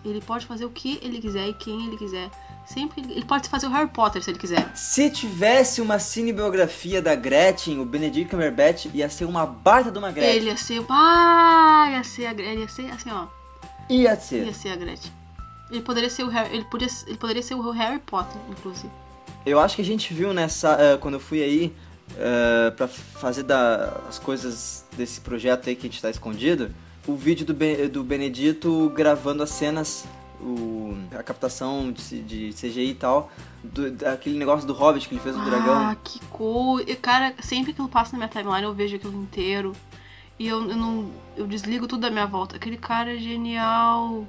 Ele 0.05 0.21
pode 0.21 0.45
fazer 0.45 0.65
o 0.65 0.69
que 0.69 0.99
ele 1.01 1.19
quiser 1.19 1.47
e 1.47 1.53
quem 1.53 1.87
ele 1.87 1.97
quiser. 1.97 2.29
Sempre 2.65 3.01
ele, 3.01 3.23
pode 3.25 3.47
fazer 3.49 3.67
o 3.67 3.69
Harry 3.69 3.89
Potter 3.89 4.23
se 4.23 4.29
ele 4.31 4.39
quiser. 4.39 4.71
Se 4.75 5.09
tivesse 5.09 5.81
uma 5.81 5.99
cinebiografia 5.99 7.01
da 7.01 7.13
Gretchen, 7.15 7.79
o 7.79 7.85
Benedict 7.85 8.29
Cumberbatch 8.29 8.85
ia 8.93 9.09
ser 9.09 9.25
uma 9.25 9.45
baita 9.45 9.91
de 9.91 9.97
uma 9.99 10.11
Gretchen. 10.11 10.35
Ele 10.35 10.45
ia 10.47 10.57
ser. 10.57 10.83
Ah, 10.89 11.89
ia 11.91 12.03
ser 12.03 12.25
a 12.27 12.33
Gretchen. 12.33 12.59
Ia 12.61 12.67
ser 12.67 12.91
assim, 12.91 13.11
ó. 13.11 13.27
Ia 13.89 14.15
ser. 14.15 14.45
Ia 14.45 14.53
ser 14.53 14.69
a 14.69 14.75
Gretchen. 14.75 15.11
Ele 15.71 15.81
poderia 15.81 16.09
ser 16.09 16.23
o 16.23 16.27
Harry. 16.29 16.55
Ele, 16.55 16.65
podia, 16.65 16.87
ele 17.07 17.17
poderia 17.17 17.41
ser 17.43 17.55
o 17.55 17.69
Harry 17.71 17.99
Potter, 17.99 18.39
inclusive. 18.49 18.89
Eu 19.45 19.59
acho 19.59 19.75
que 19.75 19.81
a 19.81 19.85
gente 19.85 20.11
viu 20.13 20.33
nessa. 20.33 20.75
eh, 20.79 20.97
quando 20.97 21.15
eu 21.15 21.19
fui 21.19 21.43
aí 21.43 21.75
eh, 22.17 22.71
pra 22.71 22.87
fazer 22.87 23.43
da- 23.43 24.01
as 24.09 24.17
coisas 24.19 24.85
desse 24.95 25.21
projeto 25.21 25.69
aí 25.69 25.75
que 25.75 25.85
a 25.87 25.89
gente 25.89 26.01
tá 26.01 26.09
escondido, 26.09 26.73
o 27.07 27.15
vídeo 27.15 27.45
do, 27.45 27.53
Be- 27.53 27.87
do 27.87 28.03
Benedito 28.03 28.91
gravando 28.95 29.43
as 29.43 29.49
cenas, 29.51 30.05
o, 30.41 30.95
a 31.17 31.21
captação 31.23 31.91
de, 31.91 32.21
de 32.21 32.53
CGI 32.53 32.89
e 32.91 32.95
tal, 32.95 33.31
do, 33.63 33.91
daquele 33.91 34.37
negócio 34.37 34.65
do 34.67 34.73
Hobbit 34.73 35.07
que 35.07 35.15
ele 35.15 35.21
fez 35.21 35.35
do 35.35 35.43
dragão. 35.45 35.73
Ah, 35.89 35.95
que 36.03 36.19
coisa. 36.27 36.95
Cara, 36.97 37.33
sempre 37.41 37.73
que 37.73 37.79
eu 37.81 37.87
passo 37.87 38.11
na 38.13 38.17
minha 38.19 38.29
timeline 38.29 38.63
eu 38.63 38.73
vejo 38.73 38.95
aquilo 38.95 39.13
inteiro. 39.21 39.73
E 40.37 40.47
eu, 40.47 40.69
eu 40.69 40.75
não. 40.75 41.09
Eu 41.37 41.47
desligo 41.47 41.87
tudo 41.87 42.01
da 42.01 42.09
minha 42.11 42.25
volta. 42.25 42.57
Aquele 42.57 42.75
cara 42.77 43.15
é 43.15 43.17
genial. 43.17 44.27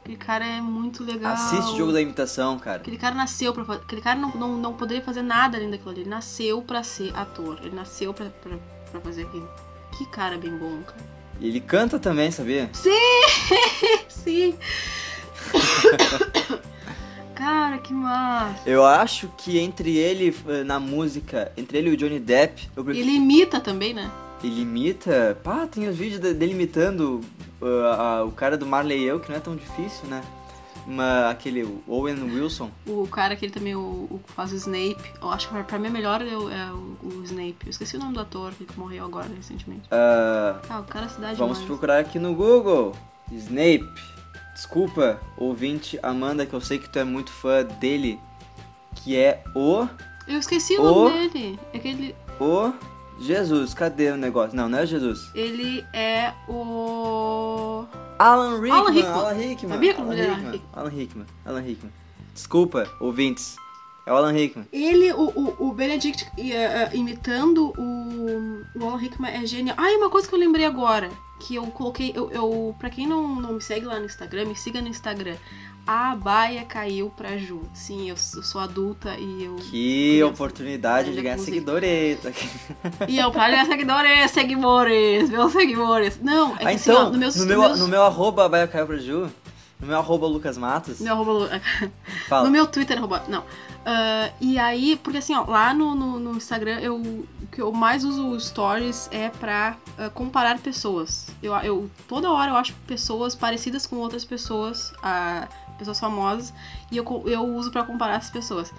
Aquele 0.00 0.16
cara 0.16 0.46
é 0.46 0.60
muito 0.62 1.02
legal. 1.04 1.32
Assiste 1.34 1.74
o 1.74 1.76
jogo 1.76 1.92
da 1.92 2.00
imitação, 2.00 2.58
cara. 2.58 2.76
Aquele 2.78 2.96
cara 2.96 3.14
nasceu 3.14 3.52
pra 3.52 3.64
fazer. 3.64 3.82
Aquele 3.82 4.00
cara 4.00 4.18
não, 4.18 4.30
não, 4.30 4.56
não 4.56 4.72
poderia 4.72 5.02
fazer 5.02 5.20
nada 5.22 5.58
além 5.58 5.68
daquilo 5.70 5.90
ali. 5.90 6.00
Ele 6.02 6.08
nasceu 6.10 6.62
pra 6.62 6.82
ser 6.82 7.14
ator. 7.14 7.58
Ele 7.62 7.74
nasceu 7.74 8.14
pra, 8.14 8.26
pra, 8.30 8.56
pra 8.90 9.00
fazer 9.00 9.24
aquilo. 9.24 9.46
Que 9.98 10.06
cara 10.06 10.38
bem 10.38 10.56
bom, 10.56 10.80
cara. 10.86 11.15
E 11.40 11.48
ele 11.48 11.60
canta 11.60 11.98
também, 11.98 12.30
sabia? 12.30 12.70
Sim! 12.72 14.54
cara, 17.34 17.78
que 17.78 17.92
massa. 17.92 18.68
Eu 18.68 18.84
acho 18.84 19.28
que 19.36 19.58
entre 19.58 19.96
ele, 19.96 20.34
eh, 20.48 20.64
na 20.64 20.80
música, 20.80 21.52
entre 21.56 21.78
ele 21.78 21.90
e 21.90 21.92
o 21.92 21.96
Johnny 21.96 22.18
Depp, 22.18 22.68
eu 22.76 22.84
prefiro 22.84 23.06
Ele 23.06 23.16
imita 23.16 23.60
também, 23.60 23.94
né? 23.94 24.10
Ele 24.42 24.62
imita. 24.62 25.38
Pá, 25.42 25.66
tem 25.66 25.88
os 25.88 25.96
vídeos 25.96 26.20
de- 26.20 26.34
dele 26.34 26.52
imitando 26.52 27.20
uh, 27.60 27.84
a- 27.98 28.24
o 28.24 28.32
cara 28.32 28.56
do 28.56 28.66
Marley 28.66 28.98
e 29.00 29.04
eu, 29.04 29.18
que 29.20 29.28
não 29.30 29.36
é 29.36 29.40
tão 29.40 29.56
difícil, 29.56 30.06
né? 30.08 30.22
Uma, 30.86 31.28
aquele 31.30 31.64
Owen 31.88 32.22
Wilson. 32.22 32.70
O 32.86 33.08
cara 33.08 33.34
que 33.34 33.44
ele 33.44 33.52
também 33.52 33.74
o, 33.74 33.80
o 33.80 34.20
faz 34.28 34.52
o 34.52 34.54
Snape. 34.56 34.96
Eu 35.20 35.30
acho 35.30 35.48
que 35.48 35.62
pra 35.64 35.78
mim 35.78 35.88
é 35.88 35.90
melhor 35.90 36.22
é 36.22 36.36
o, 36.36 36.48
é 36.48 36.70
o- 36.72 36.96
o 37.02 37.22
Snape. 37.24 37.56
Eu 37.64 37.70
esqueci 37.70 37.96
o 37.96 37.98
nome 37.98 38.14
do 38.14 38.20
ator 38.20 38.52
que 38.52 38.78
morreu 38.78 39.04
agora 39.04 39.28
recentemente. 39.34 39.82
Ah, 39.90 40.60
Ah, 40.70 40.80
o 40.80 40.84
cara 40.84 41.06
é 41.06 41.08
cidade 41.08 41.36
vamos 41.38 41.58
procurar 41.62 41.98
aqui 41.98 42.18
no 42.20 42.34
Google. 42.34 42.94
Snape. 43.32 43.84
Desculpa, 44.54 45.20
ouvinte 45.36 45.98
Amanda, 46.02 46.46
que 46.46 46.54
eu 46.54 46.60
sei 46.60 46.78
que 46.78 46.88
tu 46.88 46.98
é 47.00 47.04
muito 47.04 47.30
fã 47.32 47.64
dele. 47.64 48.18
Que 48.94 49.16
é 49.16 49.42
o. 49.54 49.86
Eu 50.28 50.38
esqueci 50.38 50.76
o, 50.78 50.82
O- 50.82 51.08
nome 51.10 51.28
dele. 51.28 51.58
É 51.72 51.78
que 51.78 51.88
ele, 51.88 52.14
O. 52.40 52.72
Jesus. 53.20 53.74
Cadê 53.74 54.10
o 54.12 54.16
negócio? 54.16 54.56
Não, 54.56 54.68
não 54.68 54.78
é 54.78 54.86
Jesus. 54.86 55.30
ele 55.34 55.84
é 55.92 56.32
o. 56.48 57.84
Alan 58.18 58.60
Rickman. 58.60 58.80
Alan 58.80 58.92
Rickman. 58.92 59.14
Alan 59.14 59.36
Rickman. 59.36 59.72
Sabia 59.72 59.94
que 59.94 60.00
o 60.00 60.02
Alan 60.02 60.14
nome 60.14 60.16
dele 60.16 60.26
era 60.26 60.34
Rickman. 60.34 60.52
Rickman. 60.52 60.80
Alan 60.80 60.90
Rickman. 60.90 61.26
Alan 61.44 61.60
Rickman. 61.60 61.92
Desculpa, 62.34 62.90
ouvintes. 63.00 63.56
É 64.06 64.12
o 64.12 64.16
Alan 64.16 64.32
Rickman. 64.32 64.66
Ele, 64.72 65.12
o, 65.12 65.32
o, 65.34 65.68
o 65.68 65.72
Benedict 65.72 66.24
uh, 66.24 66.28
uh, 66.28 66.96
imitando 66.96 67.72
o, 67.76 68.62
o 68.78 68.86
Alan 68.86 68.98
Rickman 68.98 69.32
é 69.32 69.44
genial. 69.46 69.76
Ah, 69.78 69.90
e 69.90 69.96
uma 69.96 70.08
coisa 70.08 70.28
que 70.28 70.34
eu 70.34 70.38
lembrei 70.38 70.64
agora, 70.64 71.10
que 71.40 71.56
eu 71.56 71.66
coloquei, 71.66 72.12
eu, 72.14 72.30
eu 72.30 72.74
pra 72.78 72.90
quem 72.90 73.06
não, 73.06 73.36
não 73.36 73.52
me 73.54 73.60
segue 73.60 73.86
lá 73.86 73.98
no 73.98 74.06
Instagram, 74.06 74.46
me 74.46 74.56
siga 74.56 74.80
no 74.80 74.88
Instagram. 74.88 75.36
A 75.86 76.16
baia 76.16 76.64
caiu 76.64 77.10
pra 77.16 77.36
Ju. 77.36 77.62
Sim, 77.72 78.08
eu, 78.08 78.16
eu 78.34 78.42
sou 78.42 78.60
adulta 78.60 79.14
e 79.16 79.44
eu. 79.44 79.54
Que 79.54 80.20
oportunidade 80.24 81.14
de 81.14 81.22
ganhar 81.22 81.38
seguidores. 81.38 82.18
E 83.06 83.18
eu, 83.18 83.30
pra 83.30 83.48
ganhar 83.48 83.66
seguidores, 83.66 84.30
seguidores, 84.32 85.30
meus 85.30 85.52
seguidores. 85.52 86.18
Não, 86.20 86.56
é 86.56 86.58
que 86.58 86.66
ah, 86.66 86.70
assim, 86.70 86.90
então, 86.90 87.06
ó, 87.06 87.10
no, 87.10 87.18
meus, 87.18 87.36
no, 87.36 87.46
meu, 87.46 87.60
meus... 87.60 87.78
no 87.78 87.86
meu 87.86 88.02
arroba 88.02 88.46
a 88.46 88.48
baia 88.48 88.66
caiu 88.66 88.86
pra 88.86 88.96
Ju, 88.96 89.30
no 89.78 89.86
meu 89.86 89.98
arroba 89.98 90.26
Lucas 90.26 90.56
Matos. 90.56 91.00
Meu 91.00 91.12
arroba. 91.12 91.60
Fala. 92.28 92.44
No 92.44 92.50
meu 92.50 92.66
Twitter, 92.66 92.96
arroba. 92.96 93.24
Não. 93.28 93.40
Uh, 93.86 94.32
e 94.40 94.58
aí, 94.58 94.96
porque 94.96 95.18
assim, 95.18 95.34
ó, 95.34 95.44
lá 95.44 95.72
no, 95.72 95.94
no, 95.94 96.18
no, 96.18 96.36
Instagram, 96.36 96.80
eu, 96.80 96.96
o 96.96 97.28
que 97.52 97.60
eu 97.60 97.70
mais 97.70 98.04
uso 98.04 98.38
stories 98.40 99.08
é 99.12 99.28
pra 99.28 99.76
uh, 99.98 100.10
comparar 100.10 100.58
pessoas. 100.58 101.28
Eu, 101.42 101.54
eu, 101.58 101.90
toda 102.08 102.32
hora 102.32 102.50
eu 102.50 102.56
acho 102.56 102.72
pessoas 102.86 103.34
parecidas 103.34 103.86
com 103.86 103.96
outras 103.96 104.24
pessoas, 104.24 104.90
uh, 104.90 105.46
pessoas 105.78 106.00
famosas, 106.00 106.52
e 106.90 106.96
eu, 106.96 107.04
eu 107.26 107.44
uso 107.44 107.70
pra 107.70 107.84
comparar 107.84 108.16
essas 108.16 108.30
pessoas. 108.30 108.72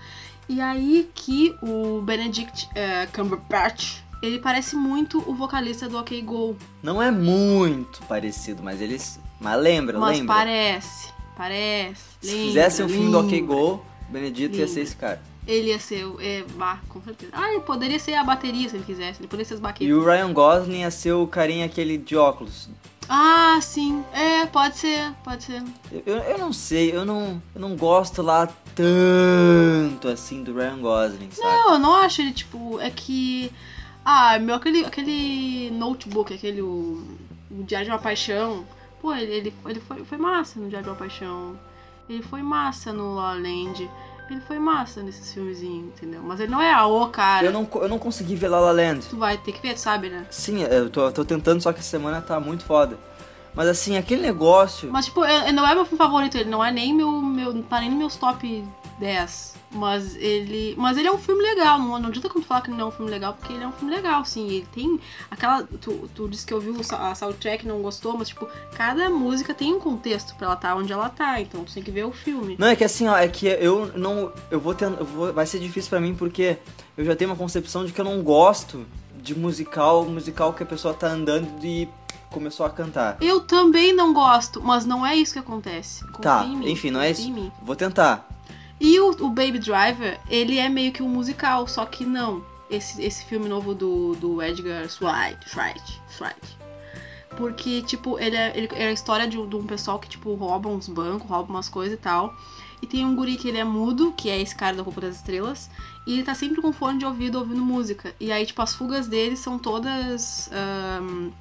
E 0.49 0.59
aí 0.59 1.09
que 1.13 1.55
o 1.61 2.01
Benedict 2.01 2.69
Cumberbatch, 3.13 3.99
ele 4.21 4.39
parece 4.39 4.75
muito 4.75 5.19
o 5.29 5.35
vocalista 5.35 5.87
do 5.87 5.97
OK 5.97 6.21
Go. 6.21 6.57
Não 6.81 7.01
é 7.01 7.11
muito 7.11 8.01
parecido, 8.03 8.63
mas 8.63 8.81
eles. 8.81 9.19
Mas 9.39 9.61
lembra, 9.61 9.99
mas 9.99 10.19
lembra. 10.19 10.35
parece, 10.35 11.13
parece. 11.35 12.03
Se 12.21 12.31
lembra, 12.31 12.45
fizesse 12.47 12.83
um 12.83 12.89
filme 12.89 13.11
do 13.11 13.19
OK 13.19 13.31
lembra. 13.39 13.55
Go, 13.55 13.85
Benedito 14.09 14.57
ia 14.57 14.67
ser 14.67 14.81
esse 14.81 14.95
cara. 14.95 15.21
Ele 15.47 15.69
ia 15.69 15.79
ser, 15.79 16.05
é, 16.19 16.43
bah, 16.55 16.81
com 16.89 17.01
certeza. 17.01 17.31
Ah, 17.33 17.51
ele 17.51 17.61
poderia 17.61 17.97
ser 17.99 18.15
a 18.15 18.23
bateria 18.23 18.67
se 18.67 18.75
ele 18.75 18.83
quisesse, 18.83 19.21
ele 19.21 19.27
poderia 19.27 19.45
ser 19.45 19.53
as 19.53 19.59
baquetas. 19.59 19.87
E 19.87 19.93
o 19.93 20.03
Ryan 20.03 20.33
Gosling 20.33 20.81
ia 20.81 20.91
ser 20.91 21.13
o 21.13 21.25
carinha 21.25 21.65
aquele 21.65 21.97
de 21.97 22.17
óculos. 22.17 22.69
Ah, 23.07 23.57
sim. 23.61 24.03
É, 24.11 24.45
pode 24.45 24.77
ser, 24.77 25.13
pode 25.23 25.43
ser. 25.43 25.63
Eu, 26.05 26.17
eu 26.17 26.37
não 26.37 26.51
sei, 26.51 26.93
eu 26.93 27.05
não, 27.05 27.41
eu 27.55 27.61
não 27.61 27.75
gosto 27.77 28.21
lá 28.21 28.47
tanto 28.75 30.09
assim 30.09 30.43
do 30.43 30.53
Ryan 30.53 30.79
Gosling, 30.79 31.31
sabe? 31.31 31.47
Não, 31.47 31.73
eu 31.73 31.79
não 31.79 31.95
acho 31.95 32.21
ele, 32.21 32.33
tipo, 32.33 32.79
é 32.81 32.89
que. 32.89 33.51
Ah, 34.03 34.37
meu, 34.39 34.55
aquele, 34.55 34.85
aquele 34.85 35.71
notebook, 35.71 36.33
aquele. 36.33 36.61
O, 36.61 37.07
o 37.49 37.63
Diário 37.63 37.87
de 37.87 37.91
uma 37.93 37.99
Paixão. 37.99 38.65
Pô, 39.07 39.13
ele, 39.15 39.31
ele, 39.31 39.53
ele 39.65 39.79
foi, 39.79 40.03
foi 40.03 40.17
massa 40.17 40.59
no 40.59 40.67
Diário 40.67 40.89
uma 40.89 40.95
Paixão. 40.97 41.57
Ele 42.09 42.21
foi 42.21 42.41
massa 42.41 42.91
no 42.91 43.15
La 43.15 43.27
La 43.31 43.33
Land. 43.35 43.89
Ele 44.29 44.41
foi 44.41 44.59
massa 44.59 45.01
nesses 45.01 45.33
filmezinhos, 45.33 45.85
entendeu? 45.95 46.21
Mas 46.21 46.41
ele 46.41 46.51
não 46.51 46.61
é 46.61 46.73
a 46.73 46.85
o 46.85 47.07
cara. 47.07 47.45
Eu 47.45 47.53
não, 47.53 47.65
eu 47.75 47.87
não 47.87 47.97
consegui 47.97 48.35
ver 48.35 48.49
La 48.49 48.59
La 48.59 48.73
Land. 48.73 49.05
Tu 49.09 49.15
vai 49.15 49.37
ter 49.37 49.53
que 49.53 49.61
ver, 49.65 49.77
sabe, 49.77 50.09
né? 50.09 50.25
Sim, 50.29 50.61
eu 50.63 50.89
tô, 50.89 51.09
tô 51.13 51.23
tentando, 51.23 51.61
só 51.61 51.71
que 51.71 51.79
essa 51.79 51.87
semana 51.87 52.19
tá 52.19 52.37
muito 52.37 52.65
foda. 52.65 52.99
Mas 53.55 53.69
assim, 53.69 53.95
aquele 53.95 54.21
negócio. 54.23 54.91
Mas, 54.91 55.05
tipo, 55.05 55.23
eu- 55.23 55.53
não 55.53 55.65
é 55.65 55.73
meu 55.73 55.85
filme 55.85 55.97
favorito, 55.97 56.35
ele 56.35 56.49
não 56.49 56.61
é 56.61 56.69
nem 56.69 56.93
meu. 56.93 57.09
meu 57.21 57.53
não 57.53 57.61
tá 57.61 57.79
nem 57.79 57.89
nos 57.89 57.97
meus 57.97 58.15
top 58.17 58.67
10. 58.99 59.55
Mas 59.71 60.15
ele. 60.15 60.73
Mas 60.77 60.97
ele 60.97 61.07
é 61.07 61.11
um 61.11 61.17
filme 61.17 61.41
legal. 61.43 61.77
Não, 61.77 61.99
não 61.99 62.09
adianta 62.09 62.29
como 62.29 62.43
tu 62.43 62.47
falar 62.47 62.61
que 62.61 62.69
ele 62.69 62.77
não 62.77 62.85
é 62.85 62.87
um 62.87 62.91
filme 62.91 63.11
legal, 63.11 63.33
porque 63.33 63.51
ele 63.53 63.63
é 63.63 63.67
um 63.67 63.71
filme 63.71 63.93
legal, 63.93 64.23
sim. 64.25 64.47
Ele 64.47 64.67
tem. 64.73 64.99
Aquela. 65.29 65.63
Tu, 65.63 66.09
tu 66.15 66.27
disse 66.29 66.45
que 66.45 66.53
ouviu 66.53 66.75
a 66.91 67.13
soundtrack 67.15 67.65
e 67.65 67.67
não 67.67 67.81
gostou, 67.81 68.17
mas, 68.17 68.29
tipo, 68.29 68.47
cada 68.75 69.09
música 69.09 69.53
tem 69.53 69.73
um 69.73 69.79
contexto 69.79 70.35
pra 70.35 70.47
ela 70.47 70.55
estar 70.55 70.75
onde 70.75 70.91
ela 70.93 71.09
tá. 71.09 71.41
Então 71.41 71.63
tu 71.63 71.73
tem 71.73 71.83
que 71.83 71.91
ver 71.91 72.05
o 72.05 72.11
filme. 72.11 72.55
Não, 72.57 72.67
é 72.67 72.75
que 72.75 72.83
assim, 72.83 73.07
ó, 73.07 73.17
é 73.17 73.27
que 73.27 73.45
eu 73.47 73.91
não. 73.95 74.31
Eu 74.49 74.59
vou 74.59 74.73
ter. 74.73 74.85
Eu 74.85 75.05
vou, 75.05 75.33
vai 75.33 75.45
ser 75.45 75.59
difícil 75.59 75.89
pra 75.89 75.99
mim 75.99 76.15
porque 76.15 76.57
eu 76.97 77.03
já 77.03 77.15
tenho 77.15 77.29
uma 77.31 77.37
concepção 77.37 77.85
de 77.85 77.91
que 77.91 77.99
eu 77.99 78.05
não 78.05 78.23
gosto 78.23 78.85
de 79.21 79.37
musical, 79.37 80.05
musical 80.05 80.53
que 80.53 80.63
a 80.63 80.65
pessoa 80.65 80.93
tá 80.93 81.07
andando 81.07 81.47
e 81.65 81.89
começou 82.31 82.65
a 82.65 82.69
cantar. 82.69 83.17
Eu 83.19 83.41
também 83.41 83.93
não 83.93 84.13
gosto, 84.13 84.61
mas 84.61 84.85
não 84.85 85.05
é 85.05 85.15
isso 85.15 85.33
que 85.33 85.39
acontece. 85.39 86.03
Confia 86.05 86.21
Tá, 86.21 86.45
em 86.45 86.55
mim, 86.55 86.71
enfim, 86.71 86.89
não 86.91 87.01
é 87.01 87.09
confia 87.13 87.25
isso. 87.33 87.51
Vou 87.61 87.75
tentar. 87.75 88.27
E 88.79 88.99
o, 88.99 89.09
o 89.25 89.29
Baby 89.29 89.59
Driver, 89.59 90.19
ele 90.29 90.57
é 90.59 90.69
meio 90.69 90.91
que 90.91 91.01
um 91.01 91.09
musical, 91.09 91.67
só 91.67 91.85
que 91.85 92.05
não. 92.05 92.43
Esse, 92.69 93.01
esse 93.01 93.23
filme 93.25 93.47
novo 93.47 93.73
do, 93.73 94.13
do 94.15 94.41
Edgar 94.41 94.83
Wright, 95.01 95.39
Wright, 95.55 96.01
Wright. 96.19 96.57
Porque, 97.37 97.81
tipo, 97.83 98.19
ele 98.19 98.35
é, 98.35 98.51
ele 98.57 98.69
é 98.73 98.87
a 98.87 98.91
história 98.91 99.27
de, 99.27 99.37
um- 99.37 99.47
de 99.47 99.55
um 99.55 99.65
pessoal 99.65 99.99
que, 99.99 100.09
tipo, 100.09 100.33
rouba 100.35 100.69
uns 100.69 100.87
bancos, 100.89 101.29
rouba 101.29 101.49
umas 101.51 101.69
coisas 101.69 101.97
e 101.97 102.01
tal. 102.01 102.35
E 102.81 102.85
tem 102.87 103.05
um 103.05 103.15
guri 103.15 103.37
que 103.37 103.47
ele 103.47 103.57
é 103.57 103.63
mudo, 103.63 104.11
que 104.15 104.29
é 104.29 104.39
esse 104.39 104.55
cara 104.55 104.75
da 104.75 104.83
Roupa 104.83 105.01
das 105.01 105.15
Estrelas. 105.15 105.69
E 106.05 106.13
ele 106.13 106.23
tá 106.23 106.35
sempre 106.35 106.61
com 106.61 106.71
fone 106.73 106.99
de 106.99 107.05
ouvido 107.05 107.39
ouvindo 107.39 107.61
música. 107.61 108.13
E 108.19 108.31
aí, 108.31 108.45
tipo, 108.45 108.61
as 108.61 108.73
fugas 108.75 109.07
dele 109.07 109.35
são 109.35 109.57
todas 109.57 110.49
ahn, 110.51 111.31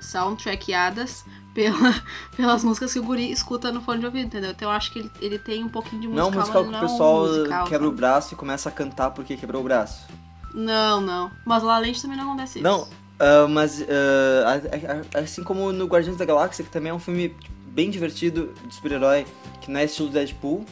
soundtrackeadas 0.00 1.24
pela, 1.58 1.92
pelas 2.36 2.62
músicas 2.62 2.92
que 2.92 3.00
o 3.00 3.02
guri 3.02 3.32
escuta 3.32 3.72
no 3.72 3.80
fone 3.80 3.98
de 3.98 4.06
ouvido, 4.06 4.26
entendeu? 4.26 4.52
Então 4.52 4.68
eu 4.68 4.72
acho 4.76 4.92
que 4.92 5.00
ele, 5.00 5.10
ele 5.20 5.38
tem 5.40 5.64
um 5.64 5.68
pouquinho 5.68 6.02
de 6.02 6.06
Não 6.08 6.30
musical, 6.30 6.62
um 6.62 6.64
musical 6.64 6.64
que 6.64 6.70
mas 6.70 6.70
o 6.70 6.72
não 6.72 6.78
é 6.78 6.82
um 6.84 6.88
pessoal 6.92 7.26
musical, 7.26 7.66
quebra 7.66 7.88
o 7.88 7.92
braço 7.92 8.34
e 8.34 8.36
começa 8.36 8.68
a 8.68 8.72
cantar 8.72 9.10
porque 9.10 9.36
quebrou 9.36 9.60
o 9.62 9.64
braço. 9.64 10.06
Não, 10.54 11.00
não. 11.00 11.30
Mas 11.44 11.62
La 11.64 11.78
Land 11.80 12.00
também 12.00 12.16
não 12.16 12.28
acontece 12.28 12.60
Não, 12.60 12.82
isso. 12.82 12.90
ah, 13.18 13.46
mas 13.48 13.82
ah, 13.82 15.16
a- 15.16 15.18
a- 15.18 15.22
assim 15.22 15.42
como 15.42 15.72
no 15.72 15.86
Guardiões 15.86 16.16
da 16.16 16.24
Galáxia, 16.24 16.64
que 16.64 16.70
também 16.70 16.90
é 16.90 16.94
um 16.94 16.98
filme 17.00 17.34
bem 17.66 17.90
divertido 17.90 18.54
de 18.66 18.74
super-herói, 18.74 19.26
que 19.60 19.70
não 19.70 19.80
é 19.80 19.84
estilo 19.84 20.08
Deadpool, 20.10 20.64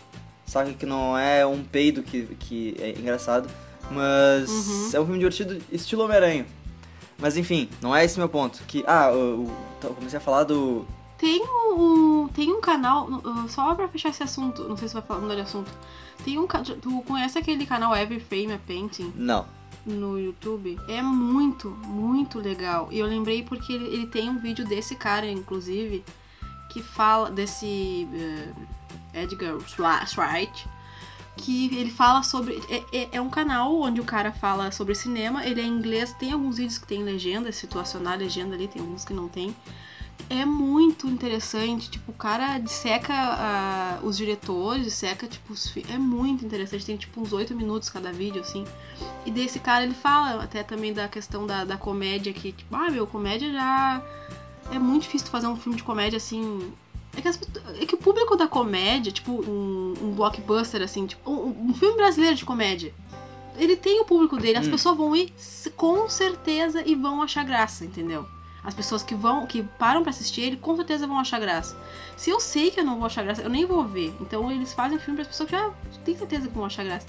sabe? 0.46 0.72
Que 0.74 0.86
não 0.86 1.16
é 1.18 1.44
um 1.44 1.62
peido 1.64 2.02
que, 2.02 2.22
que 2.38 2.76
é 2.80 2.90
engraçado, 2.90 3.48
mas 3.90 4.48
Uhum. 4.48 4.90
é 4.94 5.00
um 5.00 5.04
filme 5.04 5.18
divertido 5.18 5.60
estilo 5.70 6.02
Homem-Aranha. 6.04 6.46
Mas 7.18 7.36
enfim, 7.36 7.68
não 7.80 7.94
é 7.94 8.04
esse 8.04 8.18
meu 8.18 8.28
ponto. 8.28 8.62
Que, 8.64 8.84
ah, 8.86 9.10
eu, 9.10 9.50
eu 9.82 9.94
comecei 9.94 10.18
a 10.18 10.20
falar 10.20 10.44
do. 10.44 10.86
Tem 11.18 11.42
um, 11.42 12.28
tem 12.28 12.52
um 12.52 12.60
canal, 12.60 13.08
uh, 13.08 13.48
só 13.48 13.74
pra 13.74 13.88
fechar 13.88 14.10
esse 14.10 14.22
assunto, 14.22 14.68
não 14.68 14.76
sei 14.76 14.86
se 14.88 14.94
vai 14.94 15.02
falar 15.02 15.20
mudar 15.20 15.34
de 15.34 15.40
assunto. 15.40 15.70
Tem 16.24 16.38
um 16.38 16.46
tu 16.46 17.02
conhece 17.06 17.38
aquele 17.38 17.64
canal 17.64 17.96
Every 17.96 18.20
Frame 18.20 18.52
a 18.52 18.58
Painting 18.58 19.12
Não. 19.14 19.46
no 19.86 20.18
YouTube? 20.18 20.78
É 20.88 21.00
muito, 21.00 21.70
muito 21.70 22.38
legal. 22.38 22.88
E 22.90 22.98
eu 22.98 23.06
lembrei 23.06 23.42
porque 23.42 23.72
ele, 23.72 23.86
ele 23.86 24.06
tem 24.06 24.28
um 24.28 24.38
vídeo 24.38 24.66
desse 24.66 24.94
cara, 24.94 25.30
inclusive, 25.30 26.04
que 26.70 26.82
fala 26.82 27.30
desse 27.30 28.06
uh, 28.12 28.66
Edgar 29.14 29.54
Wright, 29.54 30.68
que 31.36 31.66
ele 31.76 31.90
fala 31.90 32.22
sobre. 32.22 32.60
É, 32.68 32.82
é, 32.92 33.08
é 33.12 33.20
um 33.20 33.30
canal 33.30 33.74
onde 33.80 34.00
o 34.00 34.04
cara 34.04 34.32
fala 34.32 34.70
sobre 34.72 34.94
cinema, 34.94 35.44
ele 35.44 35.60
é 35.60 35.64
em 35.64 35.68
inglês, 35.68 36.12
tem 36.18 36.32
alguns 36.32 36.56
vídeos 36.56 36.78
que 36.78 36.86
tem 36.86 37.02
legenda, 37.02 37.52
situacional 37.52 38.16
legenda 38.16 38.54
ali, 38.54 38.66
tem 38.66 38.80
alguns 38.80 39.04
que 39.04 39.12
não 39.12 39.28
tem. 39.28 39.54
É 40.30 40.44
muito 40.44 41.06
interessante, 41.06 41.90
tipo, 41.90 42.10
o 42.10 42.14
cara 42.14 42.58
disseca 42.58 43.12
ah, 43.14 44.00
os 44.02 44.16
diretores, 44.16 44.84
disseca, 44.84 45.26
tipo, 45.26 45.52
os 45.52 45.72
é 45.88 45.98
muito 45.98 46.44
interessante, 46.44 46.86
tem 46.86 46.96
tipo 46.96 47.20
uns 47.20 47.32
8 47.32 47.54
minutos 47.54 47.88
cada 47.88 48.10
vídeo, 48.10 48.40
assim. 48.40 48.64
E 49.24 49.30
desse 49.30 49.60
cara 49.60 49.84
ele 49.84 49.94
fala 49.94 50.42
até 50.42 50.62
também 50.62 50.92
da 50.92 51.06
questão 51.06 51.46
da, 51.46 51.64
da 51.64 51.76
comédia, 51.76 52.32
que, 52.32 52.50
tipo, 52.50 52.74
ah, 52.74 52.90
meu, 52.90 53.06
comédia 53.06 53.52
já. 53.52 54.02
É 54.72 54.80
muito 54.80 55.02
difícil 55.02 55.28
fazer 55.28 55.46
um 55.46 55.54
filme 55.54 55.76
de 55.76 55.84
comédia 55.84 56.16
assim. 56.16 56.72
É 57.16 57.20
que, 57.22 57.28
as- 57.28 57.40
é 57.80 57.86
que 57.86 57.94
o 57.94 57.98
público 57.98 58.36
da 58.36 58.46
comédia, 58.46 59.10
tipo, 59.10 59.32
um, 59.32 59.94
um 60.02 60.10
blockbuster, 60.14 60.82
assim, 60.82 61.06
tipo, 61.06 61.30
um, 61.30 61.70
um 61.70 61.74
filme 61.74 61.96
brasileiro 61.96 62.36
de 62.36 62.44
comédia. 62.44 62.92
Ele 63.56 63.74
tem 63.74 64.00
o 64.00 64.04
público 64.04 64.36
dele, 64.36 64.58
as 64.58 64.66
Hum. 64.66 64.70
pessoas 64.72 64.96
vão 64.96 65.16
ir 65.16 65.32
com 65.76 66.08
certeza 66.10 66.82
e 66.86 66.94
vão 66.94 67.22
achar 67.22 67.42
graça, 67.44 67.84
entendeu? 67.86 68.26
As 68.66 68.74
pessoas 68.74 69.04
que 69.04 69.14
vão, 69.14 69.46
que 69.46 69.62
param 69.62 70.02
pra 70.02 70.10
assistir 70.10 70.40
ele, 70.40 70.56
com 70.56 70.74
certeza 70.74 71.06
vão 71.06 71.20
achar 71.20 71.38
graça. 71.38 71.76
Se 72.16 72.30
eu 72.30 72.40
sei 72.40 72.72
que 72.72 72.80
eu 72.80 72.84
não 72.84 72.96
vou 72.96 73.06
achar 73.06 73.22
graça, 73.22 73.40
eu 73.40 73.48
nem 73.48 73.64
vou 73.64 73.86
ver. 73.86 74.12
Então 74.20 74.50
eles 74.50 74.72
fazem 74.72 74.98
filme 74.98 75.14
para 75.14 75.22
as 75.22 75.28
pessoas 75.28 75.48
que 75.48 75.56
já 75.56 75.70
têm 76.04 76.16
certeza 76.16 76.48
que 76.48 76.54
vão 76.54 76.64
achar 76.64 76.84
graça. 76.84 77.06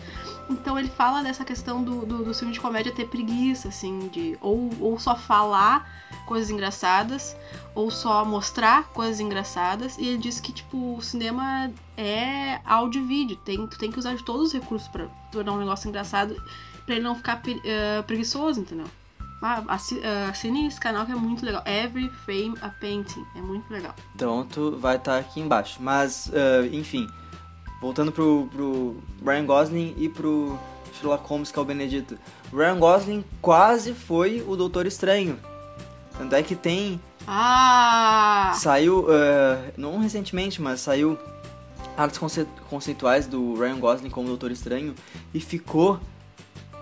Então 0.52 0.78
ele 0.78 0.88
fala 0.88 1.24
dessa 1.24 1.44
questão 1.44 1.84
do, 1.84 2.06
do, 2.06 2.24
do 2.26 2.34
filme 2.36 2.54
de 2.54 2.60
comédia 2.60 2.92
ter 2.94 3.08
preguiça, 3.08 3.70
assim, 3.70 4.08
de 4.10 4.38
ou, 4.40 4.70
ou 4.80 5.00
só 5.00 5.16
falar 5.16 5.90
coisas 6.28 6.52
engraçadas, 6.52 7.36
ou 7.74 7.90
só 7.90 8.24
mostrar 8.24 8.90
coisas 8.90 9.20
engraçadas. 9.20 9.98
E 9.98 10.06
ele 10.06 10.20
diz 10.20 10.40
que, 10.40 10.52
tipo, 10.52 10.96
o 10.96 11.02
cinema 11.02 11.72
é 11.98 12.62
áudio 12.66 13.02
e 13.02 13.08
vídeo. 13.08 13.36
Tem, 13.44 13.66
tu 13.66 13.80
tem 13.80 13.92
que 13.92 13.98
usar 13.98 14.16
de 14.16 14.24
todos 14.24 14.50
os 14.50 14.54
recursos 14.54 14.88
para 14.90 15.08
tornar 15.32 15.54
um 15.54 15.58
negócio 15.58 15.90
engraçado, 15.90 16.40
pra 16.86 16.94
ele 16.94 17.04
não 17.04 17.16
ficar 17.16 17.42
eh, 17.66 18.04
preguiçoso, 18.04 18.62
entendeu? 18.62 18.86
Ah, 19.42 19.64
ah, 19.68 20.30
assine 20.30 20.68
esse 20.68 20.80
canal 20.80 21.06
que 21.06 21.12
é 21.12 21.16
muito 21.16 21.46
legal. 21.46 21.62
Every 21.66 22.10
Frame 22.26 22.56
a 22.62 22.70
Painting. 22.70 23.24
É 23.36 23.42
muito 23.42 23.72
legal. 23.72 23.94
Tu 24.50 24.78
vai 24.78 24.96
estar 24.96 25.18
aqui 25.20 25.40
embaixo. 25.40 25.78
Mas, 25.82 26.32
ah, 26.34 26.66
enfim, 26.72 27.08
voltando 27.82 28.12
pro, 28.12 28.48
pro 28.52 28.98
Ryan 29.26 29.46
Gosling 29.46 29.94
e 29.98 30.10
pro 30.10 30.58
Sherlock 30.94 31.28
Holmes, 31.28 31.52
que 31.52 31.60
é 31.60 31.62
o 31.62 31.66
Benedito. 31.66 32.18
Ryan 32.52 32.80
Gosling 32.80 33.26
quase 33.42 33.94
foi 33.94 34.44
o 34.48 34.56
Doutor 34.56 34.86
Estranho. 34.88 35.40
Tanto 36.18 36.34
é 36.36 36.42
que 36.42 36.56
tem. 36.56 37.00
Ah! 37.28 38.54
Saiu. 38.56 39.06
ah, 39.10 39.72
não 39.78 40.00
recentemente, 40.00 40.60
mas 40.62 40.82
saiu 40.82 41.18
artes 41.96 42.18
conce- 42.18 42.48
conceituais 42.70 43.28
do 43.28 43.54
Ryan 43.56 43.80
Gosling 43.80 44.10
como 44.10 44.28
Doutor 44.28 44.50
Estranho 44.52 44.96
e 45.34 45.40
ficou 45.40 46.00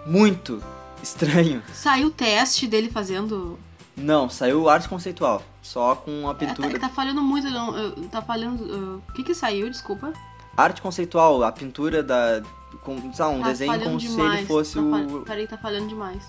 muito 0.06 0.64
estranho. 1.06 1.62
Saiu 1.74 2.08
o 2.08 2.12
teste 2.12 2.68
dele 2.68 2.90
fazendo. 2.90 3.58
Não, 3.96 4.30
saiu 4.30 4.68
arte 4.70 4.90
conceitual, 4.90 5.42
só 5.62 5.96
com 5.96 6.28
a 6.28 6.32
É, 6.32 6.34
pintura. 6.34 6.70
tá, 6.72 6.80
tá 6.80 6.90
falhando 6.90 7.22
muito, 7.24 7.50
não. 7.50 7.92
Tá 8.10 8.22
falhando. 8.22 9.02
O 9.08 9.14
que 9.14 9.24
que 9.24 9.34
saiu? 9.34 9.70
Desculpa. 9.70 10.12
Arte 10.58 10.82
conceitual, 10.82 11.44
a 11.44 11.52
pintura 11.52 12.04
da. 12.04 12.42
Com, 12.84 13.14
sabe, 13.14 13.36
um 13.38 13.42
Tá 13.42 13.48
desenho 13.50 13.80
como 13.82 14.00
se 14.00 14.08
demais. 14.10 14.40
ele 14.40 14.48
fosse 14.48 14.74
tá 14.76 14.82
o. 14.82 15.22
Peraí, 15.22 15.48
tá 15.48 15.58
falhando 15.58 15.88
demais. 15.88 16.24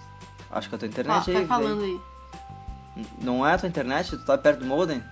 Acho 0.51 0.69
que 0.69 0.75
a 0.77 0.79
tua 0.79 0.89
Tá, 0.89 0.93
internet 0.93 1.33
vai 1.33 1.43
aí. 1.43 1.47
falando 1.49 1.83
aí. 1.83 2.01
Não 3.21 3.45
é 3.47 3.55
a 3.55 3.59
tua 3.59 3.69
internet? 3.69 4.11
Tu 4.11 4.25
tá 4.25 4.39
perto 4.39 4.61
do 4.61 4.67
modem? 4.67 5.03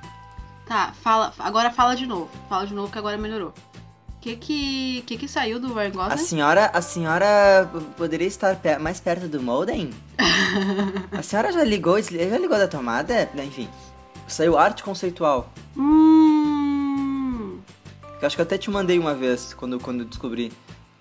Tá, 0.66 0.92
fala. 1.02 1.32
Agora 1.38 1.70
fala 1.70 1.94
de 1.96 2.06
novo. 2.06 2.30
Fala 2.48 2.66
de 2.66 2.72
novo 2.72 2.90
que 2.90 2.98
agora 2.98 3.18
melhorou. 3.18 3.52
O 4.24 4.26
que 4.26 4.36
que, 4.36 5.02
que 5.06 5.18
que 5.18 5.28
saiu 5.28 5.60
do 5.60 5.74
Ryan 5.74 5.88
A 5.88 5.90
Gosling? 5.90 6.16
senhora, 6.24 6.70
a 6.72 6.80
senhora 6.80 7.70
poderia 7.94 8.26
estar 8.26 8.56
pe- 8.56 8.78
mais 8.78 8.98
perto 8.98 9.28
do 9.28 9.42
modem? 9.42 9.90
a 11.12 11.20
senhora 11.22 11.52
já 11.52 11.62
ligou, 11.62 12.00
já 12.00 12.38
ligou 12.38 12.56
da 12.56 12.66
tomada? 12.66 13.28
Enfim, 13.44 13.68
saiu 14.26 14.56
arte 14.56 14.82
conceitual. 14.82 15.52
Hum. 15.76 17.58
Eu 18.18 18.26
acho 18.26 18.34
que 18.34 18.40
eu 18.40 18.44
até 18.46 18.56
te 18.56 18.70
mandei 18.70 18.98
uma 18.98 19.12
vez, 19.14 19.52
quando, 19.52 19.78
quando 19.78 20.06
descobri. 20.06 20.50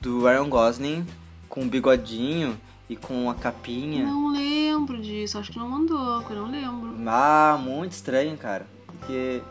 Do 0.01 0.25
Ryan 0.25 0.49
Gosling, 0.49 1.07
com 1.47 1.61
o 1.61 1.65
bigodinho 1.65 2.59
e 2.89 2.97
com 2.97 3.29
a 3.29 3.35
capinha. 3.35 4.05
Não 4.05 4.33
lembro 4.33 5.01
disso. 5.01 5.37
Acho 5.37 5.49
que 5.49 5.57
não 5.57 5.69
mandou, 5.69 6.21
eu 6.29 6.35
não 6.35 6.51
lembro. 6.51 6.93
Ah, 7.07 7.57
muito 7.57 7.93
estranho, 7.93 8.35
cara. 8.35 8.67
Porque 8.85 9.41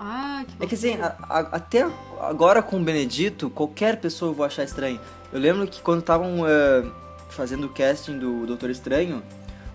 Ah, 0.00 0.44
que 0.46 0.64
É 0.64 0.66
que 0.66 0.74
assim, 0.74 0.94
a- 1.00 1.16
a- 1.28 1.48
até 1.56 1.86
agora 2.20 2.62
com 2.62 2.80
o 2.80 2.84
Benedito, 2.84 3.50
qualquer 3.50 4.00
pessoa 4.00 4.30
eu 4.30 4.34
vou 4.34 4.46
achar 4.46 4.62
estranho. 4.64 5.00
Eu 5.32 5.40
lembro 5.40 5.66
que 5.66 5.80
quando 5.82 6.00
estavam 6.00 6.46
eh, 6.46 6.84
fazendo 7.30 7.66
o 7.66 7.70
casting 7.70 8.18
do 8.18 8.46
Doutor 8.46 8.70
Estranho, 8.70 9.22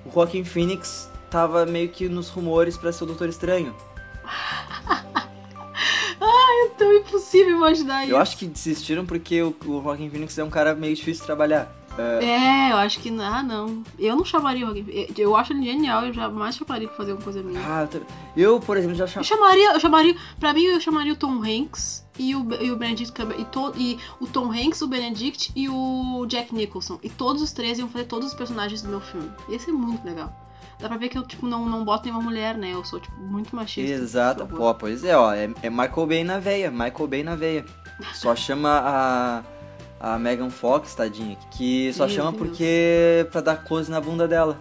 o 0.05 0.11
Joaquin 0.11 0.43
Phoenix 0.45 1.09
tava 1.29 1.65
meio 1.65 1.89
que 1.89 2.07
nos 2.07 2.29
rumores 2.29 2.77
pra 2.77 2.91
ser 2.93 3.03
o 3.03 3.07
Doutor 3.07 3.27
Estranho. 3.29 3.75
É 6.65 6.69
tão 6.77 6.93
impossível 6.93 7.57
imaginar 7.57 8.03
isso. 8.03 8.11
Eu 8.13 8.17
acho 8.17 8.37
que 8.37 8.45
desistiram 8.45 9.05
porque 9.05 9.41
o, 9.41 9.53
o 9.65 9.81
Joaquin 9.83 10.09
Phoenix 10.09 10.37
é 10.37 10.43
um 10.43 10.49
cara 10.49 10.73
meio 10.73 10.95
difícil 10.95 11.21
de 11.21 11.25
trabalhar. 11.25 11.69
Eh, 11.97 12.25
É, 12.25 12.71
eu 12.71 12.77
acho 12.77 12.99
que. 12.99 13.09
Ah, 13.21 13.43
não. 13.43 13.83
Eu 13.99 14.15
não 14.15 14.25
chamaria 14.25 14.67
Phoenix. 14.67 15.13
Eu 15.17 15.35
acho 15.35 15.53
ele 15.53 15.63
genial, 15.63 16.05
eu 16.05 16.13
jamais 16.13 16.55
chamaria 16.55 16.87
pra 16.87 16.97
fazer 16.97 17.13
uma 17.13 17.21
coisa 17.21 17.41
minha. 17.43 17.59
ah, 17.63 17.81
eu 17.83 17.87
eu, 18.35 18.59
por 18.59 18.77
exemplo, 18.77 18.95
já 18.95 19.03
Eu 19.03 19.07
chamei. 19.07 19.23
chamaria, 19.27 19.73
eu 19.73 19.79
chamaria. 19.79 20.15
Pra 20.39 20.53
mim, 20.53 20.63
eu 20.63 20.81
chamaria 20.81 21.13
o 21.13 21.15
Tom 21.15 21.41
Hanks 21.43 22.03
e 22.17 22.35
o, 22.35 22.47
e 22.61 22.71
o 22.71 22.75
Benedict 22.75 23.13
e, 23.37 23.45
to, 23.45 23.73
e 23.77 23.97
o 24.19 24.27
Tom 24.27 24.51
Hanks, 24.51 24.81
o 24.81 24.87
Benedict 24.87 25.51
e 25.55 25.69
o 25.69 26.25
Jack 26.27 26.53
Nicholson. 26.53 26.99
E 27.03 27.09
todos 27.09 27.41
os 27.41 27.51
três 27.51 27.77
iam 27.79 27.87
fazer 27.89 28.05
todos 28.05 28.27
os 28.29 28.33
personagens 28.33 28.81
do 28.81 28.89
meu 28.89 29.01
filme. 29.01 29.29
Ia 29.49 29.59
ser 29.59 29.71
muito 29.71 30.03
legal. 30.05 30.31
Dá 30.79 30.87
pra 30.89 30.97
ver 30.97 31.07
que 31.09 31.17
eu, 31.17 31.23
tipo, 31.25 31.45
não, 31.47 31.69
não 31.69 31.85
boto 31.85 32.05
nenhuma 32.05 32.23
mulher, 32.23 32.57
né? 32.57 32.73
Eu 32.73 32.83
sou, 32.83 32.99
tipo, 32.99 33.15
muito 33.21 33.55
machista. 33.55 33.93
Exato, 33.93 34.45
pô, 34.47 34.73
pois 34.73 35.03
é, 35.05 35.15
ó, 35.15 35.31
é, 35.31 35.49
é 35.61 35.69
Michael 35.69 36.07
Bay 36.07 36.23
na 36.23 36.39
veia, 36.39 36.71
Michael 36.71 37.07
Bay 37.07 37.23
na 37.23 37.35
veia. 37.35 37.63
Só 38.13 38.35
chama 38.35 38.81
a, 38.83 39.43
a 40.03 40.19
Megan 40.19 40.49
Fox, 40.49 40.93
tadinha, 40.93 41.37
que 41.51 41.93
só 41.93 42.05
Meu 42.05 42.15
chama 42.15 42.31
Deus. 42.33 42.43
porque 42.43 43.25
pra 43.31 43.39
dar 43.39 43.63
close 43.63 43.89
na 43.89 44.01
bunda 44.01 44.27
dela. 44.27 44.59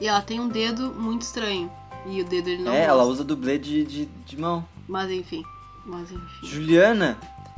E 0.00 0.08
ela 0.08 0.20
tem 0.20 0.40
um 0.40 0.48
dedo 0.48 0.92
muito 0.92 1.22
estranho. 1.22 1.70
E 2.04 2.20
o 2.20 2.24
dedo 2.24 2.48
ele 2.48 2.64
não 2.64 2.72
é, 2.72 2.78
gosta. 2.78 2.90
ela 2.90 3.04
usa 3.04 3.22
dublê 3.22 3.56
de, 3.56 3.84
de, 3.84 4.06
de 4.06 4.36
mão. 4.36 4.66
Mas 4.88 5.08
enfim. 5.12 5.44
Mas 5.86 6.10
enfim. 6.10 6.26
Juliana, 6.42 7.16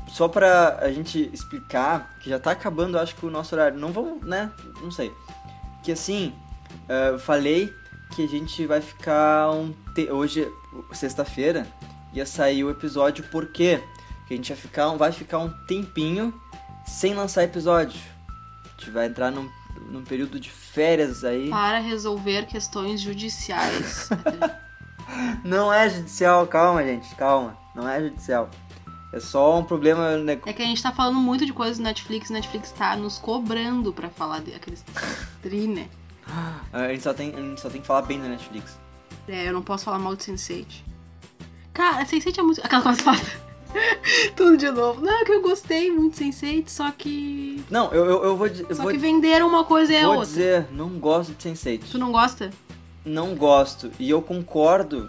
só 0.09 0.29
pra 0.29 0.79
a 0.83 0.93
gente 0.93 1.31
explicar, 1.33 2.19
que 2.21 2.29
já 2.29 2.39
tá 2.39 2.51
acabando, 2.51 2.99
acho 2.99 3.17
que 3.17 3.25
o 3.25 3.31
nosso 3.31 3.55
horário. 3.55 3.79
Não 3.79 3.93
vamos, 3.93 4.23
né? 4.23 4.53
Não 4.83 4.91
sei. 4.91 5.11
Que 5.83 5.93
assim, 5.93 6.35
eh, 6.87 7.11
eu 7.13 7.19
falei 7.19 7.73
que 8.15 8.25
a 8.25 8.29
gente 8.29 8.67
vai 8.67 8.83
ficar 8.83 9.51
um. 9.53 9.73
Te... 9.95 10.11
Hoje, 10.11 10.47
sexta-feira, 10.93 11.67
ia 12.13 12.27
sair 12.27 12.63
o 12.63 12.71
episódio, 12.71 13.25
por 13.31 13.47
quê? 13.47 13.83
Que 14.29 14.35
a 14.35 14.37
gente 14.37 14.53
vai 14.53 14.61
ficar, 14.61 14.89
vai 14.97 15.13
ficar 15.13 15.39
um 15.39 15.49
tempinho 15.67 16.33
sem 16.87 17.15
lançar 17.15 17.43
episódio. 17.43 18.01
A 18.65 18.81
gente 18.81 18.91
vai 18.91 19.07
entrar 19.07 19.31
num, 19.31 19.51
num 19.91 20.05
período 20.05 20.39
de 20.39 20.51
férias 20.51 21.25
aí. 21.25 21.51
Para 21.51 21.79
resolver 21.79 22.47
questões 22.47 23.01
judiciais. 23.01 24.09
Não 25.45 25.73
é 25.73 25.89
judicial, 25.89 26.47
calma, 26.47 26.83
gente, 26.83 27.15
calma. 27.15 27.57
Não 27.75 27.89
é 27.89 28.01
judicial. 28.01 28.51
É 29.13 29.21
só 29.21 29.59
um 29.59 29.65
problema. 29.65 30.17
Né? 30.17 30.39
É 30.45 30.53
que 30.53 30.63
a 30.63 30.67
gente 30.67 30.83
tá 30.83 30.93
falando 30.93 31.19
muito 31.19 31.47
de 31.47 31.53
coisas 31.53 31.79
do 31.79 31.85
Netflix, 31.85 32.29
o 32.29 32.33
Netflix 32.33 32.73
tá 32.73 32.97
nos 32.97 33.19
cobrando 33.19 33.93
pra 33.93 34.11
falar 34.11 34.41
daqueles 34.41 34.85
tri, 35.41 35.67
né? 35.67 35.89
A 36.73 36.89
gente, 36.89 37.03
só 37.03 37.15
tem, 37.15 37.35
a 37.35 37.41
gente 37.41 37.61
só 37.61 37.71
tem 37.71 37.81
que 37.81 37.87
falar 37.87 38.03
bem 38.03 38.21
da 38.21 38.29
Netflix. 38.29 38.79
É, 39.29 39.49
eu 39.49 39.53
não 39.53 39.63
posso 39.63 39.85
falar 39.85 39.99
mal 39.99 40.17
de 40.17 40.25
Sense8. 40.25 40.67
Cara, 41.73 42.05
Sense8 42.05 42.39
é 42.39 42.43
muito. 42.43 42.61
Aquela 42.65 42.83
coisa 42.83 43.03
fala. 43.03 43.46
Tudo 44.37 44.57
de 44.57 44.71
novo. 44.71 45.01
Não, 45.01 45.13
é 45.21 45.25
que 45.25 45.33
eu 45.33 45.43
gostei 45.43 45.91
muito 45.91 46.17
de 46.19 46.25
Sense8, 46.25 46.69
só 46.69 46.91
que. 46.91 47.65
Não, 47.71 47.93
eu, 47.93 48.05
eu, 48.05 48.25
eu 48.25 48.37
vou, 48.37 48.49
di- 48.49 48.65
eu 48.69 48.75
Só 48.75 48.83
vou, 48.83 48.93
que 48.93 48.99
venderam 48.99 49.47
uma 49.49 49.65
coisa 49.65 49.93
e 49.93 49.97
a 49.97 50.03
vou 50.03 50.11
outra. 50.17 50.27
dizer, 50.27 50.67
não 50.73 50.91
gosto 50.91 51.33
de 51.33 51.49
Sense8. 51.49 51.83
Tu 51.91 51.99
não 51.99 52.13
gosta? 52.13 52.51
Não 53.05 53.35
gosto. 53.35 53.91
E 53.99 54.11
eu 54.11 54.21
concordo 54.23 55.09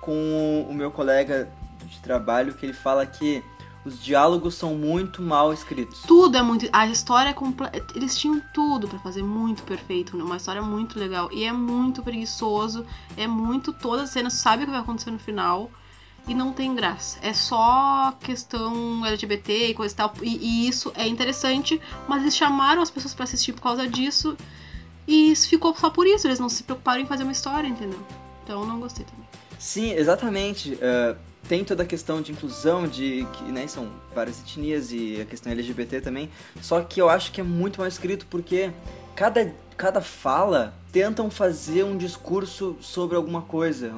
com 0.00 0.66
o 0.68 0.74
meu 0.74 0.90
colega 0.90 1.50
de 1.84 1.98
trabalho 2.00 2.54
que 2.54 2.64
ele 2.66 2.72
fala 2.72 3.04
que 3.06 3.42
os 3.84 4.02
diálogos 4.02 4.54
são 4.56 4.74
muito 4.74 5.22
mal 5.22 5.52
escritos. 5.54 6.02
Tudo 6.06 6.36
é 6.36 6.42
muito. 6.42 6.68
A 6.70 6.86
história 6.86 7.30
é 7.30 7.32
completa. 7.32 7.82
Eles 7.94 8.16
tinham 8.18 8.40
tudo 8.52 8.86
pra 8.86 8.98
fazer 8.98 9.22
muito 9.22 9.62
perfeito, 9.62 10.16
uma 10.16 10.36
história 10.36 10.60
muito 10.60 10.98
legal. 10.98 11.30
E 11.32 11.44
é 11.44 11.52
muito 11.52 12.02
preguiçoso. 12.02 12.84
É 13.16 13.26
muito. 13.26 13.72
Todas 13.72 14.02
as 14.04 14.10
cenas, 14.10 14.34
sabe 14.34 14.64
o 14.64 14.66
que 14.66 14.72
vai 14.72 14.80
acontecer 14.80 15.10
no 15.10 15.18
final. 15.18 15.70
E 16.30 16.34
não 16.34 16.52
tem 16.52 16.76
graça. 16.76 17.18
É 17.22 17.32
só 17.32 18.16
questão 18.20 19.04
LGBT 19.04 19.66
e 19.66 19.74
coisa 19.74 19.92
e 19.92 19.96
tal. 19.96 20.12
E, 20.22 20.36
e 20.36 20.68
isso 20.68 20.92
é 20.94 21.08
interessante. 21.08 21.80
Mas 22.06 22.22
eles 22.22 22.36
chamaram 22.36 22.80
as 22.80 22.88
pessoas 22.88 23.12
pra 23.12 23.24
assistir 23.24 23.52
por 23.52 23.62
causa 23.62 23.88
disso. 23.88 24.36
E 25.08 25.32
isso 25.32 25.48
ficou 25.48 25.74
só 25.74 25.90
por 25.90 26.06
isso. 26.06 26.28
Eles 26.28 26.38
não 26.38 26.48
se 26.48 26.62
preocuparam 26.62 27.00
em 27.00 27.06
fazer 27.06 27.24
uma 27.24 27.32
história, 27.32 27.66
entendeu? 27.66 27.98
Então 28.44 28.64
não 28.64 28.78
gostei 28.78 29.04
também. 29.04 29.26
Sim, 29.58 29.90
exatamente. 29.90 30.78
É, 30.80 31.16
tem 31.48 31.64
toda 31.64 31.82
a 31.82 31.86
questão 31.86 32.22
de 32.22 32.30
inclusão, 32.30 32.86
de 32.86 33.26
que 33.32 33.42
né, 33.50 33.66
são 33.66 33.90
várias 34.14 34.38
etnias 34.38 34.92
e 34.92 35.20
a 35.20 35.24
questão 35.24 35.50
LGBT 35.50 36.00
também. 36.00 36.30
Só 36.62 36.80
que 36.80 37.02
eu 37.02 37.08
acho 37.08 37.32
que 37.32 37.40
é 37.40 37.44
muito 37.44 37.80
mal 37.80 37.88
escrito 37.88 38.24
porque 38.30 38.70
cada, 39.16 39.52
cada 39.76 40.00
fala 40.00 40.74
tentam 40.92 41.28
fazer 41.28 41.82
um 41.82 41.96
discurso 41.96 42.76
sobre 42.80 43.16
alguma 43.16 43.42
coisa, 43.42 43.92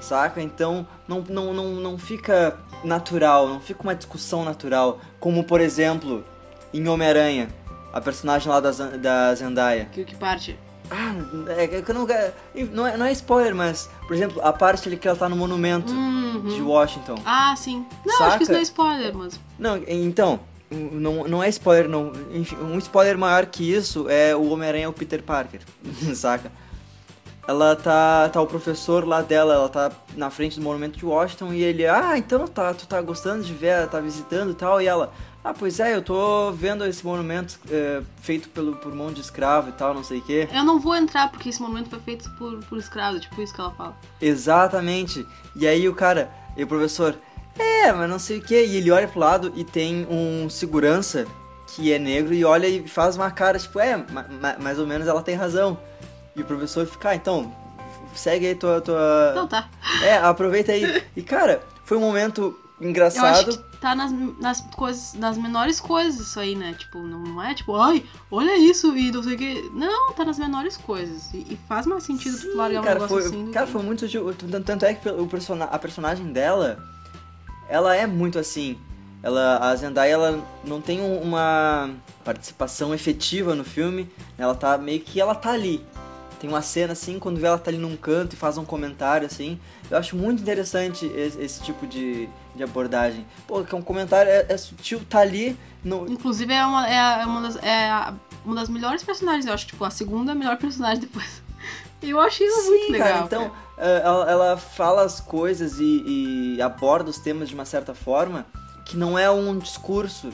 saca? 0.00 0.40
Então 0.42 0.86
não, 1.08 1.20
não, 1.28 1.54
não, 1.54 1.68
não 1.74 1.98
fica 1.98 2.56
natural, 2.84 3.48
não 3.48 3.60
fica 3.60 3.82
uma 3.82 3.94
discussão 3.94 4.44
natural. 4.44 4.98
Como, 5.18 5.44
por 5.44 5.60
exemplo, 5.60 6.24
em 6.72 6.86
Homem-Aranha, 6.88 7.48
a 7.92 8.00
personagem 8.00 8.48
lá 8.48 8.60
da, 8.60 8.70
da 8.70 9.34
Zendaya. 9.34 9.86
Que, 9.92 10.04
que 10.04 10.14
parte? 10.16 10.58
Ah, 10.90 11.14
é 11.56 11.68
que 11.82 11.88
eu 11.88 11.94
não, 11.94 12.06
não, 12.72 12.86
é, 12.86 12.96
não 12.96 13.06
é 13.06 13.12
spoiler, 13.12 13.54
mas, 13.54 13.88
por 14.08 14.14
exemplo, 14.16 14.40
a 14.42 14.52
parte 14.52 14.88
ali 14.88 14.96
que 14.96 15.06
ela 15.06 15.16
tá 15.16 15.28
no 15.28 15.36
monumento 15.36 15.92
Uhum. 15.92 16.42
de 16.48 16.60
Washington. 16.62 17.14
Ah, 17.24 17.54
sim. 17.56 17.84
Não, 18.04 18.26
acho 18.26 18.38
que 18.38 18.42
isso 18.44 18.46
Saca? 18.46 18.52
não 18.52 18.58
é 18.58 18.62
spoiler, 18.62 19.14
mas. 19.14 19.40
Não, 19.58 19.76
então, 19.86 20.40
não, 20.70 21.28
não 21.28 21.42
é 21.44 21.48
spoiler, 21.48 21.88
não. 21.88 22.12
Enfim, 22.32 22.56
um 22.56 22.76
spoiler 22.78 23.16
maior 23.16 23.46
que 23.46 23.72
isso 23.72 24.08
é 24.08 24.34
o 24.34 24.48
Homem-Aranha 24.50 24.88
o 24.88 24.92
Peter 24.92 25.22
Parker, 25.22 25.60
saca? 26.14 26.50
Ela 27.50 27.74
tá, 27.74 28.28
tá 28.28 28.40
o 28.40 28.46
professor 28.46 29.04
lá 29.04 29.22
dela, 29.22 29.54
ela 29.54 29.68
tá 29.68 29.90
na 30.16 30.30
frente 30.30 30.60
do 30.60 30.62
monumento 30.62 30.96
de 30.96 31.04
Washington 31.04 31.52
e 31.52 31.60
ele, 31.64 31.84
ah, 31.84 32.16
então 32.16 32.46
tá, 32.46 32.72
tu 32.72 32.86
tá 32.86 33.00
gostando 33.02 33.42
de 33.42 33.52
ver, 33.52 33.88
tá 33.88 33.98
visitando 33.98 34.52
e 34.52 34.54
tal, 34.54 34.80
e 34.80 34.86
ela, 34.86 35.12
ah, 35.42 35.52
pois 35.52 35.80
é, 35.80 35.96
eu 35.96 36.00
tô 36.00 36.52
vendo 36.52 36.86
esse 36.86 37.04
monumento 37.04 37.58
é, 37.68 38.02
feito 38.22 38.48
pelo, 38.50 38.76
por 38.76 38.94
mão 38.94 39.12
de 39.12 39.20
escravo 39.20 39.68
e 39.68 39.72
tal, 39.72 39.92
não 39.92 40.04
sei 40.04 40.18
o 40.18 40.22
quê. 40.22 40.48
Eu 40.54 40.62
não 40.62 40.78
vou 40.78 40.94
entrar 40.94 41.28
porque 41.28 41.48
esse 41.48 41.60
monumento 41.60 41.90
foi 41.90 41.98
feito 41.98 42.30
por, 42.38 42.60
por 42.66 42.78
escravo, 42.78 43.18
tipo 43.18 43.42
isso 43.42 43.52
que 43.52 43.60
ela 43.60 43.72
fala. 43.72 43.96
Exatamente. 44.20 45.26
E 45.56 45.66
aí 45.66 45.88
o 45.88 45.94
cara, 45.94 46.30
e 46.56 46.62
o 46.62 46.68
professor, 46.68 47.16
é, 47.58 47.92
mas 47.92 48.08
não 48.08 48.20
sei 48.20 48.38
o 48.38 48.42
que. 48.42 48.54
E 48.64 48.76
ele 48.76 48.92
olha 48.92 49.08
pro 49.08 49.18
lado 49.18 49.52
e 49.56 49.64
tem 49.64 50.06
um 50.08 50.48
segurança 50.48 51.26
que 51.74 51.92
é 51.92 51.98
negro 51.98 52.32
e 52.32 52.44
olha 52.44 52.68
e 52.68 52.86
faz 52.86 53.16
uma 53.16 53.30
cara, 53.32 53.58
tipo, 53.58 53.80
é, 53.80 53.96
ma- 53.96 54.26
ma- 54.40 54.56
mais 54.60 54.78
ou 54.78 54.86
menos 54.86 55.08
ela 55.08 55.20
tem 55.20 55.34
razão. 55.34 55.76
E 56.40 56.42
o 56.42 56.46
professor 56.46 56.86
fica, 56.86 57.10
ah, 57.10 57.14
então, 57.14 57.54
segue 58.14 58.46
aí 58.46 58.54
tua. 58.54 58.80
tua... 58.80 59.28
Então 59.32 59.46
tá. 59.46 59.68
É, 60.02 60.16
aproveita 60.16 60.72
aí. 60.72 61.02
E 61.14 61.22
cara, 61.22 61.62
foi 61.84 61.98
um 61.98 62.00
momento 62.00 62.40
Eu 62.42 62.54
acho 62.80 62.88
engraçado. 62.88 63.58
que 63.58 63.76
tá 63.78 63.94
nas, 63.94 64.10
nas 64.40 64.60
coisas, 64.74 65.12
nas 65.14 65.36
menores 65.36 65.78
coisas 65.80 66.18
isso 66.18 66.40
aí, 66.40 66.56
né? 66.56 66.74
Tipo, 66.78 66.98
não 67.00 67.42
é 67.42 67.52
tipo, 67.54 67.76
ai, 67.76 68.02
olha 68.30 68.56
isso 68.56 68.96
e 68.96 69.12
não 69.12 69.22
sei 69.22 69.34
o 69.34 69.38
que. 69.38 69.70
Não, 69.74 70.12
tá 70.12 70.24
nas 70.24 70.38
menores 70.38 70.78
coisas. 70.78 71.32
E, 71.34 71.38
e 71.50 71.58
faz 71.68 71.84
mais 71.86 72.04
sentido 72.04 72.38
tu 72.40 72.56
largar 72.56 72.80
um 72.80 72.84
cara, 72.84 72.94
negócio 73.00 73.16
foi, 73.18 73.26
assim. 73.26 73.52
cara, 73.52 73.66
que- 73.66 73.72
foi 73.72 73.82
muito. 73.82 74.06
Tanto 74.64 74.84
é 74.86 74.94
que 74.94 75.08
o 75.10 75.26
persona- 75.26 75.66
a 75.66 75.78
personagem 75.78 76.26
dela, 76.32 76.78
ela 77.68 77.94
é 77.94 78.06
muito 78.06 78.38
assim. 78.38 78.78
Ela, 79.22 79.58
a 79.58 79.76
Zendaya 79.76 80.12
ela 80.14 80.42
não 80.64 80.80
tem 80.80 81.02
um- 81.02 81.20
uma 81.20 81.90
participação 82.24 82.94
efetiva 82.94 83.54
no 83.54 83.64
filme, 83.64 84.08
ela 84.38 84.54
tá 84.54 84.78
meio 84.78 85.00
que 85.00 85.20
ela 85.20 85.34
tá 85.34 85.50
ali. 85.52 85.84
Tem 86.40 86.48
uma 86.48 86.62
cena 86.62 86.94
assim, 86.94 87.18
quando 87.18 87.38
vê 87.38 87.46
ela 87.46 87.58
tá 87.58 87.70
ali 87.70 87.76
num 87.78 87.94
canto 87.96 88.32
e 88.32 88.36
faz 88.36 88.56
um 88.56 88.64
comentário 88.64 89.26
assim. 89.26 89.60
Eu 89.90 89.98
acho 89.98 90.16
muito 90.16 90.40
interessante 90.40 91.04
esse, 91.06 91.38
esse 91.38 91.62
tipo 91.62 91.86
de, 91.86 92.28
de 92.56 92.62
abordagem. 92.64 93.26
Pô, 93.46 93.62
que 93.62 93.74
é 93.74 93.78
um 93.78 93.82
comentário, 93.82 94.30
é, 94.30 94.46
é 94.48 94.56
sutil, 94.56 95.02
tá 95.08 95.18
ali. 95.20 95.54
No, 95.84 96.10
Inclusive 96.10 96.52
é 96.52 96.64
uma, 96.64 96.88
é, 96.88 97.22
é 97.22 97.26
uma, 97.26 97.42
das, 97.42 97.56
é 97.62 97.90
a- 97.90 98.14
uma 98.44 98.54
das 98.54 98.70
melhores 98.70 99.02
personagens, 99.02 99.44
eu 99.44 99.52
acho, 99.52 99.66
tipo, 99.66 99.84
a 99.84 99.90
segunda 99.90 100.34
melhor 100.34 100.56
personagem 100.56 101.00
depois. 101.04 101.42
Eu 102.02 102.18
acho 102.18 102.42
isso 102.42 102.62
Sim, 102.62 102.68
muito 102.70 102.92
legal. 102.92 103.08
cara, 103.08 103.24
então 103.26 103.52
ela, 103.76 104.30
ela 104.30 104.56
fala 104.56 105.02
as 105.02 105.20
coisas 105.20 105.78
e, 105.78 106.54
e 106.56 106.62
aborda 106.62 107.10
os 107.10 107.18
temas 107.18 107.50
de 107.50 107.54
uma 107.54 107.66
certa 107.66 107.94
forma 107.94 108.46
que 108.86 108.96
não 108.96 109.18
é 109.18 109.30
um 109.30 109.58
discurso. 109.58 110.30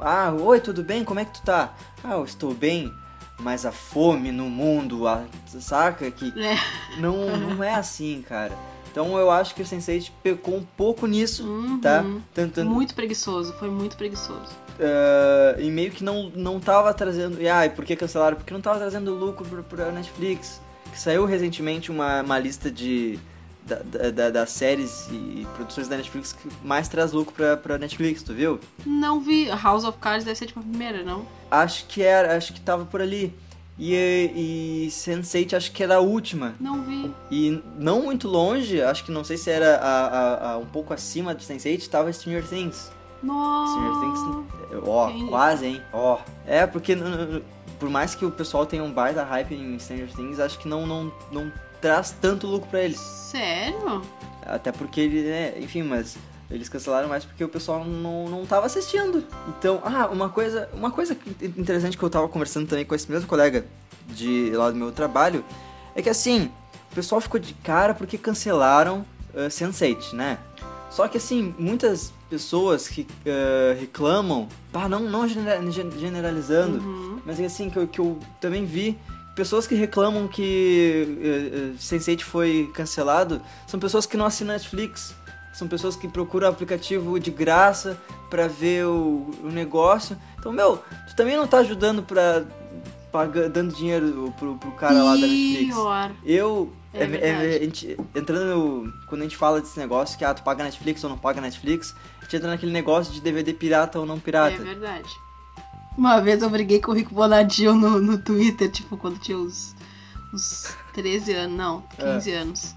Ah, 0.00 0.32
oi, 0.38 0.58
tudo 0.60 0.82
bem? 0.82 1.04
Como 1.04 1.20
é 1.20 1.24
que 1.24 1.34
tu 1.34 1.42
tá? 1.42 1.72
Ah, 2.02 2.14
eu 2.14 2.24
estou 2.24 2.52
bem, 2.52 2.92
mas 3.40 3.64
a 3.66 3.72
fome 3.72 4.32
no 4.32 4.44
mundo, 4.50 5.06
a, 5.06 5.24
saca? 5.60 6.10
Que 6.10 6.32
É. 6.40 6.56
não, 7.00 7.36
não 7.36 7.62
é 7.64 7.74
assim, 7.74 8.22
cara. 8.26 8.52
Então 8.90 9.18
eu 9.18 9.30
acho 9.30 9.54
que 9.54 9.60
o 9.60 9.64
Sense8 9.64 10.10
pecou 10.22 10.56
um 10.56 10.64
pouco 10.76 11.06
nisso, 11.06 11.44
Uhum. 11.46 11.78
tá? 11.80 12.02
Tanto, 12.32 12.64
Muito 12.64 12.94
preguiçoso, 12.94 13.52
foi 13.58 13.68
muito 13.68 13.94
preguiçoso. 13.96 14.48
eh, 14.78 15.56
e 15.60 15.70
meio 15.70 15.90
que 15.90 16.02
não, 16.02 16.30
não 16.34 16.58
tava 16.58 16.92
trazendo. 16.94 17.40
E 17.40 17.46
ai, 17.48 17.68
por 17.70 17.84
que 17.84 17.94
cancelaram? 17.94 18.36
Porque 18.38 18.52
não 18.54 18.60
tava 18.60 18.78
trazendo 18.78 19.12
lucro 19.14 19.44
pra, 19.46 19.62
pra 19.62 19.92
Netflix. 19.92 20.60
Que 20.92 20.98
saiu 20.98 21.26
recentemente 21.26 21.90
uma, 21.90 22.22
uma 22.22 22.38
lista 22.38 22.70
de. 22.70 23.18
Da, 23.66 23.76
da- 23.84 24.10
da- 24.10 24.30
das 24.30 24.50
séries 24.50 25.08
e 25.10 25.44
produções 25.56 25.88
da 25.88 25.96
Netflix 25.96 26.32
que 26.32 26.48
mais 26.64 26.88
traz 26.88 27.10
lucro 27.12 27.34
pra, 27.34 27.56
pra 27.56 27.76
Netflix, 27.78 28.22
tu 28.22 28.32
viu? 28.32 28.60
Não 28.86 29.20
vi. 29.20 29.48
House 29.48 29.82
of 29.84 29.98
Cards 29.98 30.24
deve 30.24 30.36
ser 30.38 30.46
tipo 30.46 30.60
a 30.60 30.62
primeira, 30.62 31.02
não? 31.02 31.26
Acho 31.50 31.84
que 31.86 32.00
era, 32.00 32.36
acho 32.36 32.52
que 32.52 32.60
tava 32.60 32.84
por 32.84 33.02
ali. 33.02 33.34
E, 33.78 33.92
e 34.34 34.88
Sense8 34.90 35.54
acho 35.54 35.72
que 35.72 35.82
era 35.82 35.96
a 35.96 36.00
última. 36.00 36.54
Não 36.60 36.82
vi. 36.82 37.10
E 37.30 37.62
não 37.76 38.02
muito 38.02 38.28
longe, 38.28 38.80
acho 38.80 39.04
que 39.04 39.10
não 39.10 39.24
sei 39.24 39.36
se 39.36 39.50
era 39.50 39.76
a, 39.78 40.06
a- 40.06 40.52
a 40.52 40.58
um 40.58 40.66
pouco 40.66 40.94
acima 40.94 41.34
do 41.34 41.42
Sense8, 41.42 41.88
tava 41.88 42.12
Stranger 42.12 42.46
Things. 42.46 42.90
Nossa. 43.22 43.72
Stranger 43.72 44.00
Things, 44.00 44.80
ó, 44.86 45.08
Quem? 45.08 45.26
quase, 45.26 45.66
hein? 45.66 45.82
Ó. 45.92 46.18
É, 46.46 46.66
porque 46.66 46.96
por 47.80 47.90
mais 47.90 48.14
que 48.14 48.24
o 48.24 48.30
pessoal 48.30 48.64
tenha 48.64 48.82
um 48.84 48.92
baita 48.92 49.24
hype 49.24 49.54
em 49.54 49.78
Stranger 49.78 50.08
Things, 50.14 50.38
acho 50.40 50.58
que 50.58 50.68
não, 50.68 50.86
não, 50.86 51.12
não 51.32 51.52
traz 51.80 52.14
tanto 52.20 52.46
lucro 52.46 52.68
pra 52.68 52.82
eles. 52.82 52.98
Sério? 52.98 54.02
Até 54.42 54.70
porque 54.72 55.00
ele, 55.00 55.22
né, 55.22 55.54
enfim, 55.58 55.82
mas 55.82 56.16
eles 56.50 56.68
cancelaram 56.68 57.08
mais 57.08 57.24
porque 57.24 57.42
o 57.42 57.48
pessoal 57.48 57.84
não, 57.84 58.28
não 58.28 58.46
tava 58.46 58.66
assistindo. 58.66 59.24
Então, 59.48 59.80
ah, 59.84 60.06
uma 60.08 60.28
coisa, 60.28 60.68
uma 60.72 60.90
coisa 60.90 61.16
interessante 61.42 61.98
que 61.98 62.02
eu 62.02 62.10
tava 62.10 62.28
conversando 62.28 62.68
também 62.68 62.84
com 62.84 62.94
esse 62.94 63.10
mesmo 63.10 63.26
colega 63.28 63.66
de 64.08 64.50
lá 64.54 64.70
do 64.70 64.76
meu 64.76 64.92
trabalho 64.92 65.44
é 65.94 66.00
que 66.02 66.08
assim, 66.08 66.50
o 66.92 66.94
pessoal 66.94 67.20
ficou 67.20 67.40
de 67.40 67.52
cara 67.54 67.92
porque 67.94 68.16
cancelaram 68.16 69.04
uh, 69.34 69.48
Sense8, 69.48 70.12
né? 70.12 70.38
Só 70.90 71.08
que 71.08 71.16
assim, 71.18 71.52
muitas 71.58 72.12
pessoas 72.30 72.86
que 72.88 73.02
uh, 73.02 73.78
reclamam, 73.78 74.48
pá, 74.72 74.88
não, 74.88 75.00
não 75.00 75.26
genera- 75.26 75.60
gen- 75.70 75.90
generalizando, 75.98 76.78
Uhum. 76.78 77.18
mas 77.26 77.40
é 77.40 77.46
assim, 77.46 77.68
que 77.68 77.76
eu, 77.78 77.88
que 77.88 77.98
eu 78.00 78.18
também 78.40 78.64
vi 78.64 78.96
pessoas 79.36 79.66
que 79.66 79.74
reclamam 79.76 80.26
que 80.26 81.06
uh, 81.06 81.74
uh, 81.74 81.78
Sense8 81.78 82.22
foi 82.22 82.68
cancelado 82.74 83.40
são 83.66 83.78
pessoas 83.78 84.06
que 84.06 84.16
não 84.16 84.26
assinam 84.26 84.54
Netflix. 84.54 85.14
São 85.52 85.66
pessoas 85.68 85.96
que 85.96 86.06
procuram 86.06 86.48
aplicativo 86.48 87.18
de 87.18 87.30
graça 87.30 87.96
pra 88.28 88.46
ver 88.46 88.84
o, 88.84 89.30
o 89.42 89.48
negócio. 89.48 90.14
Então, 90.38 90.52
meu, 90.52 90.82
tu 91.08 91.16
também 91.16 91.34
não 91.36 91.46
tá 91.46 91.58
ajudando 91.58 92.02
pra. 92.02 92.44
Paga, 93.10 93.48
dando 93.48 93.74
dinheiro 93.74 94.34
pro, 94.38 94.56
pro 94.56 94.70
cara 94.72 95.02
lá 95.02 95.12
da 95.14 95.20
Netflix. 95.22 95.74
Pior. 95.74 96.12
Eu. 96.26 96.72
É 96.92 97.04
é- 97.04 97.28
é- 97.30 97.56
a 97.56 97.64
gente- 97.64 97.96
entrando 98.14 98.44
no. 98.54 98.92
Quando 99.06 99.22
a 99.22 99.24
gente 99.24 99.36
fala 99.36 99.58
desse 99.60 99.78
negócio, 99.78 100.18
que 100.18 100.24
ah, 100.26 100.34
tu 100.34 100.42
paga 100.42 100.62
Netflix 100.62 101.02
ou 101.02 101.08
não 101.08 101.16
paga 101.16 101.40
Netflix, 101.40 101.94
a 102.20 102.24
gente 102.24 102.36
entra 102.36 102.48
naquele 102.50 102.72
negócio 102.72 103.14
de 103.14 103.22
DVD 103.22 103.54
pirata 103.54 103.98
ou 103.98 104.04
não 104.04 104.16
É 104.16 104.20
pirata. 104.20 104.62
verdade. 104.62 105.08
Uma 105.96 106.20
vez 106.20 106.42
eu 106.42 106.50
briguei 106.50 106.80
com 106.80 106.92
o 106.92 106.94
Rico 106.94 107.14
Bonadio 107.14 107.74
no, 107.74 108.00
no 108.00 108.18
Twitter, 108.18 108.70
tipo, 108.70 108.96
quando 108.96 109.18
tinha 109.18 109.38
uns, 109.38 109.74
uns 110.32 110.74
13 110.92 111.32
anos, 111.32 111.56
não, 111.56 111.82
15 111.98 112.30
É. 112.30 112.36
anos. 112.36 112.74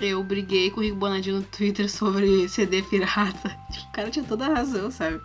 Eu 0.00 0.22
briguei 0.24 0.70
com 0.70 0.80
o 0.80 0.82
Rico 0.82 0.96
Bonadio 0.96 1.36
no 1.36 1.42
Twitter 1.42 1.90
sobre 1.90 2.48
CD 2.48 2.82
pirata. 2.82 3.56
Tipo, 3.72 3.88
o 3.88 3.92
cara 3.92 4.10
tinha 4.10 4.24
toda 4.24 4.46
a 4.46 4.54
razão, 4.54 4.90
sabe? 4.90 5.20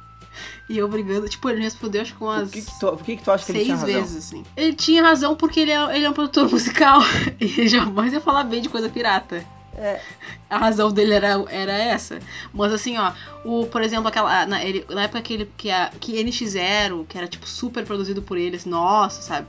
E 0.70 0.78
eu 0.78 0.88
brigando, 0.88 1.28
tipo, 1.28 1.50
ele 1.50 1.58
me 1.58 1.64
respondeu 1.64 2.02
acho 2.04 2.16
que 2.16 2.24
umas 2.24 2.44
Por 2.44 2.52
que, 2.54 2.62
que, 2.62 2.80
tu, 2.80 2.98
que, 2.98 3.18
que 3.18 3.24
tu 3.24 3.32
acha 3.32 3.46
que 3.46 3.52
ele 3.52 3.64
tinha 3.66 3.78
seis 3.78 3.90
razão? 3.96 4.02
vezes, 4.02 4.26
assim. 4.28 4.44
Ele 4.56 4.74
tinha 4.74 5.02
razão 5.04 5.36
porque 5.36 5.60
ele 5.60 5.72
é, 5.72 5.96
ele 5.98 6.06
é 6.06 6.10
um 6.10 6.14
produtor 6.14 6.48
musical. 6.52 7.02
ele 7.42 7.68
jamais 7.68 8.14
ia 8.14 8.22
falar 8.22 8.44
bem 8.44 8.62
de 8.62 8.70
coisa 8.70 8.88
pirata. 8.88 9.44
É. 9.80 10.02
A 10.50 10.58
razão 10.58 10.92
dele 10.92 11.14
era, 11.14 11.42
era 11.50 11.72
essa. 11.72 12.20
Mas 12.54 12.74
assim, 12.74 12.98
ó, 12.98 13.14
o, 13.46 13.66
por 13.68 13.82
exemplo, 13.82 14.10
aquela. 14.10 14.46
Na, 14.46 14.64
ele, 14.64 14.86
na 14.90 15.04
época 15.04 15.22
que 15.22 15.34
ele. 15.34 15.52
Que, 15.56 15.72
a, 15.72 15.90
que 16.00 16.22
NX0, 16.22 17.08
que 17.08 17.18
era 17.18 17.28
tipo 17.28 17.48
super 17.48 17.86
produzido 17.86 18.22
por 18.22 18.38
eles, 18.38 18.66
nossa, 18.66 19.22
sabe? 19.22 19.48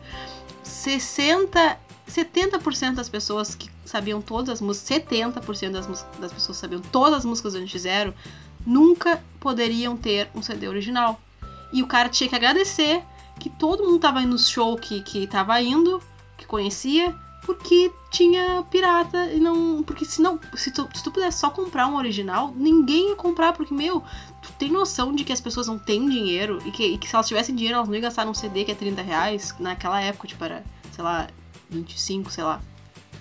60. 0.62 1.78
70% 2.08 2.94
das 2.94 3.08
pessoas 3.08 3.54
que 3.54 3.70
sabiam 3.84 4.20
todas 4.20 4.48
as 4.48 4.60
músicas, 4.60 5.04
70% 5.06 5.70
das, 5.70 5.86
das 6.18 6.32
pessoas 6.32 6.56
que 6.56 6.60
sabiam 6.60 6.80
todas 6.80 7.18
as 7.20 7.24
músicas 7.24 7.52
do 7.52 7.60
NX0, 7.60 8.12
nunca 8.66 9.22
poderiam 9.38 9.96
ter 9.96 10.28
um 10.34 10.42
CD 10.42 10.66
original. 10.66 11.20
E 11.72 11.84
o 11.84 11.86
cara 11.86 12.08
tinha 12.08 12.28
que 12.28 12.34
agradecer 12.34 13.04
que 13.38 13.48
todo 13.48 13.84
mundo 13.84 14.00
tava 14.00 14.20
indo 14.22 14.30
no 14.30 14.38
show 14.38 14.76
que, 14.76 15.02
que 15.02 15.24
tava 15.28 15.60
indo, 15.62 16.02
que 16.36 16.46
conhecia, 16.46 17.14
porque 17.42 17.92
tinha 18.10 18.64
pirata 18.70 19.26
e 19.32 19.40
não. 19.40 19.82
Porque 19.82 20.04
senão, 20.04 20.38
se 20.54 20.70
tu, 20.70 20.88
se 20.94 21.02
tu 21.02 21.10
pudesse 21.10 21.38
só 21.38 21.50
comprar 21.50 21.86
um 21.86 21.96
original, 21.96 22.52
ninguém 22.56 23.10
ia 23.10 23.16
comprar, 23.16 23.52
porque, 23.52 23.72
meu, 23.72 24.02
tu 24.42 24.52
tem 24.58 24.70
noção 24.70 25.14
de 25.14 25.24
que 25.24 25.32
as 25.32 25.40
pessoas 25.40 25.66
não 25.66 25.78
têm 25.78 26.08
dinheiro 26.08 26.58
e 26.64 26.70
que, 26.70 26.84
e 26.84 26.98
que 26.98 27.08
se 27.08 27.14
elas 27.14 27.26
tivessem 27.26 27.54
dinheiro, 27.54 27.76
elas 27.76 27.88
não 27.88 27.94
iam 27.94 28.02
gastar 28.02 28.24
num 28.24 28.34
CD 28.34 28.64
que 28.64 28.72
é 28.72 28.74
30 28.74 29.02
reais. 29.02 29.54
Naquela 29.58 30.00
época, 30.00 30.28
tipo, 30.28 30.44
era, 30.44 30.64
sei 30.92 31.02
lá, 31.04 31.28
25, 31.70 32.30
sei 32.30 32.44
lá. 32.44 32.60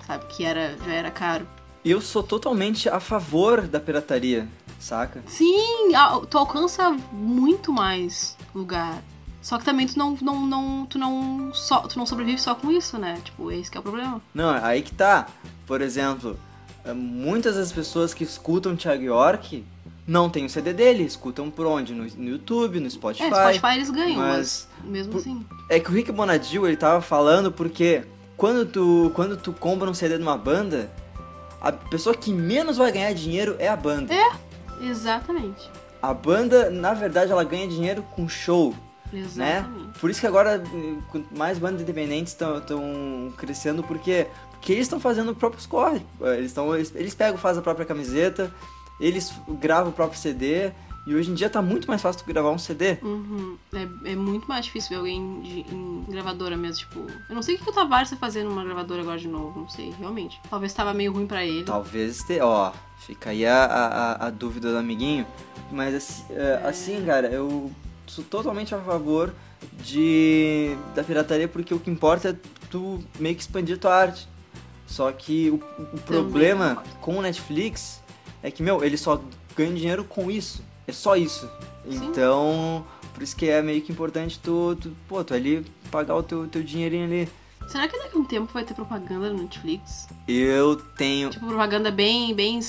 Sabe? 0.05 0.25
Que 0.25 0.43
era, 0.43 0.77
já 0.85 0.91
era 0.91 1.11
caro. 1.11 1.47
Eu 1.83 2.01
sou 2.01 2.21
totalmente 2.21 2.89
a 2.89 2.99
favor 2.99 3.65
da 3.67 3.79
pirataria, 3.79 4.49
saca? 4.79 5.23
Sim, 5.27 5.91
tu 6.29 6.37
alcança 6.37 6.91
muito 7.11 7.71
mais 7.71 8.35
lugar. 8.53 9.01
Só 9.41 9.57
que 9.57 9.63
também 9.65 9.87
tu 9.87 9.97
não, 9.97 10.17
não, 10.21 10.45
não, 10.45 10.85
tu 10.85 10.97
não, 10.99 11.51
só, 11.53 11.79
tu 11.81 11.97
não 11.97 12.05
sobrevive 12.05 12.39
só 12.39 12.55
com 12.55 12.69
isso, 12.71 12.97
né? 12.97 13.19
Tipo, 13.23 13.51
esse 13.51 13.71
que 13.71 13.77
é 13.77 13.79
o 13.79 13.83
problema. 13.83 14.21
Não, 14.33 14.49
aí 14.63 14.81
que 14.81 14.93
tá. 14.93 15.27
Por 15.65 15.81
exemplo, 15.81 16.37
eh, 16.83 16.93
muitas 16.93 17.55
das 17.55 17.71
pessoas 17.71 18.13
que 18.13 18.23
escutam 18.23 18.75
Thiago 18.75 19.03
York 19.03 19.63
não 20.05 20.29
tem 20.29 20.43
o 20.45 20.49
CD 20.49 20.73
dele, 20.73 21.03
escutam 21.03 21.49
por 21.49 21.65
onde? 21.65 21.93
No, 21.93 22.03
no 22.03 22.29
YouTube, 22.29 22.79
no 22.79 22.89
Spotify. 22.89 23.25
É, 23.25 23.29
Spotify 23.53 23.75
eles 23.75 23.89
ganham, 23.91 24.17
mas 24.17 24.67
mas, 24.83 24.89
mesmo 24.91 25.13
por- 25.13 25.19
assim. 25.21 25.45
É 25.69 25.79
que 25.79 25.89
o 25.89 25.93
Rick 25.93 26.11
Bonadio, 26.11 26.67
ele 26.67 26.75
tava 26.75 26.99
falando 26.99 27.51
porque 27.51 28.03
quando 28.35 28.65
tu, 28.65 29.11
quando 29.15 29.37
tu 29.37 29.53
compra 29.53 29.89
um 29.89 29.93
CD 29.93 30.17
de 30.17 30.23
uma 30.23 30.37
banda, 30.37 30.91
a 31.61 31.71
pessoa 31.71 32.13
que 32.15 32.33
menos 32.33 32.75
vai 32.77 32.91
ganhar 32.91 33.13
dinheiro 33.13 33.55
é 33.59 33.67
a 33.69 33.75
banda. 33.75 34.13
Exatamente. 34.81 35.69
A 36.01 36.13
banda, 36.13 36.69
na 36.69 36.93
verdade, 36.93 37.31
ela 37.31 37.43
ganha 37.43 37.67
dinheiro 37.67 38.01
com 38.15 38.27
show, 38.27 38.73
né? 39.11 39.21
Exatamente. 39.59 39.99
Por 39.99 40.09
isso 40.09 40.19
que 40.19 40.27
agora 40.27 40.61
quanto 41.11 41.35
mais 41.37 41.57
bandas 41.59 41.81
independentes 41.81 42.33
estão 42.33 43.31
crescendo, 43.37 43.83
porque 43.83 44.27
porque 44.51 44.73
eles 44.73 44.85
estão 44.87 44.99
fazendo 44.99 45.33
próprios 45.33 45.65
corre. 45.65 46.01
Eh, 46.21 46.37
Eles, 46.37 46.51
tão, 46.53 46.75
eles, 46.75 46.93
eles 46.95 47.15
pegam, 47.15 47.37
fazem 47.37 47.61
a 47.61 47.63
própria 47.63 47.85
camiseta, 47.85 48.53
eles 48.99 49.31
gravam 49.47 49.89
o 49.91 49.93
próprio 49.93 50.19
CD, 50.19 50.71
e 51.07 51.15
hoje 51.15 51.31
em 51.31 51.33
dia 51.33 51.49
tá 51.49 51.61
muito 51.61 51.87
mais 51.87 52.01
fácil 52.01 52.21
tu 52.21 52.27
gravar 52.27 52.51
um 52.51 52.57
CD. 52.57 52.97
Uhum. 53.01 53.57
É, 53.73 54.11
é 54.11 54.15
muito 54.17 54.47
mais 54.49 54.65
difícil 54.65 54.89
ver 54.89 54.95
alguém 54.97 55.41
de- 55.41 55.65
em 55.73 56.05
gravadora 56.09 56.57
mesmo, 56.57 56.79
tipo. 56.79 56.99
Eu 57.29 57.33
não 57.35 57.41
sei 57.41 57.55
o 57.55 57.57
que, 57.57 57.63
que 57.63 57.69
o 57.69 57.73
Tavares 57.73 58.09
tá 58.09 58.17
fazendo 58.17 58.49
numa 58.49 58.65
gravadora 58.65 59.01
agora 59.01 59.17
de 59.17 59.29
novo, 59.29 59.61
não 59.61 59.69
sei, 59.69 59.93
realmente. 59.97 60.37
Talvez 60.49 60.73
tava 60.73 60.93
meio 60.93 61.13
ruim 61.13 61.25
pra 61.25 61.45
ele. 61.45 61.63
Talvez 61.63 62.21
te, 62.23 62.41
ó, 62.41 62.73
fica 63.07 63.29
aí 63.29 63.45
a, 63.45 63.63
a, 63.63 64.27
a 64.27 64.29
dúvida 64.29 64.71
do 64.73 64.77
amiguinho. 64.77 65.25
Mas 65.71 65.95
assim, 65.95 66.25
eh, 66.31 66.61
assim, 66.65 67.05
cara, 67.05 67.27
eu 67.29 67.71
sou 68.09 68.23
totalmente 68.23 68.73
a 68.73 68.79
favor 68.79 69.33
de 69.83 70.75
da 70.95 71.03
pirataria 71.03 71.47
porque 71.47 71.73
o 71.73 71.79
que 71.79 71.89
importa 71.89 72.29
é 72.29 72.35
tu 72.69 73.03
meio 73.19 73.35
que 73.35 73.41
expandir 73.41 73.77
tua 73.77 73.95
arte. 73.95 74.27
Só 74.87 75.11
que 75.11 75.49
o, 75.51 75.55
o 75.93 75.99
problema 75.99 76.83
com 76.99 77.17
o 77.17 77.21
Netflix 77.21 78.01
é 78.41 78.49
que, 78.49 78.63
meu, 78.63 78.83
ele 78.83 78.97
só 78.97 79.21
ganha 79.55 79.73
dinheiro 79.73 80.03
com 80.03 80.31
isso. 80.31 80.63
É 80.87 80.91
só 80.91 81.15
isso. 81.15 81.47
Sim. 81.87 82.05
Então, 82.05 82.85
por 83.13 83.21
isso 83.21 83.35
que 83.35 83.47
é 83.47 83.61
meio 83.61 83.81
que 83.81 83.91
importante 83.91 84.39
tu, 84.39 84.75
tu 84.81 84.95
pô, 85.07 85.23
tu 85.23 85.33
ali 85.33 85.63
pagar 85.91 86.15
o 86.15 86.23
teu, 86.23 86.47
teu 86.47 86.63
dinheirinho 86.63 87.05
ali. 87.05 87.29
Será 87.67 87.87
que 87.87 87.99
daqui 87.99 88.17
a 88.17 88.19
um 88.19 88.25
tempo 88.25 88.51
vai 88.51 88.63
ter 88.63 88.73
propaganda 88.73 89.29
no 89.31 89.43
Netflix? 89.43 90.07
Eu 90.27 90.75
tenho 90.97 91.29
Tipo, 91.29 91.45
propaganda 91.45 91.91
bem, 91.91 92.33
bem, 92.33 92.59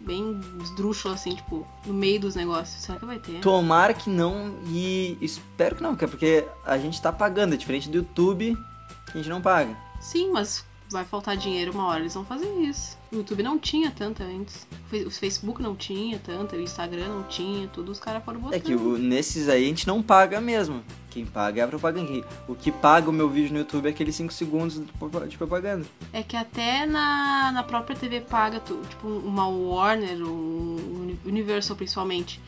bem 0.00 0.40
esdrúxulo, 0.62 1.14
assim, 1.14 1.34
tipo, 1.34 1.66
no 1.86 1.94
meio 1.94 2.20
dos 2.20 2.34
negócios. 2.34 2.82
Será 2.82 2.98
que 2.98 3.04
vai 3.04 3.18
ter? 3.18 3.40
Tomara 3.40 3.92
que 3.94 4.08
não 4.08 4.56
e 4.66 5.18
espero 5.20 5.76
que 5.76 5.82
não, 5.82 5.94
que 5.94 6.04
é 6.04 6.08
porque 6.08 6.46
a 6.64 6.78
gente 6.78 7.00
tá 7.00 7.12
pagando, 7.12 7.54
é 7.54 7.56
diferente 7.56 7.88
do 7.88 7.98
YouTube, 7.98 8.56
que 9.06 9.12
a 9.12 9.16
gente 9.16 9.28
não 9.28 9.40
paga. 9.40 9.76
Sim, 10.00 10.30
mas 10.32 10.64
vai 10.90 11.04
faltar 11.04 11.36
dinheiro 11.36 11.72
uma 11.72 11.86
hora, 11.86 12.00
eles 12.00 12.14
vão 12.14 12.24
fazer 12.24 12.48
isso. 12.60 12.98
O 13.12 13.16
YouTube 13.16 13.42
não 13.42 13.58
tinha 13.58 13.90
tanta 13.90 14.24
antes. 14.24 14.66
O 15.06 15.10
Facebook 15.10 15.62
não 15.62 15.74
tinha 15.76 16.18
tanta, 16.18 16.56
o 16.56 16.60
Instagram 16.60 17.08
não 17.08 17.22
tinha, 17.24 17.68
tudo 17.68 17.90
os 17.92 18.00
caras 18.00 18.24
foram 18.24 18.40
botando. 18.40 18.56
É 18.56 18.60
que 18.60 18.74
o- 18.74 18.98
nesses 18.98 19.48
aí 19.48 19.64
a 19.64 19.66
gente 19.66 19.86
não 19.86 20.02
paga 20.02 20.40
mesmo. 20.40 20.82
Quem 21.10 21.24
paga 21.26 21.60
é 21.60 21.64
a 21.64 21.68
propaganda. 21.68 22.24
O 22.46 22.54
que 22.54 22.70
paga 22.70 23.10
o 23.10 23.12
meu 23.12 23.28
vídeo 23.28 23.52
no 23.52 23.58
YouTube 23.60 23.86
é 23.86 23.90
aqueles 23.90 24.14
5 24.14 24.32
segundos 24.32 24.76
de 24.76 24.92
propa- 24.92 25.26
de 25.26 25.36
propaganda. 25.36 25.84
É 26.12 26.22
que 26.22 26.36
até 26.36 26.86
na, 26.86 27.50
na 27.52 27.62
própria 27.62 27.96
TV 27.96 28.20
paga, 28.20 28.60
tu, 28.60 28.80
tipo, 28.88 29.08
uma 29.08 29.48
Warner, 29.48 30.22
um 30.22 30.76
Uni- 31.02 31.20
Universal 31.24 31.76
principalmente, 31.76 32.40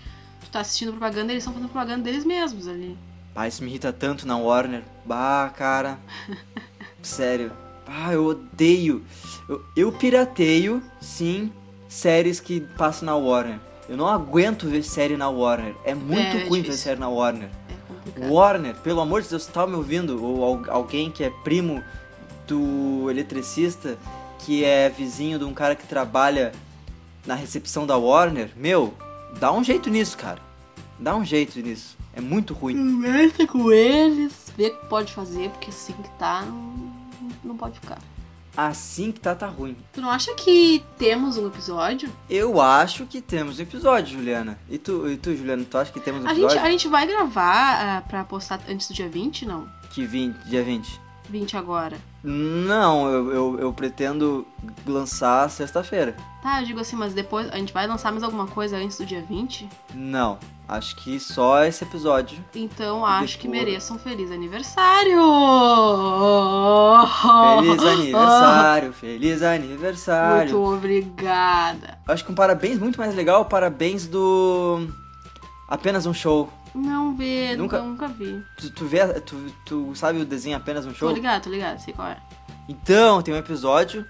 tu 0.45 0.51
tá 0.51 0.61
assistindo 0.61 0.91
propaganda, 0.93 1.33
eles 1.33 1.43
estão 1.43 1.53
fazendo 1.53 1.71
propaganda 1.71 2.03
deles 2.05 2.25
mesmos 2.25 2.69
ali. 2.69 2.97
Pai, 3.35 3.49
isso 3.49 3.63
me 3.65 3.71
irrita 3.71 3.93
tanto 3.93 4.27
na 4.29 4.37
Warner. 4.37 4.83
Bah, 5.05 5.51
cara. 5.57 5.99
Sério. 7.03 7.51
Ah, 7.87 8.13
eu 8.13 8.25
odeio. 8.27 9.03
Eu, 9.49 9.63
eu 9.77 9.93
pirateio, 9.93 10.83
sim, 11.01 11.53
séries 11.89 12.41
que 12.41 12.61
passam 12.61 13.07
na 13.07 13.17
Warner. 13.17 13.59
Eu 13.89 13.97
não 13.97 14.07
aguento 14.07 14.69
ver 14.69 14.83
série 14.83 15.17
na 15.17 15.29
Warner. 15.29 15.75
É 15.85 15.95
muito 15.95 16.21
É, 16.37 16.43
é 16.45 16.49
ruim 16.49 16.63
ver 16.63 16.73
série 16.75 16.99
na 17.01 17.09
Warner. 17.09 17.49
É. 18.21 18.29
Warner, 18.29 18.75
pelo 18.77 19.01
amor 19.01 19.23
de 19.23 19.29
Deus, 19.29 19.47
tá 19.47 19.67
me 19.67 19.75
ouvindo? 19.75 20.23
Ou 20.25 20.45
al- 20.45 20.71
alguém 20.71 21.11
que 21.11 21.25
é 21.25 21.31
primo 21.45 21.83
do 22.47 23.11
eletricista, 23.11 23.99
que 24.41 24.65
é 24.65 24.89
vizinho 24.89 25.39
de 25.39 25.45
um 25.45 25.53
cara 25.55 25.75
que 25.75 25.87
trabalha 25.87 26.53
na 27.27 27.35
recepção 27.35 27.87
da 27.87 27.97
Warner, 27.97 28.51
meu, 28.57 28.93
dá 29.39 29.53
um 29.53 29.63
jeito 29.63 29.89
nisso, 29.91 30.17
cara. 30.19 30.41
Dá 30.99 31.15
um 31.17 31.25
jeito 31.25 31.59
nisso. 31.61 31.97
É 32.15 32.21
muito 32.21 32.53
ruim. 32.55 32.75
Conversa 32.77 33.47
com 33.47 33.71
eles, 33.73 34.33
vê 34.57 34.67
o 34.69 34.77
que 34.79 34.87
pode 34.87 35.13
fazer, 35.13 35.49
porque 35.51 35.71
assim 35.71 35.93
que 35.95 36.09
tá, 36.19 36.43
não, 36.43 36.92
não 37.45 37.57
pode 37.57 37.79
ficar. 37.81 37.99
Assim 38.57 39.11
que 39.13 39.21
tá, 39.21 39.35
tá 39.35 39.47
ruim. 39.47 39.77
Tu 39.93 40.01
não 40.01 40.11
acha 40.11 40.35
que 40.35 40.85
temos 40.99 41.39
um 41.39 41.47
episódio? 41.47 42.13
Eu 42.29 42.61
acho 42.61 43.07
que 43.07 43.23
temos 43.23 43.59
um 43.59 43.63
episódio, 43.63 44.19
Juliana. 44.19 44.59
E 44.69 44.77
tu, 44.77 45.09
e 45.09 45.17
tu 45.17 45.35
Juliana, 45.35 45.65
tu 45.65 45.79
acha 45.79 45.91
que 45.91 46.01
temos 46.01 46.23
um 46.23 46.27
A 46.27 46.35
gente, 46.35 46.45
episódio? 46.45 46.67
a 46.67 46.71
gente 46.71 46.89
vai 46.89 47.07
gravar 47.07 47.81
ah, 47.81 48.03
pra 48.03 48.25
postar 48.25 48.61
antes 48.69 48.89
do 48.89 48.95
dia 48.95 49.09
20, 49.09 49.47
não? 49.47 49.67
Que 49.91 50.05
20, 50.05 50.37
dia 50.49 50.63
20. 50.63 51.01
20 51.31 51.57
agora. 51.57 51.97
Não, 52.23 53.11
eu, 53.11 53.33
eu, 53.33 53.61
eu 53.61 53.73
pretendo 53.73 54.47
lançar 54.87 55.49
sexta-feira. 55.49 56.15
Tá, 56.43 56.61
eu 56.61 56.67
digo 56.67 56.81
assim, 56.81 56.95
mas 56.95 57.15
depois 57.15 57.49
a 57.51 57.57
gente 57.57 57.73
vai 57.73 57.87
lançar 57.87 58.11
mais 58.11 58.23
alguma 58.23 58.47
coisa 58.47 58.77
antes 58.77 58.99
do 58.99 59.07
dia 59.07 59.23
20? 59.23 59.67
Não, 59.95 60.39
acho 60.73 60.97
que 60.97 61.19
só 61.21 61.65
esse 61.65 61.85
episódio. 61.85 62.43
Então 62.55 63.05
acho 63.05 63.39
que 63.39 63.47
Depois. 63.49 63.65
mereça 63.65 63.95
um 63.95 63.99
feliz 63.99 64.31
aniversário! 64.31 65.21
Feliz 67.61 67.83
aniversário, 67.83 68.93
feliz 68.95 69.43
aniversário. 69.43 70.59
Muito 70.59 70.75
obrigada. 70.77 71.99
Acho 72.07 72.25
que 72.25 72.33
um 72.33 72.35
parabéns 72.35 72.79
muito 72.79 72.99
mais 72.99 73.15
legal, 73.15 73.45
parabéns 73.45 74.07
do. 74.07 74.89
Apenas 75.69 76.07
um 76.07 76.15
show. 76.15 76.51
Não 76.75 77.15
vê, 77.15 77.55
Nunca- 77.55 77.83
nunca, 77.83 78.09
vi. 78.09 78.43
Tu, 78.57 78.71
tu 78.71 78.87
vê, 78.87 79.07
tu, 79.21 79.37
tu 79.67 79.95
sabe 79.95 80.21
o 80.21 80.25
desenho 80.25 80.57
Apenas 80.57 80.87
um 80.87 80.89
Tô 80.91 80.95
show? 80.95 81.13
ligado, 81.13 81.43
tô 81.43 81.51
ligado, 81.51 81.79
sei 81.81 81.93
qual 81.93 82.09
é. 82.09 82.17
Então, 82.67 83.21
tem 83.21 83.35
um 83.35 83.37
episódio 83.37 84.07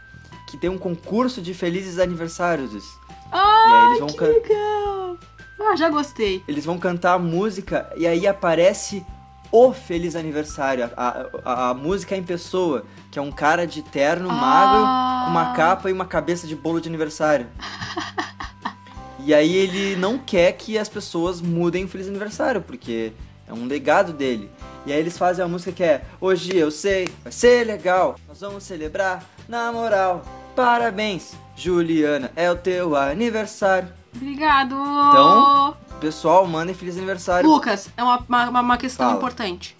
que 0.49 0.57
tem 0.57 0.71
um 0.71 0.79
concurso 0.79 1.43
de 1.43 1.55
felizes 1.55 1.99
aniversários. 1.99 2.85
Ah, 3.33 3.97
que 4.17 4.25
legal! 4.25 5.17
Ah, 5.65 5.77
já 5.77 5.89
gostei. 5.89 6.43
eles 6.49 6.65
vão 6.65 6.79
cantar 6.79 7.15
a 7.15 7.19
música 7.19 7.91
e 7.97 8.07
aí 8.07 8.27
aparece 8.27 9.05
o 9.51 9.73
feliz 9.73 10.17
aniversário. 10.17 10.91
A, 10.97 11.27
a, 11.45 11.71
a 11.71 11.75
música 11.75 12.17
em 12.17 12.23
pessoa, 12.23 12.85
que 13.11 13.19
é 13.19 13.23
um 13.23 13.31
cara 13.31 13.67
de 13.67 13.83
terno 13.83 14.29
magro 14.29 14.85
Ah. 14.85 15.23
com 15.25 15.31
uma 15.31 15.53
capa 15.55 15.91
e 15.91 15.93
uma 15.93 16.07
cabeça 16.07 16.47
de 16.47 16.57
bolo 16.57 16.81
de 16.81 16.89
aniversário. 16.89 17.47
e 19.25 19.33
aí 19.35 19.55
ele 19.55 19.97
não 19.97 20.19
quer 20.19 20.53
que 20.53 20.77
as 20.79 20.89
pessoas 20.89 21.41
mudem 21.41 21.85
o 21.85 21.89
feliz 21.89 22.09
aniversário, 22.09 22.61
porque 22.63 23.13
é 23.47 23.53
um 23.53 23.67
legado 23.67 24.13
dele. 24.13 24.51
E 24.85 24.93
aí 24.93 24.99
eles 24.99 25.17
fazem 25.17 25.45
a 25.45 25.49
música 25.49 25.71
que 25.71 25.85
é 25.85 26.03
Hoje 26.21 26.57
eu 26.57 26.71
sei, 26.71 27.09
vai 27.23 27.33
ser 27.33 27.65
legal, 27.67 28.17
nós 28.27 28.41
vamos 28.41 28.65
celebrar 28.65 29.23
na 29.49 29.71
moral. 29.71 30.25
Parabéns, 30.57 31.35
Juliana, 31.57 32.31
é 32.35 32.51
o 32.51 32.57
teu 32.57 32.97
aniversário. 32.97 33.89
Obrigado! 34.15 34.75
Então, 34.75 35.77
Pessoal, 36.01 36.47
mandem 36.47 36.75
feliz 36.75 36.97
aniversário. 36.97 37.49
Lucas, 37.49 37.89
é 37.97 38.03
uma, 38.03 38.19
uma, 38.29 38.61
uma 38.61 38.77
questão 38.77 39.07
Fala. 39.07 39.19
importante. 39.19 39.77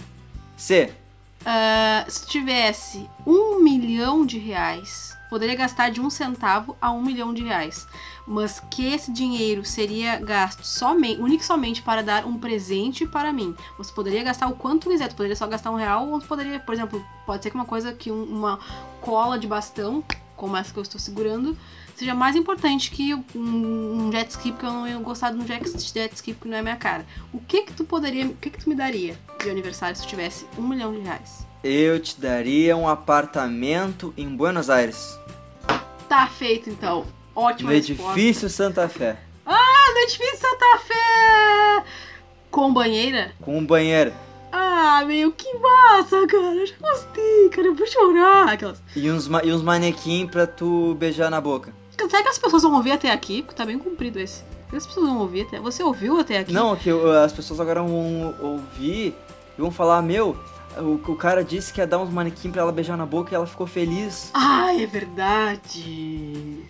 C. 0.57 0.93
Ah, 1.45 2.05
se 2.09 2.27
tivesse 2.29 3.09
um 3.27 3.59
milhão 3.61 4.25
de 4.25 4.39
reais, 4.39 5.17
poderia 5.29 5.57
gastar 5.57 5.91
de 5.91 6.01
um 6.01 6.09
centavo 6.09 6.77
a 6.81 6.93
um 6.93 7.03
milhão 7.03 7.35
de 7.35 7.43
reais. 7.43 7.87
Mas 8.25 8.61
que 8.71 8.87
esse 8.95 9.11
dinheiro 9.11 9.65
seria 9.65 10.21
gasto 10.21 10.63
somente, 10.65 11.21
único 11.21 11.43
somente 11.43 11.83
para 11.83 12.01
dar 12.05 12.25
um 12.25 12.39
presente 12.39 13.05
para 13.05 13.33
mim. 13.33 13.53
Você 13.77 13.93
poderia 13.93 14.23
gastar 14.23 14.47
o 14.47 14.55
quanto 14.55 14.89
quiser, 14.89 15.09
tu 15.09 15.17
poderia 15.17 15.35
só 15.35 15.49
gastar 15.49 15.73
um 15.73 15.77
real, 15.77 16.09
ou 16.09 16.21
tu 16.21 16.27
poderia, 16.29 16.61
por 16.61 16.73
exemplo, 16.73 17.05
pode 17.27 17.43
ser 17.43 17.51
que 17.51 17.57
uma 17.57 17.65
coisa 17.67 17.93
que 17.93 18.13
um- 18.13 18.23
uma 18.23 18.61
cola 19.01 19.37
de 19.37 19.49
bastão, 19.49 20.05
como 20.37 20.57
essa 20.57 20.73
que 20.73 20.79
eu 20.79 20.83
estou 20.85 21.01
segurando, 21.01 21.59
seja 21.97 22.15
mais 22.15 22.35
importante 22.37 22.91
que 22.91 23.15
um, 23.15 23.23
um 23.37 24.11
jet 24.13 24.31
ski, 24.31 24.51
porque 24.53 24.67
eu 24.67 24.73
não 24.73 24.89
ia 24.89 24.97
gostar 24.99 25.31
de 25.31 25.39
um 25.39 25.47
jet, 25.47 25.65
jet 25.93 26.15
ski 26.15 26.35
porque 26.35 26.49
não 26.49 26.57
é 26.59 26.63
minha 26.63 26.77
cara. 26.77 27.05
O 27.33 27.39
que 27.41 27.63
que 27.63 27.73
tu 27.73 27.85
poderia, 27.85 28.27
o 28.27 28.35
que 28.35 28.51
que 28.51 28.59
tu 28.63 28.69
me 28.69 28.75
daria 28.75 29.19
de 29.43 29.51
aniversário 29.51 29.95
se 29.97 30.03
tu 30.03 30.09
tivesse 30.09 30.47
um 30.59 30.63
milhão 30.63 30.93
de 30.93 31.01
reais? 31.01 31.47
Eu 31.63 32.01
te 32.01 32.21
daria 32.21 32.77
um 32.77 32.89
apartamento 32.89 34.13
em 34.17 34.29
Buenos 34.29 34.69
Aires. 34.69 35.17
Tá 36.09 36.27
feito 36.27 36.69
então. 36.69 37.07
Ótima 37.35 37.71
No 37.71 37.77
resposta. 37.77 38.13
edifício 38.13 38.51
Santa 38.51 38.89
Fé. 38.89 39.17
Ah, 39.47 39.91
no 39.95 39.99
edifício 40.01 40.39
Santa 40.39 40.79
Fé! 40.87 41.85
Com 42.51 42.73
banheira? 42.73 43.33
Com 43.41 43.65
banheiro. 43.65 44.13
Ah, 44.55 45.03
meu, 45.07 45.33
que 45.33 45.51
massa, 45.59 46.27
cara. 46.27 46.55
Eu 46.55 46.67
já 46.67 46.75
gostei, 46.79 47.49
cara. 47.49 47.69
Eu 47.69 47.75
vou 47.75 47.87
chorar. 47.87 48.49
Aquelas... 48.53 48.83
E 48.95 49.11
uns, 49.11 49.27
ma- 49.27 49.43
e 49.43 49.51
uns 49.51 49.63
manequim 49.63 50.27
pra 50.27 50.47
tu 50.47 50.95
beijar 50.99 51.31
na 51.31 51.41
boca. 51.41 51.73
Será 52.09 52.23
que 52.23 52.29
as 52.29 52.39
pessoas 52.39 52.63
vão 52.63 52.75
ouvir 52.75 52.93
até 52.93 53.11
aqui? 53.11 53.43
Porque 53.43 53.57
tá 53.57 53.65
bem 53.65 53.79
comprido 53.79 54.19
esse. 54.19 54.43
As 54.73 54.87
pessoas 54.87 55.07
vão 55.07 55.19
ouvir 55.19 55.43
até... 55.43 55.61
Você 55.61 55.83
ouviu 55.83 56.19
até 56.19 56.39
aqui? 56.39 56.53
Não, 56.53 56.75
que 56.75 56.89
as 57.23 57.33
pessoas 57.33 57.61
agora 57.61 57.83
vão 57.83 58.35
ouvir 58.41 59.15
e 59.57 59.61
vão 59.61 59.71
falar, 59.71 60.01
meu, 60.01 60.35
o, 60.79 61.13
o 61.13 61.17
cara 61.17 61.45
disse 61.45 61.73
que 61.73 61.81
ia 61.81 61.87
dar 61.87 61.99
uns 61.99 62.09
manequim 62.11 62.51
pra 62.51 62.63
ela 62.63 62.73
beijar 62.73 62.97
na 62.97 63.05
boca 63.05 63.31
e 63.33 63.35
ela 63.35 63.47
ficou 63.47 63.67
feliz. 63.67 64.31
Ai, 64.33 64.83
é 64.83 64.87
verdade. 64.87 66.65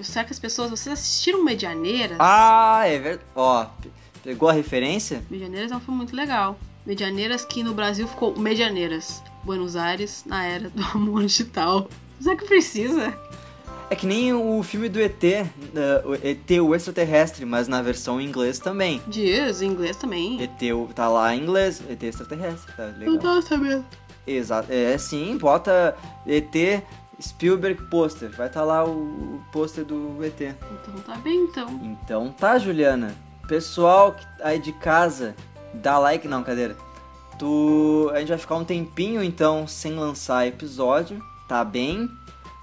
Será 0.00 0.24
que 0.24 0.32
as 0.32 0.38
pessoas... 0.38 0.70
Vocês 0.70 0.92
assistiram 0.92 1.42
Medianeiras? 1.44 2.16
Ah, 2.20 2.82
é 2.86 2.98
verdade. 2.98 3.28
Ó, 3.34 3.64
pe- 3.64 3.90
pegou 4.22 4.48
a 4.48 4.52
referência? 4.52 5.24
Medianeiras 5.28 5.72
é 5.72 5.76
um 5.76 5.80
filme 5.80 5.96
muito 5.98 6.14
legal. 6.14 6.56
Medianeiras 6.86 7.44
que 7.44 7.64
no 7.64 7.74
Brasil 7.74 8.06
ficou 8.06 8.38
Medianeiras. 8.38 9.20
Buenos 9.42 9.74
Aires 9.74 10.22
na 10.26 10.44
era 10.44 10.70
do 10.70 10.82
amor 10.94 11.22
digital. 11.22 11.88
Será 12.20 12.36
que 12.36 12.44
precisa? 12.44 13.12
É 13.90 13.96
que 13.96 14.06
nem 14.06 14.34
o 14.34 14.62
filme 14.62 14.88
do 14.88 15.00
ET, 15.00 15.24
eh, 15.24 15.46
o 16.04 16.14
ET, 16.14 16.50
o 16.60 16.74
extraterrestre, 16.74 17.46
mas 17.46 17.68
na 17.68 17.80
versão 17.80 18.20
em 18.20 18.26
inglês 18.26 18.58
também. 18.58 19.00
Diz, 19.06 19.62
em 19.62 19.70
inglês 19.70 19.96
também. 19.96 20.42
ET 20.42 20.60
tá 20.94 21.08
lá 21.08 21.34
em 21.34 21.40
inglês, 21.42 21.82
ET 21.88 22.02
extraterrestre, 22.02 22.70
tá 22.76 22.86
Não 22.86 22.98
legal. 22.98 23.18
tava 23.18 23.42
sabendo. 23.42 23.84
Exato, 24.26 24.70
é 24.70 24.98
sim, 24.98 25.38
bota 25.38 25.96
ET 26.26 26.82
Spielberg 27.20 27.82
pôster, 27.84 28.30
vai 28.30 28.46
estar 28.48 28.62
lá 28.62 28.84
o, 28.84 29.40
pôster 29.50 29.86
do 29.86 30.22
ET. 30.22 30.38
Então 30.40 30.94
tá 31.06 31.16
bem, 31.16 31.44
então. 31.44 31.80
Então 31.82 32.30
tá, 32.38 32.58
Juliana. 32.58 33.14
Pessoal 33.48 34.12
que 34.12 34.26
aí 34.42 34.58
de 34.58 34.72
casa, 34.72 35.34
dá 35.72 35.98
like 35.98 36.28
não, 36.28 36.44
cadeira. 36.44 36.76
Tu, 37.38 38.10
a 38.12 38.18
gente 38.18 38.28
vai 38.28 38.38
ficar 38.38 38.56
um 38.56 38.64
tempinho 38.64 39.22
então 39.22 39.66
sem 39.66 39.94
lançar 39.94 40.46
episódio, 40.46 41.22
tá 41.48 41.64
bem? 41.64 42.08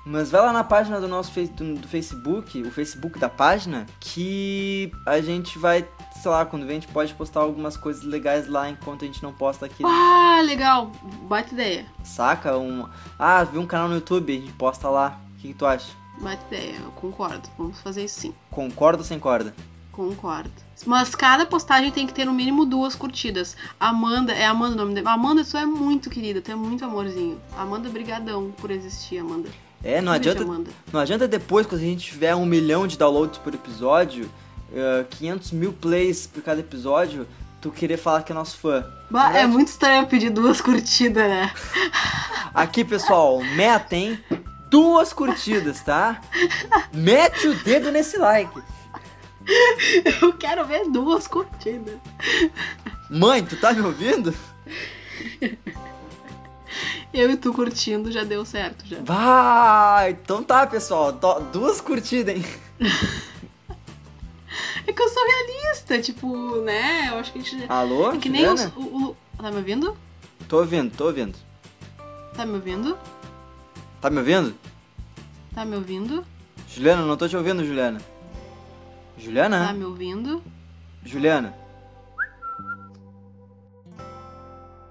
Mas 0.06 0.30
vai 0.30 0.40
lá 0.40 0.54
na 0.54 0.64
página 0.64 1.02
do 1.02 1.08
nosso 1.08 1.32
do 1.32 1.88
Facebook, 1.88 2.62
o 2.62 2.70
Facebook 2.70 3.18
da 3.18 3.28
página, 3.28 3.88
que 4.00 4.92
a 5.04 5.20
gente 5.20 5.58
vai, 5.58 5.88
sei 6.22 6.30
lá, 6.30 6.46
quando 6.46 6.68
vem 6.68 6.78
a 6.78 6.80
gente 6.80 6.94
pode 6.94 7.12
postar 7.16 7.40
algumas 7.40 7.76
coisas 7.76 8.04
legais 8.04 8.48
lá 8.48 8.70
enquanto 8.70 9.04
a 9.04 9.08
gente 9.08 9.24
não 9.24 9.34
posta 9.34 9.66
aqui. 9.66 9.84
Ah, 9.84 10.42
legal. 10.46 10.92
Baita 11.24 11.56
ideia. 11.56 11.88
Saca? 12.04 12.56
Um, 12.56 12.88
ah, 13.18 13.44
vi 13.44 13.58
um 13.58 13.66
canal 13.66 13.88
no 13.88 13.96
YouTube, 13.96 14.32
a 14.32 14.40
gente 14.40 14.54
posta 14.54 14.88
lá. 14.90 15.20
O 15.34 15.42
que, 15.42 15.48
que 15.48 15.54
tu 15.56 15.66
acha? 15.66 15.92
Baita 16.22 16.44
ideia, 16.54 16.78
eu 16.84 16.92
concordo. 16.92 17.50
Vamos 17.58 17.80
fazer 17.82 18.06
isso 18.06 18.20
sim. 18.20 18.36
Concorda 18.52 19.00
ou 19.00 19.06
sem 19.06 19.20
corda? 19.20 19.56
Concordo. 19.92 20.52
Mas 20.86 21.16
cada 21.16 21.48
postagem 21.48 21.90
tem 21.90 22.06
que 22.06 22.14
ter 22.14 22.26
no 22.26 22.34
mínimo 22.34 22.66
duas 22.66 22.96
curtidas. 22.96 23.58
Amanda, 23.80 24.34
é 24.34 24.46
Amanda 24.46 24.74
o 24.74 24.78
nome 24.78 24.94
dela. 24.94 25.14
Amanda, 25.14 25.44
tu 25.44 25.58
é 25.58 25.66
muito 25.66 26.12
querida, 26.12 26.42
tu 26.42 26.52
é 26.52 26.56
muito 26.56 26.86
amorzinho. 26.86 27.42
Amanda, 27.58 27.90
brigadão 27.90 28.52
por 28.52 28.70
existir, 28.70 29.18
Amanda. 29.18 29.50
É, 29.84 30.02
não 30.02 30.12
adianta, 30.12 30.44
não 30.92 31.00
adianta 31.00 31.28
depois, 31.28 31.68
quando 31.68 31.82
a 31.82 31.86
gente 31.86 32.06
tiver 32.06 32.34
um 32.36 32.46
milhão 32.46 32.88
de 32.88 32.98
downloads 32.98 33.38
por 33.38 33.54
episódio, 33.54 34.30
eh, 34.74 35.06
500 35.10 35.52
mil 35.52 35.74
plays 35.74 36.28
por 36.28 36.42
cada 36.42 36.60
episódio, 36.60 37.28
tu 37.62 37.72
querer 37.72 37.98
falar 37.98 38.24
que 38.24 38.32
é 38.32 38.36
nosso 38.36 38.58
fã. 38.58 38.86
Bah, 39.10 39.32
é 39.38 39.46
muito 39.46 39.68
estranho 39.70 40.08
pedir 40.08 40.30
duas 40.32 40.60
curtidas, 40.60 41.30
né? 41.30 41.54
Aqui, 42.54 42.84
pessoal, 42.84 43.42
meta, 43.56 43.96
hein? 43.96 44.20
Duas 44.70 45.14
curtidas, 45.14 45.82
tá? 45.82 46.20
Mete 46.92 47.48
o 47.48 47.56
dedo 47.64 47.92
nesse 47.92 48.18
like. 48.18 48.62
Eu 50.22 50.34
quero 50.34 50.66
ver 50.66 50.90
duas 50.90 51.28
curtidas. 51.28 52.00
Mãe, 53.10 53.46
tu 53.46 53.56
tá 53.58 53.72
me 53.72 53.82
ouvindo? 53.82 54.34
Eu 57.16 57.32
e 57.32 57.38
tu 57.38 57.54
curtindo 57.54 58.12
já 58.12 58.24
deu 58.26 58.44
certo 58.46 58.86
já. 58.86 58.98
Vai! 59.02 60.12
Então 60.12 60.44
tá, 60.44 60.68
pessoal. 60.68 61.12
duas 61.52 61.80
curtidas, 61.82 62.36
hein? 62.36 62.46
É 64.88 64.94
que 64.94 65.02
eu 65.02 65.10
sou 65.10 65.24
realista, 65.26 66.00
tipo, 66.00 66.58
né? 66.62 67.10
Eu 67.10 67.18
acho 67.18 67.34
que 67.34 67.40
a 67.40 67.42
gente. 67.42 67.66
Alô? 67.68 68.12
É 68.14 68.18
que 68.18 68.30
nem 68.30 68.46
os, 68.48 68.62
Juliana? 68.62 68.74
o, 68.78 68.82
o- 69.10 69.18
Tá 69.42 69.50
me 69.52 69.58
ouvindo? 69.58 69.98
Tô 70.48 70.58
ouvindo, 70.60 70.96
tô 70.96 71.06
ouvindo. 71.08 71.36
Tá 72.36 72.46
me 72.46 72.54
ouvindo? 72.54 72.98
Tá 74.00 74.10
me 74.10 74.20
ouvindo? 74.20 74.56
Tá 75.54 75.66
me 75.66 75.76
ouvindo? 75.76 76.24
Juliana, 76.70 77.02
não 77.02 77.18
tô 77.18 77.28
te 77.28 77.36
ouvindo, 77.36 77.66
Juliana. 77.66 78.00
Juliana? 79.18 79.68
Tá 79.68 79.74
me 79.74 79.84
ouvindo? 79.86 80.42
Juliana? 81.04 81.54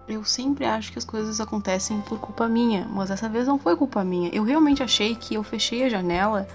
Eu 0.07 0.25
sempre 0.25 0.65
acho 0.65 0.93
que 0.93 0.99
as 0.99 1.05
coisas 1.05 1.41
acontecem 1.41 2.01
por 2.03 2.19
culpa 2.19 2.47
minha, 2.47 2.87
mas 2.91 3.09
dessa 3.09 3.29
vez 3.29 3.47
não 3.47 3.59
foi 3.59 3.75
culpa 3.77 4.05
minha. 4.05 4.29
Eu 4.31 4.45
realmente 4.45 4.83
achei 4.83 5.15
que 5.15 5.35
eu 5.35 5.43
fechei 5.43 5.85
a 5.85 5.89
janela 5.89 6.47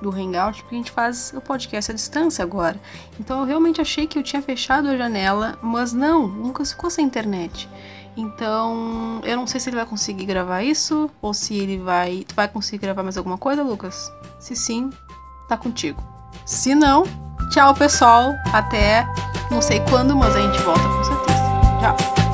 do 0.00 0.10
Hangout 0.10 0.62
porque 0.62 0.74
a 0.74 0.78
gente 0.78 0.90
faz 0.90 1.32
o 1.36 1.40
podcast 1.40 1.90
à 1.90 1.94
distância 1.94 2.42
agora. 2.42 2.80
Então 3.20 3.40
eu 3.40 3.44
realmente 3.44 3.80
achei 3.80 4.06
que 4.06 4.18
eu 4.18 4.22
tinha 4.22 4.40
fechado 4.40 4.88
a 4.88 4.96
janela, 4.96 5.58
mas 5.62 5.92
não, 5.92 6.24
Lucas 6.24 6.72
ficou 6.72 6.90
sem 6.90 7.04
internet. 7.04 7.68
Então, 8.16 9.20
eu 9.24 9.36
não 9.36 9.46
sei 9.46 9.60
se 9.60 9.68
ele 9.68 9.76
vai 9.76 9.84
conseguir 9.84 10.24
gravar 10.24 10.62
isso 10.62 11.10
ou 11.20 11.34
se 11.34 11.54
ele 11.54 11.76
vai. 11.76 12.24
Tu 12.26 12.34
vai 12.34 12.48
conseguir 12.48 12.78
gravar 12.78 13.02
mais 13.02 13.18
alguma 13.18 13.36
coisa, 13.36 13.62
Lucas? 13.62 14.10
Se 14.40 14.56
sim, 14.56 14.90
tá 15.46 15.56
contigo. 15.56 16.02
Se 16.46 16.74
não, 16.74 17.04
tchau 17.50 17.74
pessoal, 17.74 18.32
até 18.54 19.06
não 19.50 19.60
sei 19.60 19.80
quando, 19.90 20.16
mas 20.16 20.34
a 20.34 20.40
gente 20.40 20.62
volta 20.62 20.82
com 20.82 21.04
certeza. 21.04 21.42
Tchau. 21.80 22.25